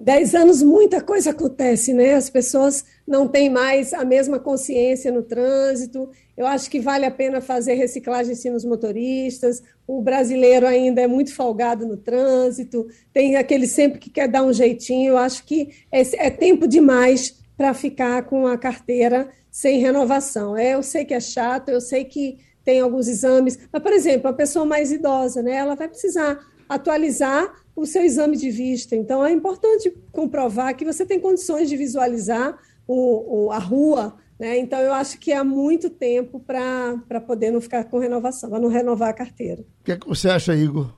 Dez 0.00 0.32
anos, 0.32 0.62
muita 0.62 1.00
coisa 1.00 1.30
acontece, 1.30 1.92
né? 1.92 2.14
As 2.14 2.30
pessoas 2.30 2.84
não 3.04 3.26
têm 3.26 3.50
mais 3.50 3.92
a 3.92 4.04
mesma 4.04 4.38
consciência 4.38 5.10
no 5.10 5.24
trânsito. 5.24 6.08
Eu 6.36 6.46
acho 6.46 6.70
que 6.70 6.78
vale 6.78 7.04
a 7.04 7.10
pena 7.10 7.40
fazer 7.40 7.74
reciclagem 7.74 8.36
sim 8.36 8.50
nos 8.50 8.64
motoristas. 8.64 9.60
O 9.88 10.00
brasileiro 10.00 10.68
ainda 10.68 11.00
é 11.00 11.08
muito 11.08 11.34
folgado 11.34 11.84
no 11.84 11.96
trânsito, 11.96 12.86
tem 13.12 13.34
aquele 13.34 13.66
sempre 13.66 13.98
que 13.98 14.08
quer 14.08 14.28
dar 14.28 14.44
um 14.44 14.52
jeitinho. 14.52 15.10
Eu 15.10 15.18
acho 15.18 15.44
que 15.44 15.70
é, 15.90 16.00
é 16.26 16.30
tempo 16.30 16.68
demais 16.68 17.34
para 17.56 17.74
ficar 17.74 18.22
com 18.22 18.46
a 18.46 18.56
carteira 18.56 19.28
sem 19.50 19.80
renovação. 19.80 20.56
É, 20.56 20.74
eu 20.74 20.82
sei 20.82 21.04
que 21.04 21.14
é 21.14 21.18
chato, 21.18 21.70
eu 21.70 21.80
sei 21.80 22.04
que 22.04 22.38
tem 22.64 22.78
alguns 22.78 23.08
exames, 23.08 23.58
mas, 23.72 23.82
por 23.82 23.92
exemplo, 23.92 24.28
a 24.28 24.32
pessoa 24.32 24.64
mais 24.64 24.92
idosa, 24.92 25.42
né, 25.42 25.54
ela 25.54 25.74
vai 25.74 25.88
precisar 25.88 26.38
atualizar 26.68 27.50
o 27.80 27.86
seu 27.86 28.02
exame 28.02 28.36
de 28.36 28.50
vista. 28.50 28.96
Então, 28.96 29.24
é 29.24 29.32
importante 29.32 29.92
comprovar 30.12 30.76
que 30.76 30.84
você 30.84 31.06
tem 31.06 31.20
condições 31.20 31.68
de 31.68 31.76
visualizar 31.76 32.58
o, 32.86 33.46
o, 33.46 33.52
a 33.52 33.58
rua 33.58 34.16
Né? 34.38 34.58
Então, 34.58 34.78
eu 34.78 34.92
acho 34.92 35.18
que 35.18 35.32
há 35.32 35.42
muito 35.42 35.90
tempo 35.90 36.38
para 36.40 37.20
poder 37.26 37.50
não 37.50 37.60
ficar 37.60 37.84
com 37.84 37.98
renovação, 37.98 38.48
para 38.50 38.60
não 38.60 38.68
renovar 38.68 39.08
a 39.10 39.12
carteira. 39.12 39.62
O 39.80 39.84
que, 39.84 39.92
é 39.92 39.96
que 39.96 40.06
você 40.06 40.28
acha, 40.28 40.54
Igor? 40.54 40.94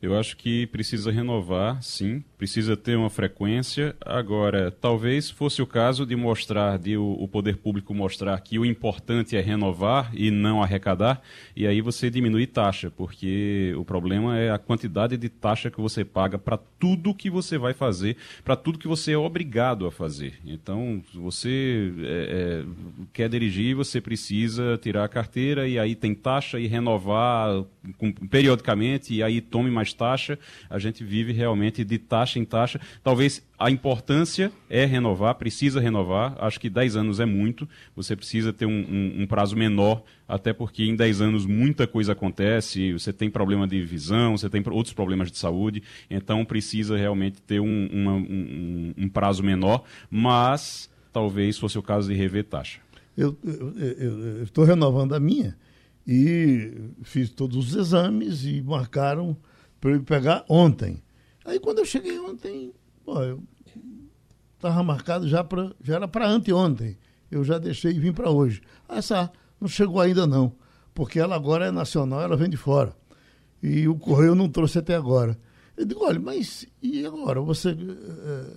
Eu 0.00 0.14
acho 0.14 0.36
que 0.36 0.66
precisa 0.66 1.10
renovar, 1.10 1.82
sim, 1.82 2.22
precisa 2.36 2.76
ter 2.76 2.96
uma 2.96 3.10
frequência. 3.10 3.96
Agora, 4.04 4.70
talvez 4.70 5.30
fosse 5.30 5.62
o 5.62 5.66
caso 5.66 6.04
de 6.04 6.14
mostrar, 6.14 6.78
de 6.78 6.96
o, 6.96 7.16
o, 7.18 7.26
poder 7.26 7.56
público 7.56 7.94
mostrar 7.94 8.38
que 8.40 8.58
o 8.58 8.64
importante 8.64 9.36
é 9.36 9.40
renovar 9.40 10.10
e 10.14 10.30
não 10.30 10.62
arrecadar, 10.62 11.22
e 11.54 11.66
aí 11.66 11.80
você 11.80 12.10
diminui 12.10 12.46
taxa, 12.46 12.90
porque 12.90 13.74
o 13.76 13.84
problema 13.84 14.38
é 14.38 14.50
a 14.50 14.58
quantidade 14.58 15.16
de 15.16 15.28
taxa 15.28 15.70
que 15.70 15.80
você 15.80 16.04
paga 16.04 16.38
para 16.38 16.56
tudo 16.56 17.14
que 17.14 17.30
você 17.30 17.56
vai 17.56 17.72
fazer, 17.72 18.16
para 18.44 18.56
tudo 18.56 18.78
que 18.78 18.88
você 18.88 19.12
é 19.12 19.18
obrigado 19.18 19.86
a 19.86 19.90
fazer. 19.90 20.34
Então, 20.44 21.02
você 21.14 21.92
é, 22.00 22.04
é, 22.04 22.64
quer 23.12 23.28
dirigir, 23.28 23.74
você 23.74 24.00
precisa 24.00 24.78
tirar 24.82 25.04
a 25.04 25.08
carteira, 25.08 25.66
e 25.66 25.78
aí 25.78 25.94
tem 25.94 26.14
taxa 26.14 26.60
e 26.60 26.66
renovar 26.66 27.64
com, 27.96 28.12
periodicamente, 28.12 29.14
e 29.14 29.22
aí 29.22 29.40
tome 29.40 29.70
mais 29.70 29.92
taxa. 29.92 30.38
A 30.68 30.78
gente 30.78 31.02
vive 31.02 31.32
realmente 31.32 31.84
de 31.84 31.98
taxa 31.98 32.25
taxa 32.26 32.38
em 32.38 32.44
taxa. 32.44 32.80
Talvez 33.02 33.42
a 33.58 33.70
importância 33.70 34.50
é 34.68 34.84
renovar, 34.84 35.36
precisa 35.36 35.80
renovar. 35.80 36.36
Acho 36.38 36.58
que 36.58 36.68
10 36.68 36.96
anos 36.96 37.20
é 37.20 37.24
muito. 37.24 37.68
Você 37.94 38.16
precisa 38.16 38.52
ter 38.52 38.66
um, 38.66 38.70
um, 38.70 39.22
um, 39.22 39.26
prazo 39.26 39.56
menor, 39.56 40.02
até 40.28 40.52
porque 40.52 40.84
em 40.84 40.96
10 40.96 41.20
anos 41.20 41.46
muita 41.46 41.86
coisa 41.86 42.12
acontece. 42.12 42.92
Você 42.92 43.12
tem 43.12 43.30
problema 43.30 43.66
de 43.66 43.80
visão, 43.82 44.36
você 44.36 44.50
tem 44.50 44.62
outros 44.70 44.92
problemas 44.92 45.30
de 45.30 45.38
saúde. 45.38 45.82
Então 46.10 46.44
precisa 46.44 46.96
realmente 46.96 47.40
ter 47.40 47.60
um, 47.60 47.88
uma, 47.92 48.14
um 48.98 49.08
prazo 49.08 49.42
menor. 49.42 49.84
Mas 50.10 50.90
talvez 51.12 51.56
fosse 51.58 51.78
o 51.78 51.82
caso 51.82 52.08
de 52.08 52.14
rever 52.14 52.44
taxa. 52.44 52.80
Eu 53.16 53.38
estou 54.42 54.64
renovando 54.64 55.14
a 55.14 55.20
minha 55.20 55.56
e 56.06 56.90
fiz 57.02 57.30
todos 57.30 57.56
os 57.56 57.74
exames 57.74 58.44
e 58.44 58.60
marcaram 58.60 59.34
para 59.80 59.92
eu 59.92 60.02
pegar 60.02 60.44
ontem. 60.48 61.02
Aí 61.46 61.60
quando 61.60 61.78
eu 61.78 61.84
cheguei 61.84 62.18
ontem, 62.18 62.72
pô, 63.04 63.22
eu 63.22 63.42
estava 64.56 64.82
marcado 64.82 65.28
já 65.28 65.44
para 65.44 65.72
já 65.80 65.94
era 65.94 66.08
para 66.08 66.28
anteontem. 66.28 66.98
Eu 67.30 67.44
já 67.44 67.58
deixei 67.58 67.92
e 67.92 67.98
vim 67.98 68.12
para 68.12 68.30
hoje. 68.30 68.60
Essa 68.88 69.30
não 69.60 69.68
chegou 69.68 70.00
ainda 70.00 70.26
não, 70.26 70.52
porque 70.92 71.18
ela 71.18 71.36
agora 71.36 71.66
é 71.66 71.70
nacional, 71.70 72.20
ela 72.20 72.36
vem 72.36 72.50
de 72.50 72.56
fora. 72.56 72.94
E 73.62 73.88
o 73.88 73.96
correio 73.96 74.34
não 74.34 74.48
trouxe 74.48 74.78
até 74.78 74.94
agora. 74.94 75.38
Eu 75.76 75.84
digo, 75.84 76.04
olha, 76.04 76.20
mas 76.20 76.66
e 76.82 77.06
agora? 77.06 77.40
Você 77.40 77.70
é, 77.70 78.56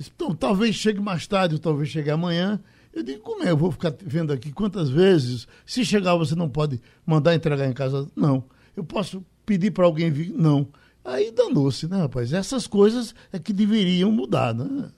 então, 0.00 0.34
talvez 0.34 0.74
chegue 0.74 1.00
mais 1.00 1.26
tarde, 1.26 1.60
talvez 1.60 1.88
chegue 1.88 2.10
amanhã. 2.10 2.60
Eu 2.92 3.02
digo, 3.02 3.20
como 3.20 3.42
é? 3.44 3.50
Eu 3.50 3.56
vou 3.56 3.70
ficar 3.70 3.94
vendo 4.04 4.32
aqui 4.32 4.52
quantas 4.52 4.90
vezes? 4.90 5.46
Se 5.64 5.84
chegar, 5.84 6.14
você 6.16 6.34
não 6.34 6.48
pode 6.48 6.80
mandar 7.06 7.34
entregar 7.34 7.68
em 7.68 7.72
casa? 7.72 8.10
Não. 8.14 8.44
Eu 8.76 8.84
posso 8.84 9.24
pedir 9.46 9.70
para 9.70 9.84
alguém 9.84 10.10
vir? 10.10 10.32
Não. 10.32 10.68
Aí 11.04 11.30
danou-se, 11.32 11.88
né, 11.88 11.98
rapaz? 11.98 12.32
Essas 12.32 12.66
coisas 12.66 13.14
é 13.32 13.38
que 13.38 13.52
deveriam 13.52 14.10
mudar, 14.12 14.54
né? 14.54 14.90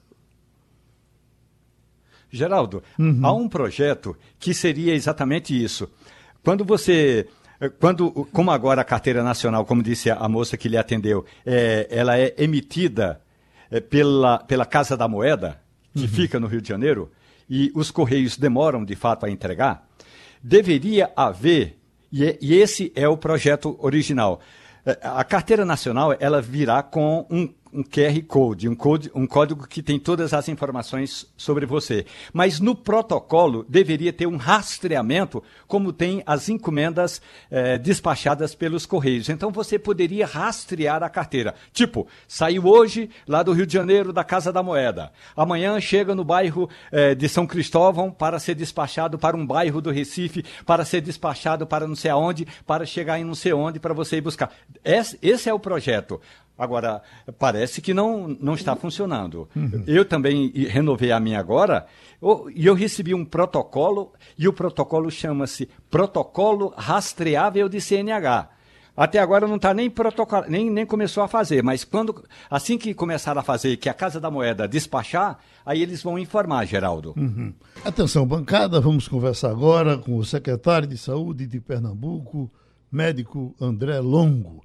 Geraldo, 2.31 2.83
uhum. 2.99 3.21
há 3.23 3.33
um 3.33 3.49
projeto 3.49 4.17
que 4.39 4.53
seria 4.53 4.95
exatamente 4.95 5.55
isso. 5.63 5.89
Quando 6.43 6.65
você 6.65 7.29
quando, 7.79 8.11
como 8.33 8.51
agora 8.51 8.81
a 8.81 8.85
carteira 8.85 9.23
nacional, 9.23 9.65
como 9.65 9.83
disse 9.83 10.11
a 10.11 10.29
moça 10.29 10.57
que 10.57 10.69
lhe 10.69 10.77
atendeu, 10.77 11.25
é, 11.47 11.87
ela 11.91 12.19
é 12.19 12.35
emitida 12.39 13.21
é, 13.71 13.81
pela, 13.81 14.39
pela 14.39 14.67
Casa 14.67 14.97
da 14.97 15.09
Moeda, 15.09 15.61
que 15.93 16.03
uhum. 16.03 16.09
fica 16.09 16.41
no 16.41 16.47
Rio 16.47 16.61
de 16.61 16.69
Janeiro, 16.69 17.11
e 17.49 17.71
os 17.75 17.91
Correios 17.91 18.37
demoram 18.37 18.85
de 18.85 18.97
fato 18.97 19.25
a 19.25 19.31
entregar, 19.31 19.89
deveria 20.43 21.11
haver, 21.17 21.79
e, 22.13 22.25
é, 22.25 22.39
e 22.41 22.55
esse 22.55 22.93
é 22.95 23.09
o 23.09 23.17
projeto 23.17 23.79
original, 23.81 24.41
a 25.03 25.25
carteira 25.25 25.65
nacional 25.65 26.15
ela 26.19 26.43
virá 26.43 26.83
com 26.83 27.27
um 27.31 27.53
um 27.75 27.83
QR 27.83 28.23
Code, 28.27 28.69
um, 28.69 28.75
code, 28.75 29.11
um 29.15 29.27
código 29.27 29.67
que 29.67 29.83
tem 29.83 29.99
todas 29.99 30.33
as 30.33 30.49
informações 30.49 31.27
sobre 31.37 31.67
você. 31.67 32.07
Mas 32.33 32.61
no 32.61 32.75
protocolo 32.75 33.67
deveria 33.69 34.13
ter 34.13 34.27
um 34.27 34.37
rastreamento, 34.37 35.43
como 35.67 35.93
tem 35.93 36.23
as 36.25 36.49
encomendas 36.49 37.21
eh, 37.51 37.77
despachadas 37.79 38.55
pelos 38.55 38.87
Correios. 38.87 39.29
Então 39.29 39.51
você 39.51 39.79
poderia 39.79 40.25
rastrear 40.25 41.03
a 41.03 41.11
carteira. 41.11 41.55
Tipo, 41.73 42.07
saiu 42.29 42.67
hoje 42.67 43.11
lá 43.27 43.43
do 43.43 43.53
Rio 43.53 43.67
de 43.67 43.73
Janeiro, 43.73 44.13
da 44.13 44.23
Casa 44.23 44.53
da 44.53 44.63
Moeda. 44.63 45.13
Amanhã 45.37 45.81
chega 45.81 46.15
no 46.15 46.25
bairro 46.25 46.71
eh, 46.93 47.15
de 47.15 47.29
São 47.29 47.47
Cristóvão 47.47 48.11
para 48.11 48.39
ser 48.39 48.55
despachado 48.55 49.19
para 49.19 49.37
um 49.37 49.45
bairro 49.45 49.81
do 49.81 49.91
Recife, 49.91 50.45
para 50.65 50.85
ser 50.85 51.01
despachado 51.01 51.67
para 51.67 51.89
não 51.89 51.97
sei 51.97 52.13
aonde, 52.13 52.47
para 52.65 52.87
chegar 52.87 53.19
em 53.19 53.25
não 53.25 53.35
sei 53.35 53.53
onde, 53.53 53.81
para 53.81 53.93
você 53.93 54.17
ir 54.17 54.21
buscar. 54.21 54.53
Esse, 54.85 55.19
esse 55.21 55.49
é 55.49 55.55
o 55.55 55.59
projeto. 55.59 56.21
Agora, 56.57 57.03
parece 57.39 57.81
que 57.81 57.93
não, 57.93 58.29
não 58.29 58.55
está 58.55 58.77
funcionando. 58.77 59.49
Uhum. 59.57 59.83
Eu 59.87 60.05
também 60.05 60.53
renovei 60.69 61.11
a 61.11 61.19
minha 61.19 61.41
agora 61.41 61.87
e 62.55 62.67
eu 62.67 62.75
recebi 62.75 63.13
um 63.13 63.25
protocolo 63.25 64.13
e 64.39 64.47
o 64.47 64.53
protocolo 64.53 65.11
chama-se 65.11 65.69
Protocolo 65.91 66.73
Rastreável 66.77 67.69
de 67.69 67.81
CNH. 67.81 68.51
Até 68.97 69.19
agora 69.19 69.49
não 69.49 69.57
está 69.57 69.75
nem, 69.75 69.91
protocolo, 69.91 70.45
nem, 70.49 70.71
nem 70.71 70.87
começou 70.87 71.25
a 71.25 71.29
fazer, 71.29 71.65
mas 71.65 71.83
quando 71.83 72.23
assim 72.49 72.79
que 72.79 72.95
começar 72.95 73.37
a 73.37 73.43
fazer, 73.43 73.77
que 73.77 73.89
a 73.89 73.95
Casa 73.95 74.21
da 74.21 74.31
Moeda 74.31 74.69
despachar, 74.69 75.39
aí 75.67 75.83
eles 75.83 76.01
vão 76.01 76.17
informar, 76.17 76.65
Geraldo. 76.65 77.13
Uhum. 77.17 77.53
Atenção, 77.85 78.25
bancada, 78.25 78.81
vamos 78.81 79.09
conversar 79.09 79.51
agora 79.51 79.99
com 79.99 80.17
o 80.17 80.25
secretário 80.25 80.87
de 80.87 80.97
Saúde 80.97 81.45
de 81.45 81.61
Pernambuco, 81.61 82.49
médico 82.91 83.53
André 83.61 83.99
Longo. 83.99 84.63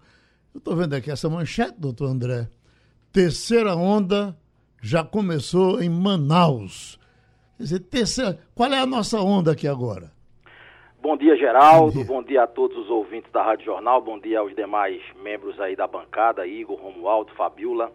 Eu 0.60 0.62
estou 0.62 0.76
vendo 0.76 0.94
aqui 0.94 1.10
essa 1.10 1.30
manchete, 1.30 1.80
doutor 1.80 2.08
André. 2.08 2.50
Terceira 3.14 3.78
onda 3.78 4.36
já 4.82 5.06
começou 5.06 5.82
em 5.82 5.88
Manaus. 5.88 7.00
Quer 7.56 7.64
dizer, 7.64 7.80
terceira, 7.80 8.38
qual 8.54 8.70
é 8.70 8.78
a 8.78 8.86
nossa 8.86 9.22
onda 9.22 9.54
aqui 9.54 9.70
agora? 9.70 10.12
Bom 11.02 11.16
dia, 11.16 11.38
Geraldo. 11.38 11.94
Bom 11.94 11.98
dia. 12.00 12.06
Bom 12.06 12.24
dia. 12.24 12.44
a 12.44 12.48
todos 12.48 12.78
os 12.78 12.90
ouvintes 12.90 13.32
da 13.32 13.42
Rádio 13.42 13.68
Jornal. 13.68 14.02
Bom 14.02 14.20
dia 14.20 14.42
aos 14.42 14.54
demais 14.54 15.02
membros 15.24 15.58
aí 15.62 15.78
da 15.78 15.88
bancada, 15.88 16.46
Igor, 16.46 16.78
Romualdo, 16.78 17.34
Fabiola. 17.36 17.90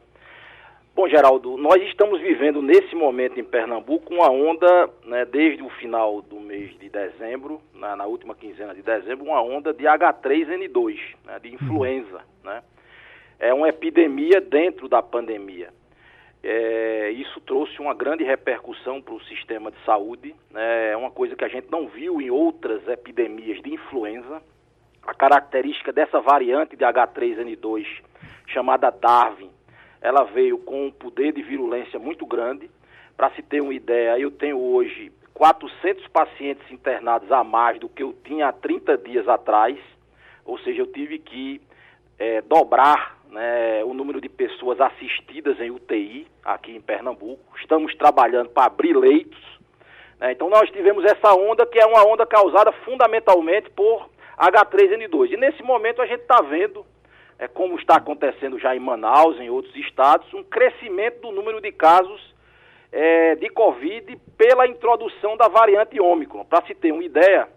Bom, 0.96 1.08
Geraldo, 1.08 1.56
nós 1.56 1.82
estamos 1.82 2.20
vivendo 2.20 2.62
nesse 2.62 2.94
momento 2.94 3.40
em 3.40 3.42
Pernambuco 3.42 4.14
uma 4.14 4.30
onda, 4.30 4.88
né, 5.04 5.24
desde 5.24 5.60
o 5.60 5.68
final 5.70 6.22
do 6.22 6.38
mês 6.38 6.70
de 6.78 6.88
dezembro, 6.88 7.60
na, 7.74 7.96
na 7.96 8.06
última 8.06 8.32
quinzena 8.32 8.72
de 8.72 8.80
dezembro, 8.80 9.24
uma 9.24 9.42
onda 9.42 9.74
de 9.74 9.82
H3N2, 9.82 11.00
né, 11.24 11.40
de 11.40 11.52
influenza. 11.52 12.20
Né? 12.44 12.62
É 13.40 13.52
uma 13.52 13.68
epidemia 13.68 14.40
dentro 14.40 14.88
da 14.88 15.02
pandemia. 15.02 15.70
É, 16.44 17.10
isso 17.10 17.40
trouxe 17.40 17.80
uma 17.80 17.92
grande 17.92 18.22
repercussão 18.22 19.02
para 19.02 19.14
o 19.14 19.24
sistema 19.24 19.72
de 19.72 19.84
saúde, 19.84 20.32
né, 20.52 20.92
é 20.92 20.96
uma 20.96 21.10
coisa 21.10 21.34
que 21.34 21.44
a 21.44 21.48
gente 21.48 21.66
não 21.72 21.88
viu 21.88 22.20
em 22.20 22.30
outras 22.30 22.86
epidemias 22.86 23.60
de 23.60 23.74
influenza. 23.74 24.40
A 25.02 25.12
característica 25.12 25.92
dessa 25.92 26.20
variante 26.20 26.76
de 26.76 26.84
H3N2, 26.84 27.84
chamada 28.46 28.90
Darwin, 28.92 29.50
ela 30.04 30.22
veio 30.24 30.58
com 30.58 30.86
um 30.86 30.90
poder 30.90 31.32
de 31.32 31.42
virulência 31.42 31.98
muito 31.98 32.26
grande. 32.26 32.70
Para 33.16 33.30
se 33.30 33.42
ter 33.42 33.62
uma 33.62 33.72
ideia, 33.72 34.18
eu 34.18 34.30
tenho 34.30 34.60
hoje 34.60 35.10
400 35.32 36.06
pacientes 36.08 36.70
internados 36.70 37.32
a 37.32 37.42
mais 37.42 37.80
do 37.80 37.88
que 37.88 38.02
eu 38.02 38.12
tinha 38.22 38.48
há 38.48 38.52
30 38.52 38.98
dias 38.98 39.26
atrás, 39.26 39.78
ou 40.44 40.58
seja, 40.58 40.82
eu 40.82 40.86
tive 40.86 41.18
que 41.18 41.58
é, 42.18 42.42
dobrar 42.42 43.16
né, 43.30 43.82
o 43.82 43.94
número 43.94 44.20
de 44.20 44.28
pessoas 44.28 44.78
assistidas 44.78 45.58
em 45.58 45.70
UTI 45.70 46.28
aqui 46.44 46.76
em 46.76 46.82
Pernambuco. 46.82 47.56
Estamos 47.58 47.94
trabalhando 47.96 48.50
para 48.50 48.66
abrir 48.66 48.94
leitos. 48.94 49.42
Né, 50.20 50.32
então, 50.32 50.50
nós 50.50 50.70
tivemos 50.70 51.02
essa 51.06 51.32
onda 51.32 51.64
que 51.64 51.78
é 51.78 51.86
uma 51.86 52.06
onda 52.06 52.26
causada 52.26 52.70
fundamentalmente 52.84 53.70
por 53.70 54.10
H3N2. 54.38 55.32
E 55.32 55.36
nesse 55.38 55.62
momento 55.62 56.02
a 56.02 56.06
gente 56.06 56.20
está 56.20 56.42
vendo 56.42 56.84
é, 57.38 57.48
como 57.48 57.78
está 57.78 57.96
acontecendo 57.96 58.58
já 58.58 58.74
em 58.74 58.80
Manaus, 58.80 59.38
em 59.40 59.50
outros 59.50 59.74
estados, 59.76 60.32
um 60.34 60.42
crescimento 60.42 61.20
do 61.20 61.32
número 61.32 61.60
de 61.60 61.72
casos 61.72 62.34
é, 62.92 63.34
de 63.36 63.48
Covid 63.50 64.16
pela 64.36 64.66
introdução 64.66 65.36
da 65.36 65.48
variante 65.48 66.00
Ômicron. 66.00 66.44
Para 66.44 66.64
se 66.66 66.74
ter 66.74 66.92
uma 66.92 67.04
ideia, 67.04 67.48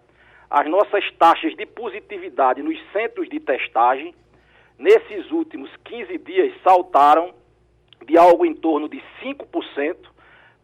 as 0.50 0.66
nossas 0.68 1.08
taxas 1.12 1.54
de 1.54 1.64
positividade 1.66 2.62
nos 2.62 2.78
centros 2.92 3.28
de 3.28 3.38
testagem, 3.38 4.14
nesses 4.78 5.30
últimos 5.30 5.70
15 5.84 6.18
dias, 6.18 6.52
saltaram 6.62 7.32
de 8.04 8.16
algo 8.16 8.44
em 8.44 8.54
torno 8.54 8.88
de 8.88 9.02
5% 9.22 9.96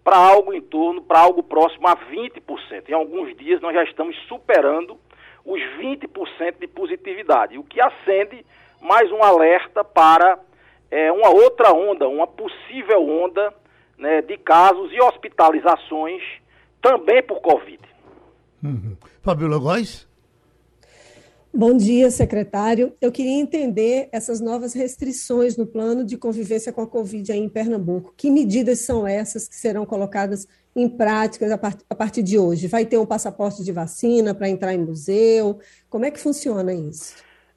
para 0.02 0.18
algo 0.18 0.52
em 0.52 0.60
torno, 0.60 1.02
para 1.02 1.20
algo 1.20 1.42
próximo 1.42 1.88
a 1.88 1.96
20%. 1.96 2.88
Em 2.88 2.92
alguns 2.92 3.34
dias 3.36 3.60
nós 3.60 3.74
já 3.74 3.82
estamos 3.84 4.16
superando 4.28 4.98
os 5.44 5.60
20% 5.78 6.58
de 6.58 6.66
positividade, 6.66 7.58
o 7.58 7.64
que 7.64 7.80
acende 7.80 8.44
mais 8.85 9.11
um 9.11 9.22
alerta 9.22 9.82
para 9.82 10.39
é, 10.91 11.11
uma 11.11 11.30
outra 11.30 11.72
onda, 11.72 12.07
uma 12.07 12.26
possível 12.26 13.09
onda 13.09 13.53
né, 13.97 14.20
de 14.20 14.37
casos 14.37 14.93
e 14.93 15.01
hospitalizações 15.01 16.22
também 16.82 17.22
por 17.22 17.41
Covid. 17.41 17.80
Uhum. 18.62 18.95
Fabiola 19.22 19.59
Góes? 19.59 20.07
Bom 21.53 21.74
dia, 21.74 22.11
secretário. 22.11 22.93
Eu 23.01 23.11
queria 23.11 23.41
entender 23.41 24.09
essas 24.12 24.39
novas 24.39 24.74
restrições 24.74 25.57
no 25.57 25.66
plano 25.66 26.05
de 26.05 26.18
convivência 26.18 26.72
com 26.72 26.82
a 26.82 26.87
Covid 26.87 27.32
aí 27.32 27.39
em 27.39 27.49
Pernambuco. 27.49 28.12
Que 28.16 28.30
medidas 28.30 28.80
são 28.80 29.07
essas 29.07 29.49
que 29.49 29.55
serão 29.55 29.87
colocadas 29.87 30.47
em 30.76 30.89
prática 30.89 31.47
a 31.89 31.95
partir 31.95 32.22
de 32.22 32.39
hoje? 32.39 32.66
Vai 32.66 32.85
ter 32.85 32.99
um 32.99 33.07
passaporte 33.07 33.64
de 33.64 33.72
vacina 33.72 34.35
para 34.35 34.49
entrar 34.49 34.74
em 34.74 34.85
museu? 34.85 35.59
Como 35.89 36.05
é 36.05 36.11
que 36.11 36.20
funciona 36.20 36.74
isso? 36.74 37.14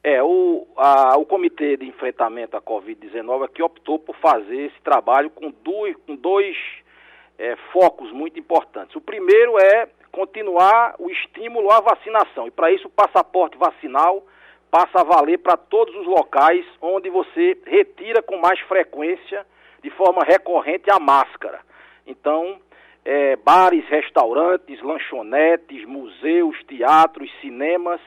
É, 0.09 0.23
o, 0.23 0.65
a, 0.77 1.17
o 1.17 1.25
Comitê 1.25 1.75
de 1.75 1.85
Enfrentamento 1.85 2.55
à 2.55 2.61
Covid-19 2.61 3.43
aqui 3.43 3.61
optou 3.61 3.99
por 3.99 4.15
fazer 4.15 4.67
esse 4.67 4.79
trabalho 4.81 5.29
com 5.29 5.51
dois, 5.61 5.97
com 6.07 6.15
dois 6.15 6.55
é, 7.37 7.57
focos 7.73 8.09
muito 8.13 8.39
importantes. 8.39 8.95
O 8.95 9.01
primeiro 9.01 9.59
é 9.59 9.89
continuar 10.09 10.95
o 10.97 11.09
estímulo 11.11 11.69
à 11.69 11.81
vacinação. 11.81 12.47
E 12.47 12.51
para 12.51 12.71
isso 12.71 12.87
o 12.87 12.89
passaporte 12.89 13.57
vacinal 13.57 14.25
passa 14.71 15.01
a 15.01 15.03
valer 15.03 15.39
para 15.39 15.57
todos 15.57 15.93
os 15.93 16.07
locais 16.07 16.65
onde 16.81 17.09
você 17.09 17.57
retira 17.65 18.21
com 18.21 18.37
mais 18.37 18.61
frequência, 18.61 19.45
de 19.83 19.89
forma 19.89 20.23
recorrente, 20.23 20.89
a 20.89 20.99
máscara. 20.99 21.59
Então, 22.07 22.61
é, 23.03 23.35
bares, 23.35 23.85
restaurantes, 23.89 24.81
lanchonetes, 24.81 25.83
museus, 25.83 26.63
teatros, 26.63 27.29
cinemas, 27.41 27.99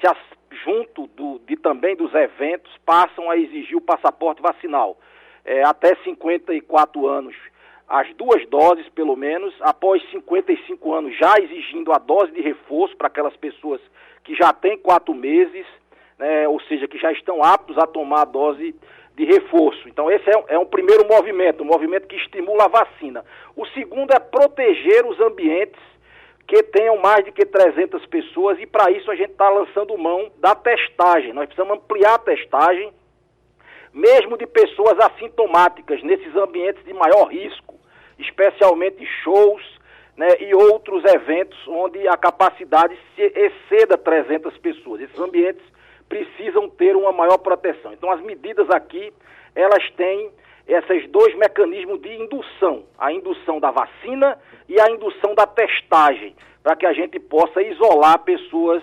se 0.00 0.06
as, 0.06 0.18
junto 0.64 1.06
do, 1.08 1.40
de 1.46 1.56
também 1.56 1.94
dos 1.94 2.14
eventos, 2.14 2.72
passam 2.84 3.30
a 3.30 3.36
exigir 3.36 3.76
o 3.76 3.80
passaporte 3.80 4.42
vacinal. 4.42 4.98
É, 5.44 5.62
até 5.62 5.94
54 6.04 7.06
anos 7.06 7.34
as 7.90 8.06
duas 8.14 8.46
doses, 8.46 8.88
pelo 8.90 9.16
menos, 9.16 9.52
após 9.60 10.00
55 10.12 10.94
anos, 10.94 11.18
já 11.18 11.34
exigindo 11.40 11.92
a 11.92 11.98
dose 11.98 12.30
de 12.30 12.40
reforço 12.40 12.96
para 12.96 13.08
aquelas 13.08 13.36
pessoas 13.36 13.80
que 14.22 14.32
já 14.36 14.52
têm 14.52 14.78
quatro 14.78 15.12
meses, 15.12 15.66
né, 16.16 16.46
ou 16.46 16.60
seja, 16.60 16.86
que 16.86 16.96
já 16.96 17.10
estão 17.10 17.42
aptos 17.42 17.76
a 17.76 17.88
tomar 17.88 18.22
a 18.22 18.26
dose 18.26 18.76
de 19.16 19.24
reforço. 19.24 19.88
Então, 19.88 20.08
esse 20.08 20.30
é, 20.30 20.54
é 20.54 20.58
um 20.58 20.66
primeiro 20.66 21.04
movimento, 21.08 21.64
um 21.64 21.66
movimento 21.66 22.06
que 22.06 22.14
estimula 22.14 22.66
a 22.66 22.68
vacina. 22.68 23.24
O 23.56 23.66
segundo 23.66 24.12
é 24.12 24.20
proteger 24.20 25.04
os 25.04 25.18
ambientes 25.18 25.80
que 26.50 26.64
tenham 26.64 26.98
mais 26.98 27.24
de 27.24 27.30
que 27.30 27.46
300 27.46 28.04
pessoas 28.06 28.58
e 28.58 28.66
para 28.66 28.90
isso 28.90 29.08
a 29.08 29.14
gente 29.14 29.30
está 29.30 29.48
lançando 29.48 29.96
mão 29.96 30.32
da 30.38 30.52
testagem. 30.52 31.32
Nós 31.32 31.46
precisamos 31.46 31.78
ampliar 31.78 32.14
a 32.14 32.18
testagem, 32.18 32.92
mesmo 33.94 34.36
de 34.36 34.48
pessoas 34.48 34.98
assintomáticas, 34.98 36.02
nesses 36.02 36.34
ambientes 36.34 36.84
de 36.84 36.92
maior 36.92 37.28
risco 37.28 37.70
especialmente 38.20 39.04
shows 39.22 39.62
né, 40.16 40.28
e 40.40 40.54
outros 40.54 41.02
eventos 41.04 41.58
onde 41.66 42.06
a 42.06 42.16
capacidade 42.16 42.96
exceda 43.16 43.96
300 43.96 44.56
pessoas. 44.58 45.00
Esses 45.00 45.18
ambientes 45.18 45.62
precisam 46.08 46.68
ter 46.68 46.96
uma 46.96 47.12
maior 47.12 47.38
proteção. 47.38 47.92
Então, 47.92 48.10
as 48.10 48.20
medidas 48.20 48.68
aqui, 48.70 49.12
elas 49.54 49.88
têm 49.92 50.30
esses 50.72 51.10
dois 51.10 51.36
mecanismos 51.36 52.00
de 52.00 52.08
indução, 52.14 52.84
a 52.98 53.12
indução 53.12 53.58
da 53.58 53.70
vacina 53.70 54.38
e 54.68 54.80
a 54.80 54.90
indução 54.90 55.34
da 55.34 55.46
testagem, 55.46 56.34
para 56.62 56.76
que 56.76 56.86
a 56.86 56.92
gente 56.92 57.18
possa 57.18 57.60
isolar 57.60 58.20
pessoas 58.20 58.82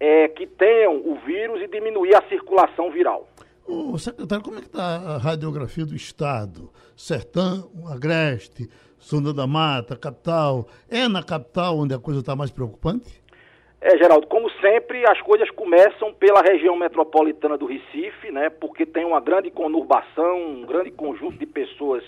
é, 0.00 0.26
que 0.28 0.46
tenham 0.46 0.96
o 0.96 1.14
vírus 1.24 1.62
e 1.62 1.68
diminuir 1.68 2.16
a 2.16 2.28
circulação 2.28 2.90
viral. 2.90 3.28
O 3.64 3.96
secretário, 3.96 4.42
como 4.42 4.58
é 4.58 4.60
que 4.60 4.66
está 4.66 4.96
a 4.96 5.18
radiografia 5.18 5.86
do 5.86 5.94
Estado? 5.94 6.68
Sertão, 6.96 7.70
Agreste, 7.88 8.68
Sonda 8.98 9.32
da 9.32 9.46
Mata, 9.46 9.96
capital. 9.96 10.66
É 10.90 11.06
na 11.06 11.22
capital 11.22 11.78
onde 11.78 11.94
a 11.94 11.98
coisa 11.98 12.18
está 12.18 12.34
mais 12.34 12.50
preocupante? 12.50 13.21
É, 13.84 13.98
Geraldo, 13.98 14.28
como 14.28 14.48
sempre, 14.60 15.04
as 15.10 15.20
coisas 15.22 15.50
começam 15.50 16.14
pela 16.14 16.40
região 16.40 16.76
metropolitana 16.76 17.58
do 17.58 17.66
Recife, 17.66 18.30
né? 18.30 18.48
Porque 18.48 18.86
tem 18.86 19.04
uma 19.04 19.20
grande 19.20 19.50
conurbação, 19.50 20.40
um 20.40 20.64
grande 20.64 20.92
conjunto 20.92 21.36
de 21.36 21.46
pessoas 21.46 22.04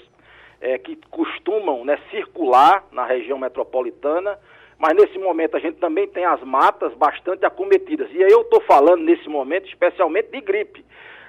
é, 0.61 0.79
que 0.79 0.97
costumam 1.11 1.85
né, 1.85 1.99
circular 2.13 2.85
na 2.93 3.05
região 3.05 3.37
metropolitana, 3.41 4.39
mas 4.79 4.95
nesse 4.95 5.19
momento 5.19 5.57
a 5.57 5.59
gente 5.59 5.79
também 5.79 6.07
tem 6.07 6.25
as 6.25 6.41
matas 6.45 6.95
bastante 6.95 7.45
acometidas. 7.45 8.09
E 8.13 8.23
aí 8.23 8.31
eu 8.31 8.43
estou 8.43 8.61
falando 8.61 9.03
nesse 9.03 9.29
momento 9.29 9.67
especialmente 9.67 10.29
de 10.31 10.41
gripe. 10.41 10.85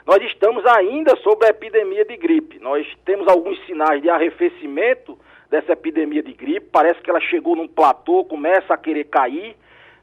Nós 0.05 0.21
estamos 0.25 0.63
ainda 0.67 1.15
sob 1.23 1.43
a 1.43 1.49
epidemia 1.49 2.05
de 2.05 2.17
gripe. 2.17 2.59
Nós 2.59 2.85
temos 3.03 3.27
alguns 3.27 3.59
sinais 3.65 3.99
de 3.99 4.11
arrefecimento 4.11 5.17
dessa 5.49 5.71
epidemia 5.71 6.21
de 6.21 6.33
gripe. 6.33 6.67
Parece 6.71 7.01
que 7.01 7.09
ela 7.09 7.19
chegou 7.19 7.55
num 7.55 7.67
platô, 7.67 8.23
começa 8.25 8.75
a 8.75 8.77
querer 8.77 9.05
cair, 9.05 9.55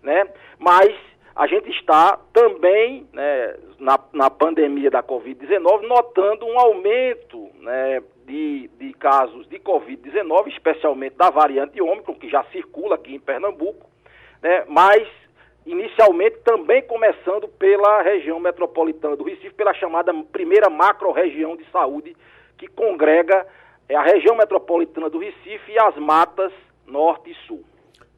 né? 0.02 0.28
Mas 0.58 0.94
a 1.34 1.46
gente 1.46 1.70
está 1.70 2.18
também, 2.32 3.06
né, 3.12 3.54
na, 3.78 3.98
na 4.12 4.30
pandemia 4.30 4.90
da 4.90 5.02
Covid-19, 5.02 5.82
notando 5.82 6.46
um 6.46 6.58
aumento 6.58 7.48
né, 7.60 8.02
de, 8.26 8.68
de 8.78 8.92
casos 8.94 9.48
de 9.48 9.58
Covid-19, 9.58 10.48
especialmente 10.48 11.16
da 11.16 11.30
variante 11.30 11.80
Ômicron, 11.80 12.14
que 12.14 12.28
já 12.28 12.44
circula 12.52 12.96
aqui 12.96 13.14
em 13.14 13.20
Pernambuco, 13.20 13.88
né, 14.42 14.64
mas 14.68 15.08
inicialmente 15.64 16.38
também 16.44 16.82
começando 16.82 17.48
pela 17.48 18.02
região 18.02 18.38
metropolitana 18.38 19.16
do 19.16 19.24
Recife, 19.24 19.54
pela 19.54 19.72
chamada 19.74 20.12
primeira 20.32 20.68
macro-região 20.68 21.56
de 21.56 21.64
saúde, 21.70 22.16
que 22.58 22.66
congrega 22.66 23.46
é, 23.88 23.96
a 23.96 24.02
região 24.02 24.36
metropolitana 24.36 25.08
do 25.08 25.18
Recife 25.18 25.72
e 25.72 25.78
as 25.78 25.96
matas 25.96 26.52
norte 26.86 27.30
e 27.30 27.46
sul. 27.46 27.64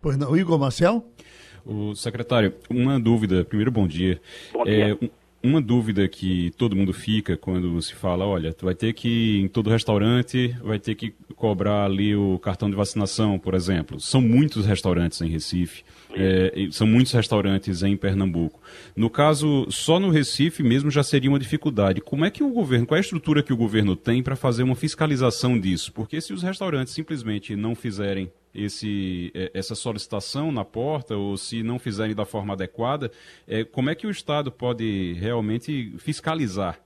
Pois 0.00 0.16
não, 0.16 0.36
Igor 0.36 0.58
Marcel? 0.58 1.04
O 1.64 1.94
secretário, 1.94 2.52
uma 2.68 3.00
dúvida, 3.00 3.44
primeiro 3.44 3.70
bom 3.70 3.86
dia. 3.86 4.20
Bom 4.52 4.64
dia. 4.64 4.98
É, 5.00 5.08
uma 5.44 5.60
dúvida 5.60 6.08
que 6.08 6.50
todo 6.56 6.74
mundo 6.74 6.94
fica 6.94 7.36
quando 7.36 7.80
se 7.82 7.94
fala, 7.94 8.24
olha, 8.24 8.50
tu 8.52 8.64
vai 8.64 8.74
ter 8.74 8.94
que, 8.94 9.40
em 9.40 9.46
todo 9.46 9.68
restaurante, 9.68 10.56
vai 10.62 10.78
ter 10.78 10.94
que 10.94 11.14
cobrar 11.36 11.84
ali 11.84 12.16
o 12.16 12.38
cartão 12.38 12.70
de 12.70 12.74
vacinação, 12.74 13.38
por 13.38 13.52
exemplo. 13.52 14.00
São 14.00 14.22
muitos 14.22 14.64
restaurantes 14.64 15.20
em 15.20 15.28
Recife, 15.28 15.84
é, 16.14 16.68
são 16.70 16.86
muitos 16.86 17.12
restaurantes 17.12 17.82
em 17.82 17.94
Pernambuco. 17.94 18.58
No 18.96 19.10
caso, 19.10 19.66
só 19.68 20.00
no 20.00 20.08
Recife 20.08 20.62
mesmo 20.62 20.90
já 20.90 21.02
seria 21.02 21.28
uma 21.28 21.38
dificuldade. 21.38 22.00
Como 22.00 22.24
é 22.24 22.30
que 22.30 22.42
o 22.42 22.48
governo, 22.48 22.86
qual 22.86 22.96
é 22.96 23.00
a 23.00 23.02
estrutura 23.02 23.42
que 23.42 23.52
o 23.52 23.56
governo 23.56 23.94
tem 23.94 24.22
para 24.22 24.36
fazer 24.36 24.62
uma 24.62 24.74
fiscalização 24.74 25.60
disso? 25.60 25.92
Porque 25.92 26.22
se 26.22 26.32
os 26.32 26.42
restaurantes 26.42 26.94
simplesmente 26.94 27.54
não 27.54 27.74
fizerem 27.74 28.30
esse, 28.54 29.32
é, 29.34 29.50
essa 29.54 29.74
solicitação 29.74 30.52
na 30.52 30.64
porta 30.64 31.16
ou 31.16 31.36
se 31.36 31.62
não 31.62 31.78
fizerem 31.78 32.14
da 32.14 32.24
forma 32.24 32.54
adequada, 32.54 33.10
é, 33.48 33.64
como 33.64 33.90
é 33.90 33.94
que 33.94 34.06
o 34.06 34.10
Estado 34.10 34.52
pode 34.52 35.14
realmente 35.14 35.96
fiscalizar? 35.98 36.78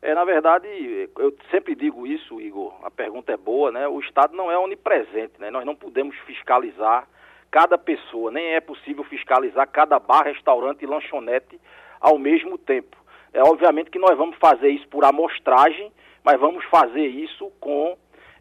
É, 0.00 0.14
na 0.14 0.24
verdade, 0.24 0.68
eu 1.18 1.36
sempre 1.50 1.74
digo 1.74 2.06
isso, 2.06 2.40
Igor, 2.40 2.72
a 2.84 2.90
pergunta 2.90 3.32
é 3.32 3.36
boa, 3.36 3.72
né? 3.72 3.88
O 3.88 3.98
Estado 3.98 4.36
não 4.36 4.50
é 4.50 4.56
onipresente, 4.56 5.32
né? 5.40 5.50
Nós 5.50 5.66
não 5.66 5.74
podemos 5.74 6.16
fiscalizar 6.18 7.08
cada 7.50 7.76
pessoa, 7.76 8.30
nem 8.30 8.54
é 8.54 8.60
possível 8.60 9.02
fiscalizar 9.04 9.66
cada 9.68 9.98
bar, 9.98 10.24
restaurante 10.24 10.82
e 10.82 10.86
lanchonete 10.86 11.60
ao 12.00 12.16
mesmo 12.16 12.56
tempo. 12.56 12.96
É 13.32 13.42
obviamente 13.42 13.90
que 13.90 13.98
nós 13.98 14.16
vamos 14.16 14.36
fazer 14.36 14.68
isso 14.68 14.86
por 14.88 15.04
amostragem, 15.04 15.92
mas 16.22 16.38
vamos 16.38 16.64
fazer 16.66 17.06
isso 17.06 17.50
com 17.58 17.96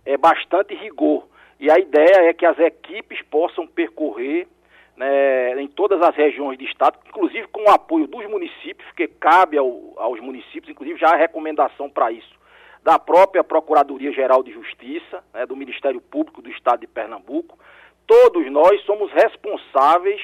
é, 0.05 0.15
bastante 0.15 0.75
rigor. 0.75 1.27
E 1.59 1.71
a 1.71 1.79
ideia 1.79 2.29
é 2.29 2.33
que 2.33 2.45
as 2.45 2.57
equipes 2.59 3.21
possam 3.23 3.65
percorrer 3.65 4.47
né, 4.95 5.61
em 5.61 5.67
todas 5.67 6.01
as 6.01 6.15
regiões 6.15 6.57
do 6.57 6.63
estado, 6.63 6.97
inclusive 7.07 7.47
com 7.47 7.63
o 7.63 7.69
apoio 7.69 8.07
dos 8.07 8.25
municípios, 8.27 8.89
que 8.91 9.07
cabe 9.07 9.57
ao, 9.57 9.93
aos 9.97 10.19
municípios, 10.19 10.69
inclusive 10.69 10.99
já 10.99 11.09
há 11.09 11.15
recomendação 11.15 11.89
para 11.89 12.11
isso, 12.11 12.35
da 12.83 12.97
própria 12.97 13.43
Procuradoria-Geral 13.43 14.43
de 14.43 14.51
Justiça, 14.51 15.23
né, 15.33 15.45
do 15.45 15.55
Ministério 15.55 16.01
Público 16.01 16.41
do 16.41 16.49
Estado 16.49 16.81
de 16.81 16.87
Pernambuco. 16.87 17.57
Todos 18.07 18.49
nós 18.51 18.81
somos 18.85 19.11
responsáveis 19.11 20.21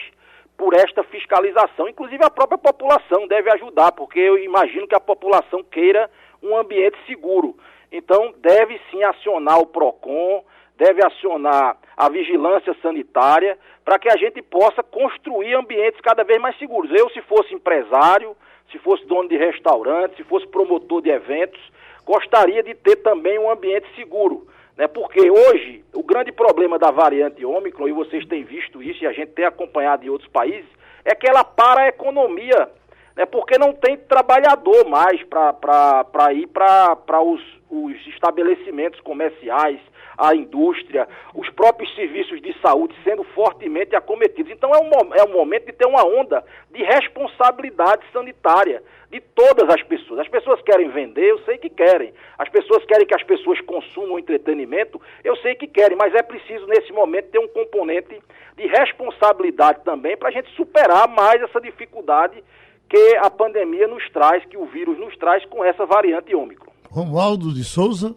por 0.57 0.73
esta 0.73 1.03
fiscalização, 1.03 1.87
inclusive 1.89 2.23
a 2.23 2.29
própria 2.29 2.57
população 2.57 3.27
deve 3.27 3.51
ajudar, 3.51 3.91
porque 3.91 4.19
eu 4.19 4.37
imagino 4.37 4.87
que 4.87 4.95
a 4.95 4.99
população 4.99 5.63
queira 5.63 6.09
um 6.41 6.55
ambiente 6.55 6.97
seguro. 7.05 7.57
Então, 7.91 8.33
deve 8.37 8.79
sim 8.89 9.03
acionar 9.03 9.59
o 9.59 9.67
PROCON, 9.67 10.43
deve 10.83 11.05
acionar 11.05 11.77
a 11.95 12.09
vigilância 12.09 12.75
sanitária 12.81 13.57
para 13.85 13.97
que 13.97 14.09
a 14.09 14.17
gente 14.17 14.41
possa 14.41 14.83
construir 14.83 15.53
ambientes 15.53 16.01
cada 16.01 16.25
vez 16.25 16.41
mais 16.41 16.57
seguros. 16.57 16.91
Eu, 16.91 17.09
se 17.11 17.21
fosse 17.21 17.53
empresário, 17.53 18.35
se 18.69 18.77
fosse 18.79 19.05
dono 19.05 19.29
de 19.29 19.37
restaurante, 19.37 20.17
se 20.17 20.23
fosse 20.25 20.45
promotor 20.47 21.01
de 21.01 21.09
eventos, 21.09 21.61
gostaria 22.05 22.61
de 22.61 22.73
ter 22.73 22.97
também 22.97 23.39
um 23.39 23.49
ambiente 23.49 23.87
seguro. 23.95 24.45
Né? 24.75 24.87
Porque 24.87 25.31
hoje, 25.31 25.85
o 25.93 26.03
grande 26.03 26.33
problema 26.33 26.77
da 26.77 26.91
variante 26.91 27.45
Ômicron, 27.45 27.87
e 27.87 27.93
vocês 27.93 28.25
têm 28.25 28.43
visto 28.43 28.83
isso 28.83 29.05
e 29.05 29.07
a 29.07 29.13
gente 29.13 29.31
tem 29.31 29.45
acompanhado 29.45 30.05
em 30.05 30.09
outros 30.09 30.29
países, 30.29 30.69
é 31.05 31.15
que 31.15 31.29
ela 31.29 31.45
para 31.45 31.83
a 31.83 31.87
economia 31.87 32.69
né, 33.15 33.25
porque 33.25 33.57
não 33.57 33.73
tem 33.73 33.97
trabalhador 33.97 34.87
mais 34.87 35.21
para 35.23 36.33
ir 36.33 36.47
para 36.47 37.21
os, 37.21 37.41
os 37.69 38.07
estabelecimentos 38.07 38.99
comerciais, 39.01 39.79
a 40.17 40.35
indústria, 40.35 41.07
os 41.33 41.49
próprios 41.49 41.93
serviços 41.95 42.41
de 42.41 42.55
saúde 42.61 42.95
sendo 43.03 43.23
fortemente 43.23 43.95
acometidos. 43.95 44.51
Então 44.51 44.71
é 44.71 44.79
um, 44.79 45.13
é 45.15 45.23
um 45.23 45.33
momento 45.33 45.65
de 45.65 45.73
ter 45.73 45.87
uma 45.87 46.05
onda 46.05 46.43
de 46.71 46.83
responsabilidade 46.83 48.03
sanitária 48.11 48.83
de 49.09 49.19
todas 49.19 49.69
as 49.69 49.81
pessoas. 49.83 50.21
As 50.21 50.27
pessoas 50.27 50.61
querem 50.61 50.89
vender, 50.89 51.29
eu 51.29 51.39
sei 51.45 51.57
que 51.57 51.69
querem. 51.69 52.13
As 52.37 52.49
pessoas 52.49 52.83
querem 52.85 53.05
que 53.05 53.15
as 53.15 53.23
pessoas 53.23 53.59
consumam 53.61 54.19
entretenimento, 54.19 54.99
eu 55.23 55.35
sei 55.37 55.55
que 55.55 55.67
querem, 55.67 55.97
mas 55.97 56.13
é 56.15 56.23
preciso 56.23 56.65
nesse 56.67 56.91
momento 56.91 57.29
ter 57.29 57.39
um 57.39 57.47
componente 57.47 58.19
de 58.55 58.67
responsabilidade 58.67 59.83
também 59.83 60.17
para 60.17 60.29
a 60.29 60.31
gente 60.31 60.49
superar 60.55 61.07
mais 61.07 61.41
essa 61.41 61.59
dificuldade 61.59 62.43
que 62.89 63.17
a 63.17 63.29
pandemia 63.29 63.87
nos 63.87 64.07
traz, 64.11 64.45
que 64.45 64.57
o 64.57 64.65
vírus 64.65 64.99
nos 64.99 65.15
traz 65.17 65.45
com 65.45 65.63
essa 65.63 65.85
variante 65.85 66.35
ômicron. 66.35 66.71
Romualdo 66.89 67.53
de 67.53 67.63
Souza. 67.63 68.15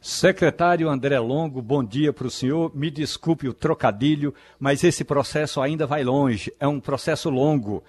Secretário 0.00 0.88
André 0.88 1.18
Longo, 1.18 1.60
bom 1.60 1.82
dia 1.82 2.12
para 2.12 2.26
o 2.26 2.30
senhor. 2.30 2.70
Me 2.74 2.90
desculpe 2.90 3.48
o 3.48 3.54
trocadilho, 3.54 4.32
mas 4.58 4.84
esse 4.84 5.04
processo 5.04 5.60
ainda 5.60 5.86
vai 5.86 6.04
longe, 6.04 6.52
é 6.60 6.66
um 6.66 6.78
processo 6.78 7.28
longo. 7.28 7.82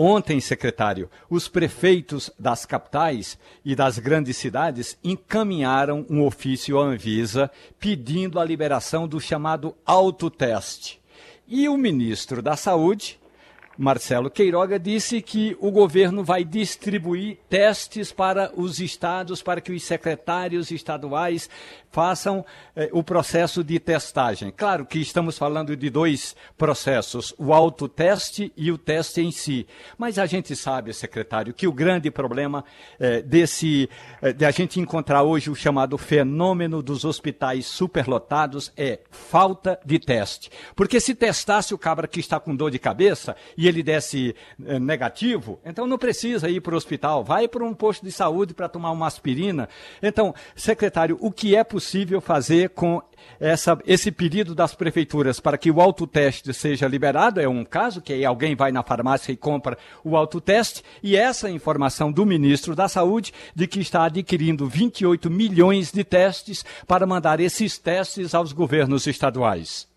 Ontem, 0.00 0.40
secretário, 0.40 1.10
os 1.28 1.48
prefeitos 1.48 2.30
das 2.38 2.64
capitais 2.64 3.36
e 3.64 3.74
das 3.74 3.98
grandes 3.98 4.36
cidades 4.36 4.96
encaminharam 5.02 6.06
um 6.08 6.24
ofício 6.24 6.78
à 6.78 6.84
Anvisa 6.84 7.50
pedindo 7.80 8.38
a 8.38 8.44
liberação 8.44 9.08
do 9.08 9.20
chamado 9.20 9.74
autoteste. 9.84 11.00
E 11.48 11.68
o 11.68 11.76
ministro 11.76 12.40
da 12.40 12.56
Saúde 12.56 13.18
Marcelo 13.80 14.28
Queiroga 14.28 14.76
disse 14.76 15.22
que 15.22 15.56
o 15.60 15.70
governo 15.70 16.24
vai 16.24 16.42
distribuir 16.42 17.38
testes 17.48 18.10
para 18.10 18.50
os 18.56 18.80
estados, 18.80 19.40
para 19.40 19.60
que 19.60 19.70
os 19.70 19.84
secretários 19.84 20.72
estaduais 20.72 21.48
façam 21.90 22.44
eh, 22.76 22.88
o 22.92 23.02
processo 23.02 23.64
de 23.64 23.78
testagem. 23.78 24.52
Claro 24.54 24.84
que 24.84 24.98
estamos 24.98 25.38
falando 25.38 25.76
de 25.76 25.90
dois 25.90 26.36
processos, 26.56 27.34
o 27.38 27.52
autoteste 27.52 28.52
e 28.56 28.70
o 28.70 28.78
teste 28.78 29.20
em 29.20 29.30
si. 29.30 29.66
Mas 29.96 30.18
a 30.18 30.26
gente 30.26 30.54
sabe, 30.54 30.92
secretário, 30.92 31.54
que 31.54 31.66
o 31.66 31.72
grande 31.72 32.10
problema 32.10 32.64
eh, 33.00 33.22
desse, 33.22 33.88
eh, 34.20 34.32
de 34.32 34.44
a 34.44 34.50
gente 34.50 34.78
encontrar 34.78 35.22
hoje 35.22 35.50
o 35.50 35.54
chamado 35.54 35.96
fenômeno 35.96 36.82
dos 36.82 37.04
hospitais 37.04 37.66
superlotados 37.66 38.72
é 38.76 39.00
falta 39.10 39.78
de 39.84 39.98
teste. 39.98 40.50
Porque 40.76 41.00
se 41.00 41.14
testasse 41.14 41.74
o 41.74 41.78
cabra 41.78 42.06
que 42.06 42.20
está 42.20 42.38
com 42.38 42.54
dor 42.54 42.70
de 42.70 42.78
cabeça 42.78 43.34
e 43.56 43.66
ele 43.66 43.82
desse 43.82 44.34
eh, 44.64 44.78
negativo, 44.78 45.58
então 45.64 45.86
não 45.86 45.98
precisa 45.98 46.48
ir 46.48 46.60
para 46.60 46.74
o 46.74 46.76
hospital, 46.76 47.24
vai 47.24 47.48
para 47.48 47.64
um 47.64 47.74
posto 47.74 48.04
de 48.04 48.12
saúde 48.12 48.54
para 48.54 48.68
tomar 48.68 48.90
uma 48.90 49.06
aspirina. 49.06 49.68
Então, 50.02 50.34
secretário, 50.54 51.16
o 51.20 51.32
que 51.32 51.56
é 51.56 51.64
possível 51.64 51.77
fazer 52.20 52.70
com 52.70 53.02
essa, 53.40 53.78
esse 53.86 54.10
pedido 54.10 54.54
das 54.54 54.74
prefeituras 54.74 55.40
para 55.40 55.58
que 55.58 55.70
o 55.70 55.80
autoteste 55.80 56.52
seja 56.52 56.88
liberado? 56.88 57.40
É 57.40 57.48
um 57.48 57.64
caso 57.64 58.02
que 58.02 58.24
alguém 58.24 58.54
vai 58.54 58.72
na 58.72 58.82
farmácia 58.82 59.32
e 59.32 59.36
compra 59.36 59.76
o 60.04 60.16
autoteste, 60.16 60.82
e 61.02 61.16
essa 61.16 61.50
informação 61.50 62.10
do 62.10 62.24
ministro 62.26 62.74
da 62.74 62.88
Saúde 62.88 63.32
de 63.54 63.66
que 63.66 63.80
está 63.80 64.04
adquirindo 64.04 64.66
28 64.66 65.30
milhões 65.30 65.92
de 65.92 66.04
testes 66.04 66.64
para 66.86 67.06
mandar 67.06 67.40
esses 67.40 67.78
testes 67.78 68.34
aos 68.34 68.52
governos 68.52 69.06
estaduais. 69.06 69.88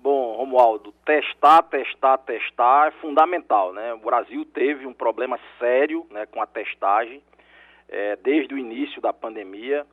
Bom, 0.00 0.36
Romualdo, 0.36 0.94
testar, 1.04 1.62
testar, 1.64 2.18
testar 2.18 2.88
é 2.88 2.90
fundamental, 3.00 3.72
né? 3.72 3.92
O 3.94 3.98
Brasil 3.98 4.44
teve 4.46 4.86
um 4.86 4.94
problema 4.94 5.38
sério 5.58 6.06
né, 6.10 6.24
com 6.26 6.40
a 6.40 6.46
testagem 6.46 7.20
é, 7.88 8.16
desde 8.16 8.54
o 8.54 8.58
início 8.58 9.00
da 9.00 9.12
pandemia. 9.12 9.86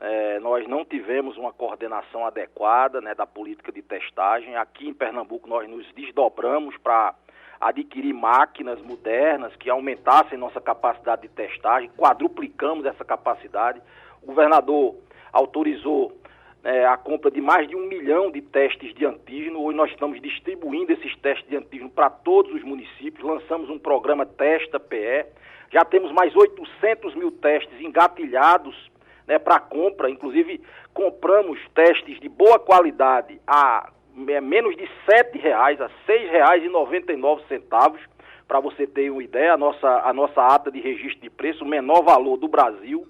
É, 0.00 0.40
nós 0.40 0.66
não 0.66 0.82
tivemos 0.82 1.36
uma 1.36 1.52
coordenação 1.52 2.24
adequada 2.24 3.02
né, 3.02 3.14
da 3.14 3.26
política 3.26 3.70
de 3.70 3.82
testagem. 3.82 4.56
Aqui 4.56 4.88
em 4.88 4.94
Pernambuco 4.94 5.46
nós 5.46 5.68
nos 5.68 5.86
desdobramos 5.92 6.74
para 6.78 7.14
adquirir 7.60 8.14
máquinas 8.14 8.80
modernas 8.80 9.54
que 9.56 9.68
aumentassem 9.68 10.38
nossa 10.38 10.58
capacidade 10.58 11.22
de 11.22 11.28
testagem, 11.28 11.90
quadruplicamos 11.90 12.86
essa 12.86 13.04
capacidade. 13.04 13.82
O 14.22 14.26
governador 14.26 14.96
autorizou 15.30 16.18
é, 16.64 16.86
a 16.86 16.96
compra 16.96 17.30
de 17.30 17.42
mais 17.42 17.68
de 17.68 17.76
um 17.76 17.86
milhão 17.86 18.30
de 18.30 18.40
testes 18.40 18.94
de 18.94 19.04
antígeno. 19.04 19.62
Hoje 19.62 19.76
nós 19.76 19.90
estamos 19.90 20.18
distribuindo 20.22 20.92
esses 20.92 21.14
testes 21.16 21.46
de 21.46 21.56
antígeno 21.56 21.90
para 21.90 22.08
todos 22.08 22.54
os 22.54 22.62
municípios. 22.62 23.22
Lançamos 23.22 23.68
um 23.68 23.78
programa 23.78 24.24
Testa 24.24 24.80
PE. 24.80 25.26
Já 25.70 25.84
temos 25.84 26.10
mais 26.12 26.34
800 26.34 27.14
mil 27.14 27.30
testes 27.30 27.78
engatilhados 27.80 28.89
né, 29.30 29.38
para 29.38 29.60
compra. 29.60 30.10
Inclusive, 30.10 30.60
compramos 30.92 31.60
testes 31.72 32.18
de 32.18 32.28
boa 32.28 32.58
qualidade 32.58 33.40
a 33.46 33.88
é, 34.28 34.40
menos 34.40 34.76
de 34.76 34.82
R$ 34.82 35.38
reais, 35.38 35.80
a 35.80 35.86
R$ 35.86 35.92
6,99. 36.08 37.96
Para 38.48 38.58
você 38.58 38.88
ter 38.88 39.08
uma 39.08 39.22
ideia, 39.22 39.52
a 39.54 39.56
nossa, 39.56 39.88
a 39.88 40.12
nossa 40.12 40.42
ata 40.44 40.72
de 40.72 40.80
registro 40.80 41.20
de 41.20 41.30
preço, 41.30 41.64
o 41.64 41.68
menor 41.68 42.02
valor 42.02 42.36
do 42.36 42.48
Brasil. 42.48 43.06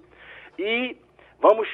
E 0.59 0.95
vamos 1.39 1.67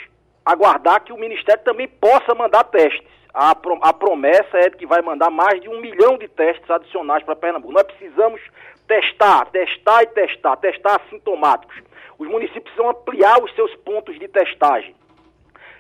aguardar 0.46 1.04
que 1.04 1.12
o 1.12 1.20
Ministério 1.20 1.62
também 1.66 1.90
possa 1.90 2.34
mandar 2.34 2.64
testes. 2.64 3.17
A, 3.34 3.52
a 3.52 3.94
promessa 3.94 4.58
é 4.58 4.70
que 4.70 4.86
vai 4.86 5.02
mandar 5.02 5.30
mais 5.30 5.62
de 5.62 5.70
um 5.70 5.80
milhão 5.80 6.18
de 6.18 6.28
testes 6.28 6.70
adicionais 6.70 7.24
para 7.24 7.36
Pernambuco. 7.36 7.74
Nós 7.74 7.84
precisamos 7.84 8.42
testar, 8.88 9.46
testar 9.48 10.04
e 10.04 10.08
testar, 10.08 10.56
testar 10.58 11.02
assintomáticos. 11.02 11.76
Os 12.18 12.28
municípios 12.28 12.64
precisam 12.64 12.90
ampliar 12.90 13.44
os 13.44 13.54
seus 13.54 13.74
pontos 13.76 14.18
de 14.18 14.28
testagem. 14.28 14.96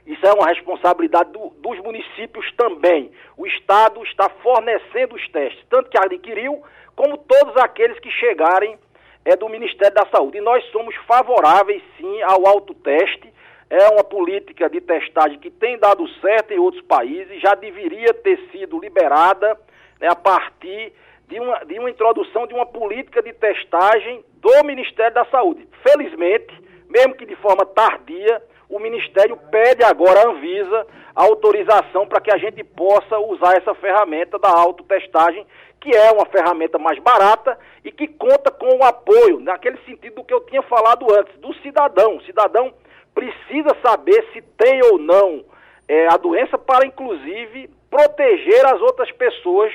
Isso 0.05 0.25
é 0.25 0.31
uma 0.31 0.47
responsabilidade 0.47 1.31
do, 1.31 1.49
dos 1.57 1.79
municípios 1.79 2.49
também. 2.55 3.11
O 3.35 3.45
Estado 3.45 4.01
está 4.03 4.29
fornecendo 4.29 5.15
os 5.15 5.27
testes, 5.29 5.65
tanto 5.69 5.89
que 5.89 5.97
adquiriu, 5.97 6.63
como 6.95 7.17
todos 7.17 7.57
aqueles 7.57 7.99
que 7.99 8.09
chegarem 8.11 8.77
é 9.25 9.35
do 9.35 9.49
Ministério 9.49 9.93
da 9.93 10.05
Saúde. 10.05 10.37
E 10.37 10.41
nós 10.41 10.63
somos 10.71 10.95
favoráveis, 11.07 11.83
sim, 11.97 12.21
ao 12.21 12.47
autoteste 12.47 13.33
é 13.70 13.89
uma 13.89 14.03
política 14.03 14.70
de 14.70 14.80
testagem 14.80 15.39
que 15.39 15.49
tem 15.49 15.78
dado 15.78 16.07
certo 16.22 16.53
em 16.53 16.59
outros 16.59 16.84
países, 16.84 17.41
já 17.41 17.53
deveria 17.55 18.13
ter 18.13 18.39
sido 18.51 18.80
liberada 18.80 19.57
né, 19.99 20.07
a 20.09 20.15
partir 20.15 20.93
de 21.28 21.39
uma, 21.39 21.59
de 21.65 21.78
uma 21.78 21.89
introdução 21.89 22.47
de 22.47 22.53
uma 22.53 22.65
política 22.65 23.22
de 23.22 23.34
testagem 23.34 24.24
do 24.36 24.63
Ministério 24.63 25.13
da 25.13 25.26
Saúde. 25.26 25.68
Felizmente, 25.84 26.53
mesmo 26.89 27.15
que 27.15 27.26
de 27.26 27.36
forma 27.36 27.65
tardia, 27.65 28.41
o 28.70 28.80
Ministério 28.80 29.38
pede 29.51 29.84
agora 29.84 30.22
à 30.22 30.30
Anvisa 30.30 30.88
a 31.15 31.24
autorização 31.24 32.07
para 32.07 32.22
que 32.22 32.32
a 32.32 32.38
gente 32.38 32.63
possa 32.63 33.18
usar 33.20 33.57
essa 33.57 33.74
ferramenta 33.76 34.38
da 34.39 34.49
autotestagem, 34.49 35.45
que 35.80 35.95
é 35.95 36.11
uma 36.11 36.26
ferramenta 36.26 36.78
mais 36.78 36.99
barata 36.99 37.57
e 37.84 37.91
que 37.91 38.07
conta 38.07 38.51
com 38.51 38.78
o 38.78 38.84
apoio, 38.84 39.39
naquele 39.39 39.78
sentido 39.80 40.15
do 40.15 40.24
que 40.24 40.34
eu 40.34 40.41
tinha 40.41 40.61
falado 40.63 41.05
antes, 41.13 41.36
do 41.39 41.53
cidadão. 41.55 42.18
O 42.18 42.24
cidadão 42.24 42.74
precisa 43.18 43.76
saber 43.84 44.24
se 44.32 44.43
tem 44.55 44.80
ou 44.91 44.99
não 44.99 45.43
é, 45.88 46.07
a 46.07 46.18
doença 46.18 46.55
para, 46.55 46.86
inclusive, 46.86 47.68
proteger 47.89 48.63
as 48.68 48.80
outras 48.80 49.11
pessoas, 49.13 49.74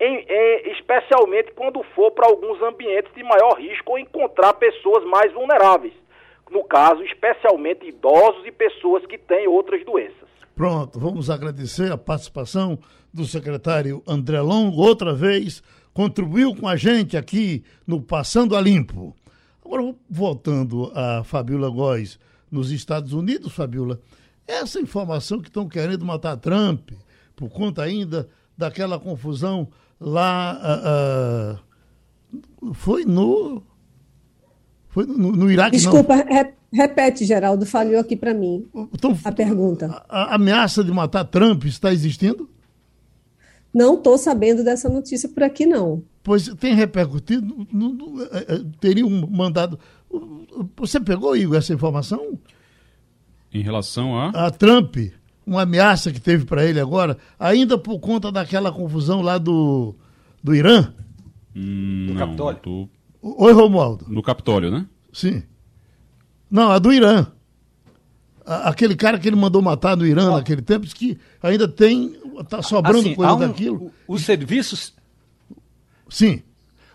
em, 0.00 0.24
em, 0.26 0.72
especialmente 0.72 1.52
quando 1.52 1.82
for 1.94 2.12
para 2.12 2.26
alguns 2.26 2.62
ambientes 2.62 3.12
de 3.14 3.22
maior 3.22 3.58
risco 3.58 3.92
ou 3.92 3.98
encontrar 3.98 4.54
pessoas 4.54 5.04
mais 5.04 5.30
vulneráveis. 5.34 5.92
No 6.50 6.64
caso, 6.64 7.02
especialmente 7.02 7.86
idosos 7.86 8.46
e 8.46 8.52
pessoas 8.52 9.04
que 9.04 9.18
têm 9.18 9.46
outras 9.46 9.84
doenças. 9.84 10.28
Pronto, 10.54 10.98
vamos 10.98 11.28
agradecer 11.28 11.92
a 11.92 11.98
participação 11.98 12.78
do 13.12 13.24
secretário 13.24 14.02
André 14.08 14.40
Longo, 14.40 14.80
outra 14.80 15.12
vez 15.12 15.62
contribuiu 15.92 16.54
com 16.54 16.66
a 16.66 16.76
gente 16.76 17.18
aqui 17.18 17.62
no 17.86 18.00
Passando 18.00 18.56
a 18.56 18.60
Limpo. 18.60 19.14
Agora, 19.62 19.94
voltando 20.08 20.90
a 20.94 21.22
Fabiola 21.22 21.68
Góes, 21.68 22.18
nos 22.50 22.70
Estados 22.70 23.12
Unidos, 23.12 23.52
Fabiola, 23.52 24.00
essa 24.46 24.80
informação 24.80 25.40
que 25.40 25.48
estão 25.48 25.68
querendo 25.68 26.04
matar 26.04 26.36
Trump, 26.36 26.90
por 27.36 27.50
conta 27.50 27.82
ainda 27.82 28.28
daquela 28.56 28.98
confusão 28.98 29.68
lá. 30.00 31.60
Uh, 32.62 32.68
uh, 32.68 32.74
foi 32.74 33.04
no. 33.04 33.62
Foi 34.88 35.06
no, 35.06 35.32
no 35.32 35.50
Iraque. 35.50 35.76
Desculpa, 35.76 36.14
re, 36.16 36.52
repete, 36.72 37.24
Geraldo, 37.24 37.66
falhou 37.66 38.00
aqui 38.00 38.16
para 38.16 38.34
mim 38.34 38.66
então, 38.92 39.16
a 39.22 39.30
pergunta. 39.30 40.02
A, 40.08 40.32
a 40.32 40.34
ameaça 40.34 40.82
de 40.82 40.90
matar 40.90 41.24
Trump 41.24 41.64
está 41.64 41.92
existindo? 41.92 42.48
Não 43.72 43.94
estou 43.94 44.16
sabendo 44.16 44.64
dessa 44.64 44.88
notícia 44.88 45.28
por 45.28 45.42
aqui, 45.42 45.66
não. 45.66 46.02
Pois 46.22 46.48
tem 46.54 46.74
repercutido, 46.74 47.66
teria 48.80 49.06
um 49.06 49.26
mandado 49.30 49.78
você 50.76 51.00
pegou, 51.00 51.36
Igor, 51.36 51.56
essa 51.56 51.72
informação? 51.72 52.38
Em 53.52 53.62
relação 53.62 54.18
a? 54.18 54.28
A 54.46 54.50
Trump, 54.50 54.96
uma 55.46 55.62
ameaça 55.62 56.12
que 56.12 56.20
teve 56.20 56.44
para 56.44 56.64
ele 56.64 56.80
agora, 56.80 57.16
ainda 57.38 57.78
por 57.78 57.98
conta 57.98 58.30
daquela 58.30 58.72
confusão 58.72 59.22
lá 59.22 59.38
do, 59.38 59.94
do 60.42 60.54
Irã? 60.54 60.92
Hum, 61.54 62.06
do 62.08 62.14
não, 62.14 62.20
Capitólio? 62.26 62.60
Tô... 62.60 62.88
Oi, 63.22 63.52
Romualdo. 63.52 64.06
No 64.08 64.22
Capitólio, 64.22 64.70
né? 64.70 64.86
Sim. 65.12 65.42
Não, 66.50 66.70
a 66.70 66.78
do 66.78 66.92
Irã. 66.92 67.26
Aquele 68.44 68.96
cara 68.96 69.18
que 69.18 69.28
ele 69.28 69.36
mandou 69.36 69.60
matar 69.60 69.96
no 69.96 70.06
Irã 70.06 70.28
ah. 70.28 70.36
naquele 70.36 70.62
tempo, 70.62 70.86
que 70.86 71.18
ainda 71.42 71.68
tem. 71.68 72.16
Está 72.40 72.62
sobrando 72.62 73.00
assim, 73.00 73.14
coisa 73.14 73.34
um, 73.34 73.38
daquilo. 73.38 73.92
Os 74.06 74.22
serviços. 74.22 74.94
Sim. 76.08 76.42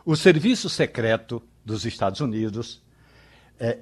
O 0.06 0.16
serviço 0.16 0.70
secreto 0.70 1.44
dos 1.64 1.86
Estados 1.86 2.22
Unidos 2.22 2.83
é, 3.60 3.78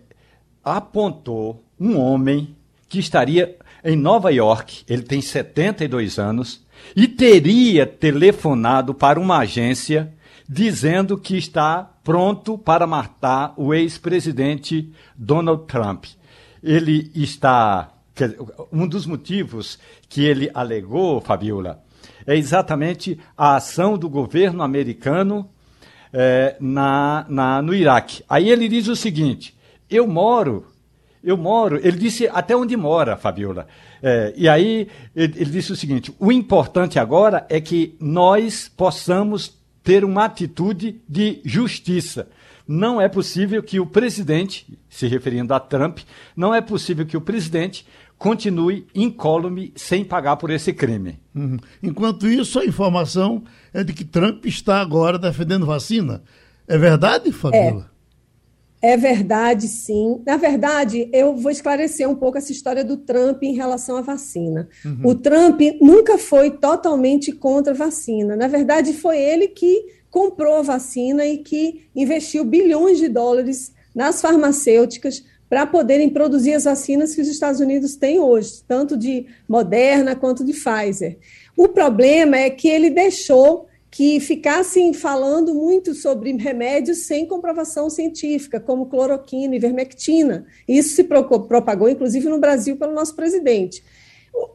apontou 0.64 1.64
um 1.80 1.98
homem 1.98 2.56
que 2.88 3.00
estaria 3.00 3.58
em 3.84 3.96
Nova 3.96 4.32
York, 4.32 4.84
ele 4.88 5.02
tem 5.02 5.22
72 5.22 6.20
anos, 6.20 6.64
e 6.96 7.08
teria 7.08 7.86
telefonado 7.86 8.94
para 8.94 9.20
uma 9.20 9.40
agência 9.40 10.14
dizendo 10.48 11.18
que 11.18 11.38
está 11.38 11.90
pronto 12.04 12.58
para 12.58 12.86
matar 12.86 13.54
o 13.56 13.74
ex-presidente 13.74 14.92
Donald 15.16 15.66
Trump. 15.66 16.06
Ele 16.62 17.10
está. 17.16 17.94
Um 18.72 18.86
dos 18.86 19.06
motivos 19.06 19.80
que 20.10 20.26
ele 20.26 20.52
alegou, 20.54 21.22
Fabiola, 21.22 21.82
é 22.28 22.36
exatamente 22.36 23.18
a 23.38 23.56
ação 23.56 23.98
do 23.98 24.10
governo 24.10 24.62
americano 24.62 25.50
é, 26.14 26.56
na, 26.60 27.26
na, 27.30 27.62
no 27.62 27.74
Iraque. 27.74 28.24
Aí 28.30 28.50
ele 28.50 28.68
diz 28.68 28.88
o 28.88 28.96
seguinte: 28.96 29.58
eu 29.92 30.08
moro, 30.08 30.66
eu 31.24 31.38
moro, 31.38 31.78
ele 31.78 31.98
disse 31.98 32.28
até 32.28 32.56
onde 32.56 32.76
mora, 32.76 33.18
Fabiola. 33.18 33.68
É, 34.02 34.34
e 34.36 34.50
aí 34.50 34.88
ele, 35.16 35.34
ele 35.36 35.52
disse 35.52 35.72
o 35.72 35.76
seguinte: 35.76 36.14
o 36.18 36.32
importante 36.32 36.98
agora 36.98 37.46
é 37.50 37.60
que 37.62 37.96
nós 38.00 38.72
possamos 38.76 39.60
ter 39.84 40.04
uma 40.04 40.26
atitude 40.26 41.02
de 41.08 41.42
justiça. 41.44 42.28
Não 42.68 43.02
é 43.02 43.10
possível 43.10 43.62
que 43.62 43.80
o 43.80 43.86
presidente, 43.86 44.80
se 44.90 45.08
referindo 45.08 45.54
a 45.54 45.60
Trump, 45.60 46.00
não 46.36 46.54
é 46.54 46.62
possível 46.62 47.06
que 47.06 47.18
o 47.18 47.22
presidente 47.22 47.86
continue 48.18 48.86
incólume 48.94 49.74
sem 49.76 50.06
pagar 50.06 50.38
por 50.38 50.52
esse 50.52 50.72
crime. 50.72 51.20
Uhum. 51.34 51.58
Enquanto 51.82 52.28
isso, 52.28 52.60
a 52.60 52.66
informação 52.66 53.44
é 53.74 53.84
de 53.84 53.94
que 53.94 54.06
Trump 54.06 54.46
está 54.46 54.80
agora 54.80 55.18
defendendo 55.18 55.66
vacina. 55.66 56.22
É 56.68 56.78
verdade, 56.78 57.32
Fabiola? 57.32 57.88
É. 57.88 57.91
é 58.82 58.98
verdade, 58.98 59.68
sim. 59.68 60.22
Na 60.26 60.38
verdade, 60.38 61.08
eu 61.14 61.36
vou 61.36 61.52
esclarecer 61.52 62.10
um 62.10 62.16
pouco 62.16 62.38
essa 62.38 62.52
história 62.52 62.84
do 62.84 62.98
Trump 62.98 63.44
em 63.44 63.54
relação 63.54 63.96
à 63.96 64.02
vacina. 64.02 64.68
Uhum. 64.84 65.02
O 65.10 65.16
Trump 65.16 65.62
nunca 65.80 66.18
foi 66.18 66.50
totalmente 66.50 67.32
contra 67.32 67.74
a 67.74 67.78
vacina. 67.78 68.36
Na 68.36 68.48
verdade, 68.48 68.94
foi 68.94 69.22
ele 69.22 69.48
que 69.48 69.86
comprou 70.10 70.56
a 70.56 70.62
vacina 70.64 71.26
e 71.26 71.38
que 71.38 71.88
investiu 71.96 72.44
bilhões 72.44 72.98
de 72.98 73.08
dólares 73.08 73.72
nas 73.94 74.20
farmacêuticas 74.20 75.24
para 75.48 75.68
poderem 75.68 76.10
produzir 76.10 76.54
as 76.54 76.64
vacinas 76.64 77.14
que 77.14 77.22
os 77.22 77.28
Estados 77.28 77.60
Unidos 77.60 77.96
têm 77.96 78.20
hoje, 78.20 78.64
tanto 78.68 78.98
de 78.98 79.28
Moderna 79.48 80.16
quanto 80.16 80.44
de 80.44 80.54
Pfizer. 80.54 81.18
O 81.58 81.68
problema 81.68 82.38
é 82.38 82.50
que 82.50 82.68
ele 82.68 82.90
deixou 82.90 83.68
que 83.92 84.22
ficassem 84.22 84.94
falando 84.94 85.54
muito 85.54 85.94
sobre 85.94 86.32
remédios 86.38 87.06
sem 87.06 87.26
comprovação 87.28 87.90
científica, 87.90 88.58
como 88.58 88.86
cloroquina 88.86 89.54
e 89.54 89.60
vermectina. 89.60 90.48
Isso 90.66 90.96
se 90.96 91.04
propagou, 91.04 91.90
inclusive, 91.90 92.30
no 92.30 92.40
Brasil 92.40 92.78
pelo 92.78 92.94
nosso 92.94 93.14
presidente. 93.14 93.84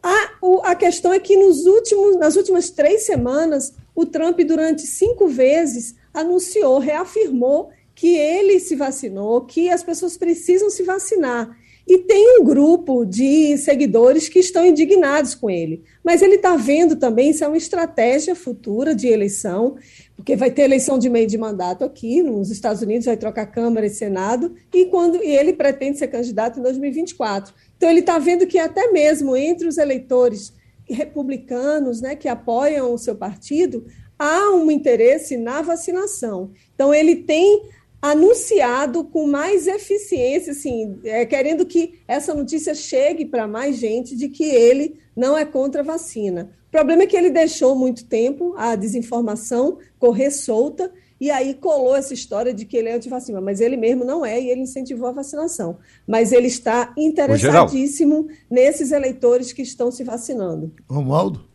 A, 0.03 0.71
a 0.71 0.75
questão 0.75 1.13
é 1.13 1.21
que 1.21 1.37
nos 1.37 1.67
últimos, 1.67 2.17
nas 2.17 2.35
últimas 2.35 2.71
três 2.71 3.05
semanas, 3.05 3.75
o 3.95 4.07
Trump, 4.07 4.41
durante 4.41 4.87
cinco 4.87 5.29
vezes, 5.29 5.95
anunciou, 6.15 6.79
reafirmou 6.79 7.69
que 7.95 8.17
ele 8.17 8.59
se 8.59 8.75
vacinou, 8.75 9.43
que 9.43 9.69
as 9.69 9.83
pessoas 9.83 10.17
precisam 10.17 10.71
se 10.71 10.83
vacinar. 10.83 11.55
E 11.87 11.99
tem 11.99 12.41
um 12.41 12.45
grupo 12.45 13.05
de 13.05 13.57
seguidores 13.59 14.29
que 14.29 14.41
estão 14.41 14.67
indignados 14.67 15.37
com 15.37 15.49
ele. 15.49 15.85
Mas 16.03 16.21
ele 16.21 16.35
está 16.35 16.57
vendo 16.57 16.97
também 16.97 17.33
se 17.33 17.45
é 17.45 17.47
uma 17.47 17.57
estratégia 17.57 18.35
futura 18.35 18.93
de 18.93 19.07
eleição, 19.07 19.77
porque 20.17 20.35
vai 20.35 20.51
ter 20.51 20.63
eleição 20.63 20.99
de 20.99 21.09
meio 21.09 21.29
de 21.29 21.39
mandato 21.39 21.85
aqui 21.85 22.23
nos 22.23 22.51
Estados 22.51 22.83
Unidos, 22.83 23.07
vai 23.07 23.17
trocar 23.17 23.47
Câmara 23.47 23.87
e 23.87 23.91
Senado, 23.91 24.55
e 24.75 24.87
quando 24.87 25.23
e 25.23 25.31
ele 25.31 25.53
pretende 25.53 25.99
ser 25.99 26.09
candidato 26.09 26.59
em 26.59 26.63
2024. 26.63 27.55
Então 27.77 27.89
ele 27.89 28.01
está 28.01 28.19
vendo 28.19 28.47
que 28.49 28.59
até 28.59 28.91
mesmo 28.91 29.37
entre 29.37 29.69
os 29.69 29.79
eleitores 29.79 30.53
republicanos, 30.89 32.01
né, 32.01 32.17
que 32.17 32.29
apoiam 32.29 32.93
o 32.93 32.99
seu 32.99 33.15
partido, 33.15 33.85
há 34.19 34.51
um 34.51 34.71
interesse 34.71 35.37
na 35.37 35.63
vacinação. 35.63 36.51
Então 36.75 36.93
ele 36.93 37.17
tem 37.17 37.63
anunciado 38.01 39.05
com 39.05 39.27
mais 39.27 39.67
eficiência, 39.67 40.53
assim, 40.53 40.99
é, 41.05 41.25
querendo 41.25 41.65
que 41.65 42.01
essa 42.07 42.35
notícia 42.35 42.75
chegue 42.75 43.25
para 43.25 43.47
mais 43.47 43.77
gente 43.77 44.17
de 44.17 44.29
que 44.29 44.45
ele 44.45 44.99
não 45.17 45.37
é 45.37 45.45
contra 45.45 45.81
a 45.81 45.85
vacina. 45.85 46.51
O 46.69 46.71
problema 46.71 47.03
é 47.03 47.07
que 47.07 47.17
ele 47.17 47.31
deixou 47.31 47.75
muito 47.75 48.05
tempo 48.05 48.55
a 48.57 48.77
desinformação 48.77 49.79
correr 49.99 50.31
solta 50.31 50.93
e 51.19 51.31
aí 51.31 51.55
colou 51.55 51.97
essa 51.97 52.13
história 52.13 52.53
de 52.53 52.67
que 52.67 52.77
ele 52.77 52.91
é 52.91 52.95
antivacina, 52.95 53.41
mas 53.41 53.61
ele 53.61 53.77
mesmo 53.77 54.05
não 54.05 54.25
é 54.25 54.39
e 54.39 54.51
ele 54.51 54.61
incentivou 54.61 55.09
a 55.09 55.13
vacinação. 55.13 55.79
Mas 56.07 56.31
ele 56.31 56.47
está 56.47 56.93
interessadíssimo 56.97 58.29
nesses 58.51 58.93
eleitores 58.93 59.53
que 59.53 59.63
estão 59.63 59.91
se 59.91 60.05
vacinando. 60.05 60.73
Romualdo? 60.89 61.49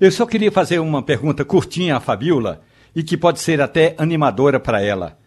Eu 0.00 0.10
só 0.12 0.24
queria 0.24 0.52
fazer 0.52 0.78
uma 0.78 1.02
pergunta 1.02 1.44
curtinha 1.44 1.96
à 1.96 2.00
Fabiola 2.00 2.62
e 2.94 3.02
que 3.02 3.16
pode 3.16 3.40
ser 3.40 3.60
até 3.60 3.94
animadora 3.98 4.58
para 4.58 4.82
ela. 4.82 5.18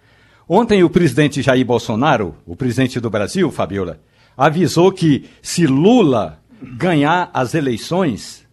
Ontem 0.48 0.84
o 0.84 0.90
presidente 0.90 1.42
Jair 1.42 1.66
Bolsonaro, 1.66 2.36
o 2.46 2.56
presidente 2.56 3.00
do 3.00 3.10
Brasil, 3.10 3.50
Fabiola, 3.52 4.00
avisou 4.36 4.92
que 4.92 5.30
se 5.42 5.66
Lula 5.66 6.40
ganhar 6.62 7.30
as 7.34 7.54
eleições, 7.54 8.46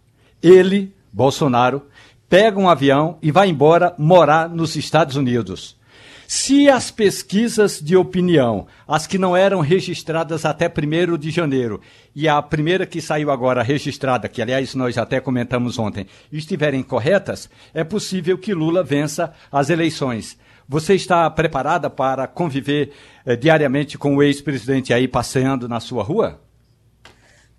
ele, 0.43 0.95
Bolsonaro, 1.13 1.83
pega 2.29 2.59
um 2.59 2.69
avião 2.69 3.19
e 3.21 3.33
vai 3.33 3.49
embora 3.49 3.95
morar 3.99 4.49
nos 4.49 4.77
Estados 4.77 5.17
Unidos. 5.17 5.77
Se 6.33 6.71
as 6.71 6.93
pesquisas 6.93 7.81
de 7.81 7.97
opinião, 7.97 8.69
as 8.87 9.05
que 9.05 9.19
não 9.19 9.37
eram 9.37 9.59
registradas 9.59 10.45
até 10.45 10.69
1 10.69 11.19
de 11.19 11.29
janeiro, 11.29 11.81
e 12.15 12.29
a 12.29 12.41
primeira 12.41 12.87
que 12.87 13.01
saiu 13.01 13.33
agora 13.33 13.65
registrada, 13.65 14.29
que 14.29 14.41
aliás 14.41 14.73
nós 14.77 14.97
até 14.97 15.19
comentamos 15.19 15.77
ontem, 15.77 16.07
estiverem 16.31 16.85
corretas, 16.85 17.51
é 17.75 17.83
possível 17.83 18.39
que 18.39 18.55
Lula 18.55 18.85
vença 18.85 19.33
as 19.51 19.71
eleições. 19.71 20.39
Você 20.69 20.95
está 20.95 21.29
preparada 21.29 21.91
para 21.91 22.29
conviver 22.29 22.93
eh, 23.27 23.35
diariamente 23.35 23.99
com 23.99 24.15
o 24.15 24.23
ex-presidente 24.23 24.95
aí 24.95 25.09
passeando 25.09 25.69
na 25.69 25.81
sua 25.81 26.05
rua? 26.05 26.41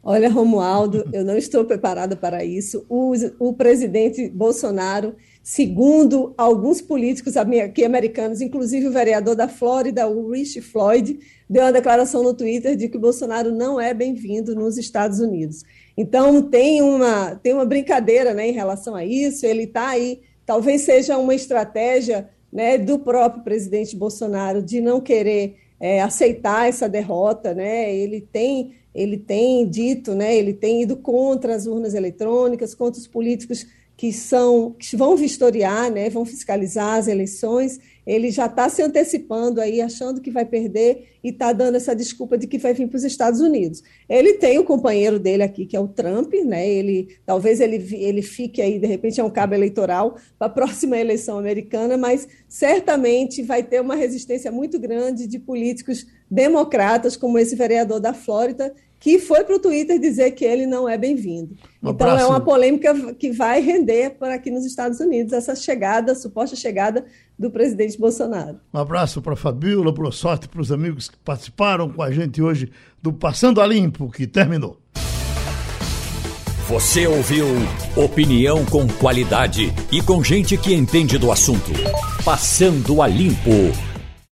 Olha, 0.02 0.30
Romualdo, 0.30 1.04
eu 1.12 1.26
não 1.26 1.36
estou 1.36 1.66
preparada 1.66 2.16
para 2.16 2.46
isso. 2.46 2.86
O, 2.88 3.12
o 3.38 3.54
presidente 3.54 4.30
Bolsonaro 4.30 5.14
Segundo 5.44 6.36
alguns 6.38 6.82
políticos 6.82 7.36
aqui 7.36 7.84
americanos, 7.84 8.42
inclusive 8.42 8.88
o 8.88 8.92
vereador 8.92 9.36
da 9.36 9.48
Flórida, 9.48 10.08
o 10.08 10.30
Rich 10.30 10.62
Floyd, 10.62 11.20
deu 11.50 11.64
uma 11.64 11.72
declaração 11.72 12.22
no 12.22 12.34
Twitter 12.34 12.76
de 12.76 12.88
que 12.88 12.98
Bolsonaro 12.98 13.52
não 13.52 13.82
é 13.82 13.92
bem-vindo 13.92 14.54
nos 14.54 14.78
Estados 14.78 15.20
Unidos. 15.20 15.64
Então, 15.98 16.44
tem 16.44 16.84
uma, 16.84 17.36
tem 17.36 17.54
uma 17.54 17.66
brincadeira 17.66 18.36
né, 18.36 18.50
em 18.50 18.54
relação 18.54 18.94
a 18.94 19.04
isso, 19.04 19.46
ele 19.46 19.64
está 19.64 19.90
aí, 19.90 20.22
talvez 20.46 20.82
seja 20.82 21.18
uma 21.18 21.34
estratégia 21.34 22.30
né, 22.54 22.78
do 22.78 23.00
próprio 23.00 23.44
presidente 23.44 23.96
Bolsonaro 23.96 24.62
de 24.62 24.80
não 24.80 25.02
querer 25.02 25.56
é, 25.80 26.02
aceitar 26.02 26.70
essa 26.70 26.88
derrota. 26.88 27.54
Né? 27.54 27.96
Ele 27.96 28.22
tem 28.22 28.76
ele 28.94 29.18
tem 29.18 29.66
dito, 29.70 30.14
né, 30.14 30.36
ele 30.36 30.54
tem 30.54 30.82
ido 30.82 30.98
contra 30.98 31.56
as 31.56 31.66
urnas 31.66 31.94
eletrônicas, 31.94 32.76
contra 32.76 33.00
os 33.00 33.08
políticos 33.08 33.66
que 34.02 34.12
são 34.12 34.72
que 34.80 34.98
vão 34.98 35.16
vistoriar, 35.16 35.92
né, 35.92 36.10
vão 36.10 36.26
fiscalizar 36.26 36.98
as 36.98 37.08
eleições, 37.08 37.80
ele 38.04 38.32
já 38.32 38.48
está 38.48 38.68
se 38.68 38.82
antecipando 38.82 39.62
aí, 39.62 39.80
achando 39.80 40.20
que 40.20 40.32
vai 40.32 40.44
perder 40.44 41.10
e 41.24 41.30
está 41.30 41.54
dando 41.54 41.76
essa 41.76 41.96
desculpa 41.96 42.36
de 42.36 42.48
que 42.48 42.58
vai 42.58 42.74
vir 42.74 42.88
para 42.88 42.98
os 42.98 43.04
Estados 43.04 43.42
Unidos. 43.42 43.84
Ele 44.10 44.34
tem 44.34 44.58
o 44.58 44.64
companheiro 44.64 45.20
dele 45.20 45.44
aqui, 45.44 45.68
que 45.68 45.78
é 45.78 45.80
o 45.80 45.88
Trump, 45.88 46.34
né? 46.44 46.68
Ele 46.68 47.16
talvez 47.28 47.60
ele, 47.60 47.76
ele 47.94 48.24
fique 48.24 48.60
aí, 48.60 48.80
de 48.80 48.88
repente, 48.88 49.22
é 49.22 49.24
um 49.24 49.30
cabo 49.30 49.54
eleitoral 49.54 50.18
para 50.36 50.48
a 50.48 50.50
próxima 50.50 50.98
eleição 50.98 51.38
americana, 51.38 51.96
mas 51.96 52.28
certamente 52.50 53.44
vai 53.44 53.62
ter 53.62 53.80
uma 53.82 53.94
resistência 53.94 54.52
muito 54.52 54.80
grande 54.80 55.28
de 55.28 55.38
políticos 55.38 56.08
democratas, 56.28 57.16
como 57.16 57.38
esse 57.38 57.56
vereador 57.56 58.00
da 58.00 58.16
Flórida, 58.16 58.74
que 59.02 59.18
foi 59.18 59.44
para 59.44 59.56
o 59.56 59.60
Twitter 59.60 60.00
dizer 60.00 60.32
que 60.32 60.46
ele 60.46 60.68
não 60.68 60.88
é 60.88 60.96
bem-vindo. 60.96 61.58
Um 61.82 61.90
então 61.90 62.18
é 62.18 62.24
uma 62.24 62.40
polêmica 62.40 62.94
que 63.16 63.32
vai 63.32 63.60
render 63.60 64.12
para 64.12 64.36
aqui 64.36 64.52
nos 64.52 64.64
Estados 64.64 65.00
Unidos 65.00 65.34
essa 65.34 65.56
chegada, 65.56 66.14
suposta 66.14 66.56
chegada 66.56 67.04
do 67.38 67.50
presidente 67.50 67.98
Bolsonaro. 68.00 68.60
Um 68.72 68.78
abraço 68.78 69.20
para 69.20 69.34
a 69.34 69.36
Fabíola, 69.36 69.92
boa 69.92 70.12
sorte 70.12 70.48
para 70.48 70.62
os 70.62 70.72
amigos 70.72 71.10
que 71.10 71.18
participaram 71.18 71.90
com 71.90 72.04
a 72.04 72.12
gente 72.12 72.44
hoje 72.44 72.72
do 73.02 73.12
Passando 73.12 73.60
a 73.60 73.66
Limpo, 73.66 74.12
que 74.12 74.28
terminou. 74.28 74.78
Você 76.70 77.08
ouviu 77.08 77.48
opinião 77.98 78.64
com 78.66 78.88
qualidade 78.88 79.74
e 79.92 80.02
com 80.02 80.24
gente 80.24 80.56
que 80.56 80.74
entende 80.74 81.18
do 81.18 81.32
assunto. 81.32 81.72
Passando 82.24 83.02
a 83.02 83.08
limpo. 83.08 83.91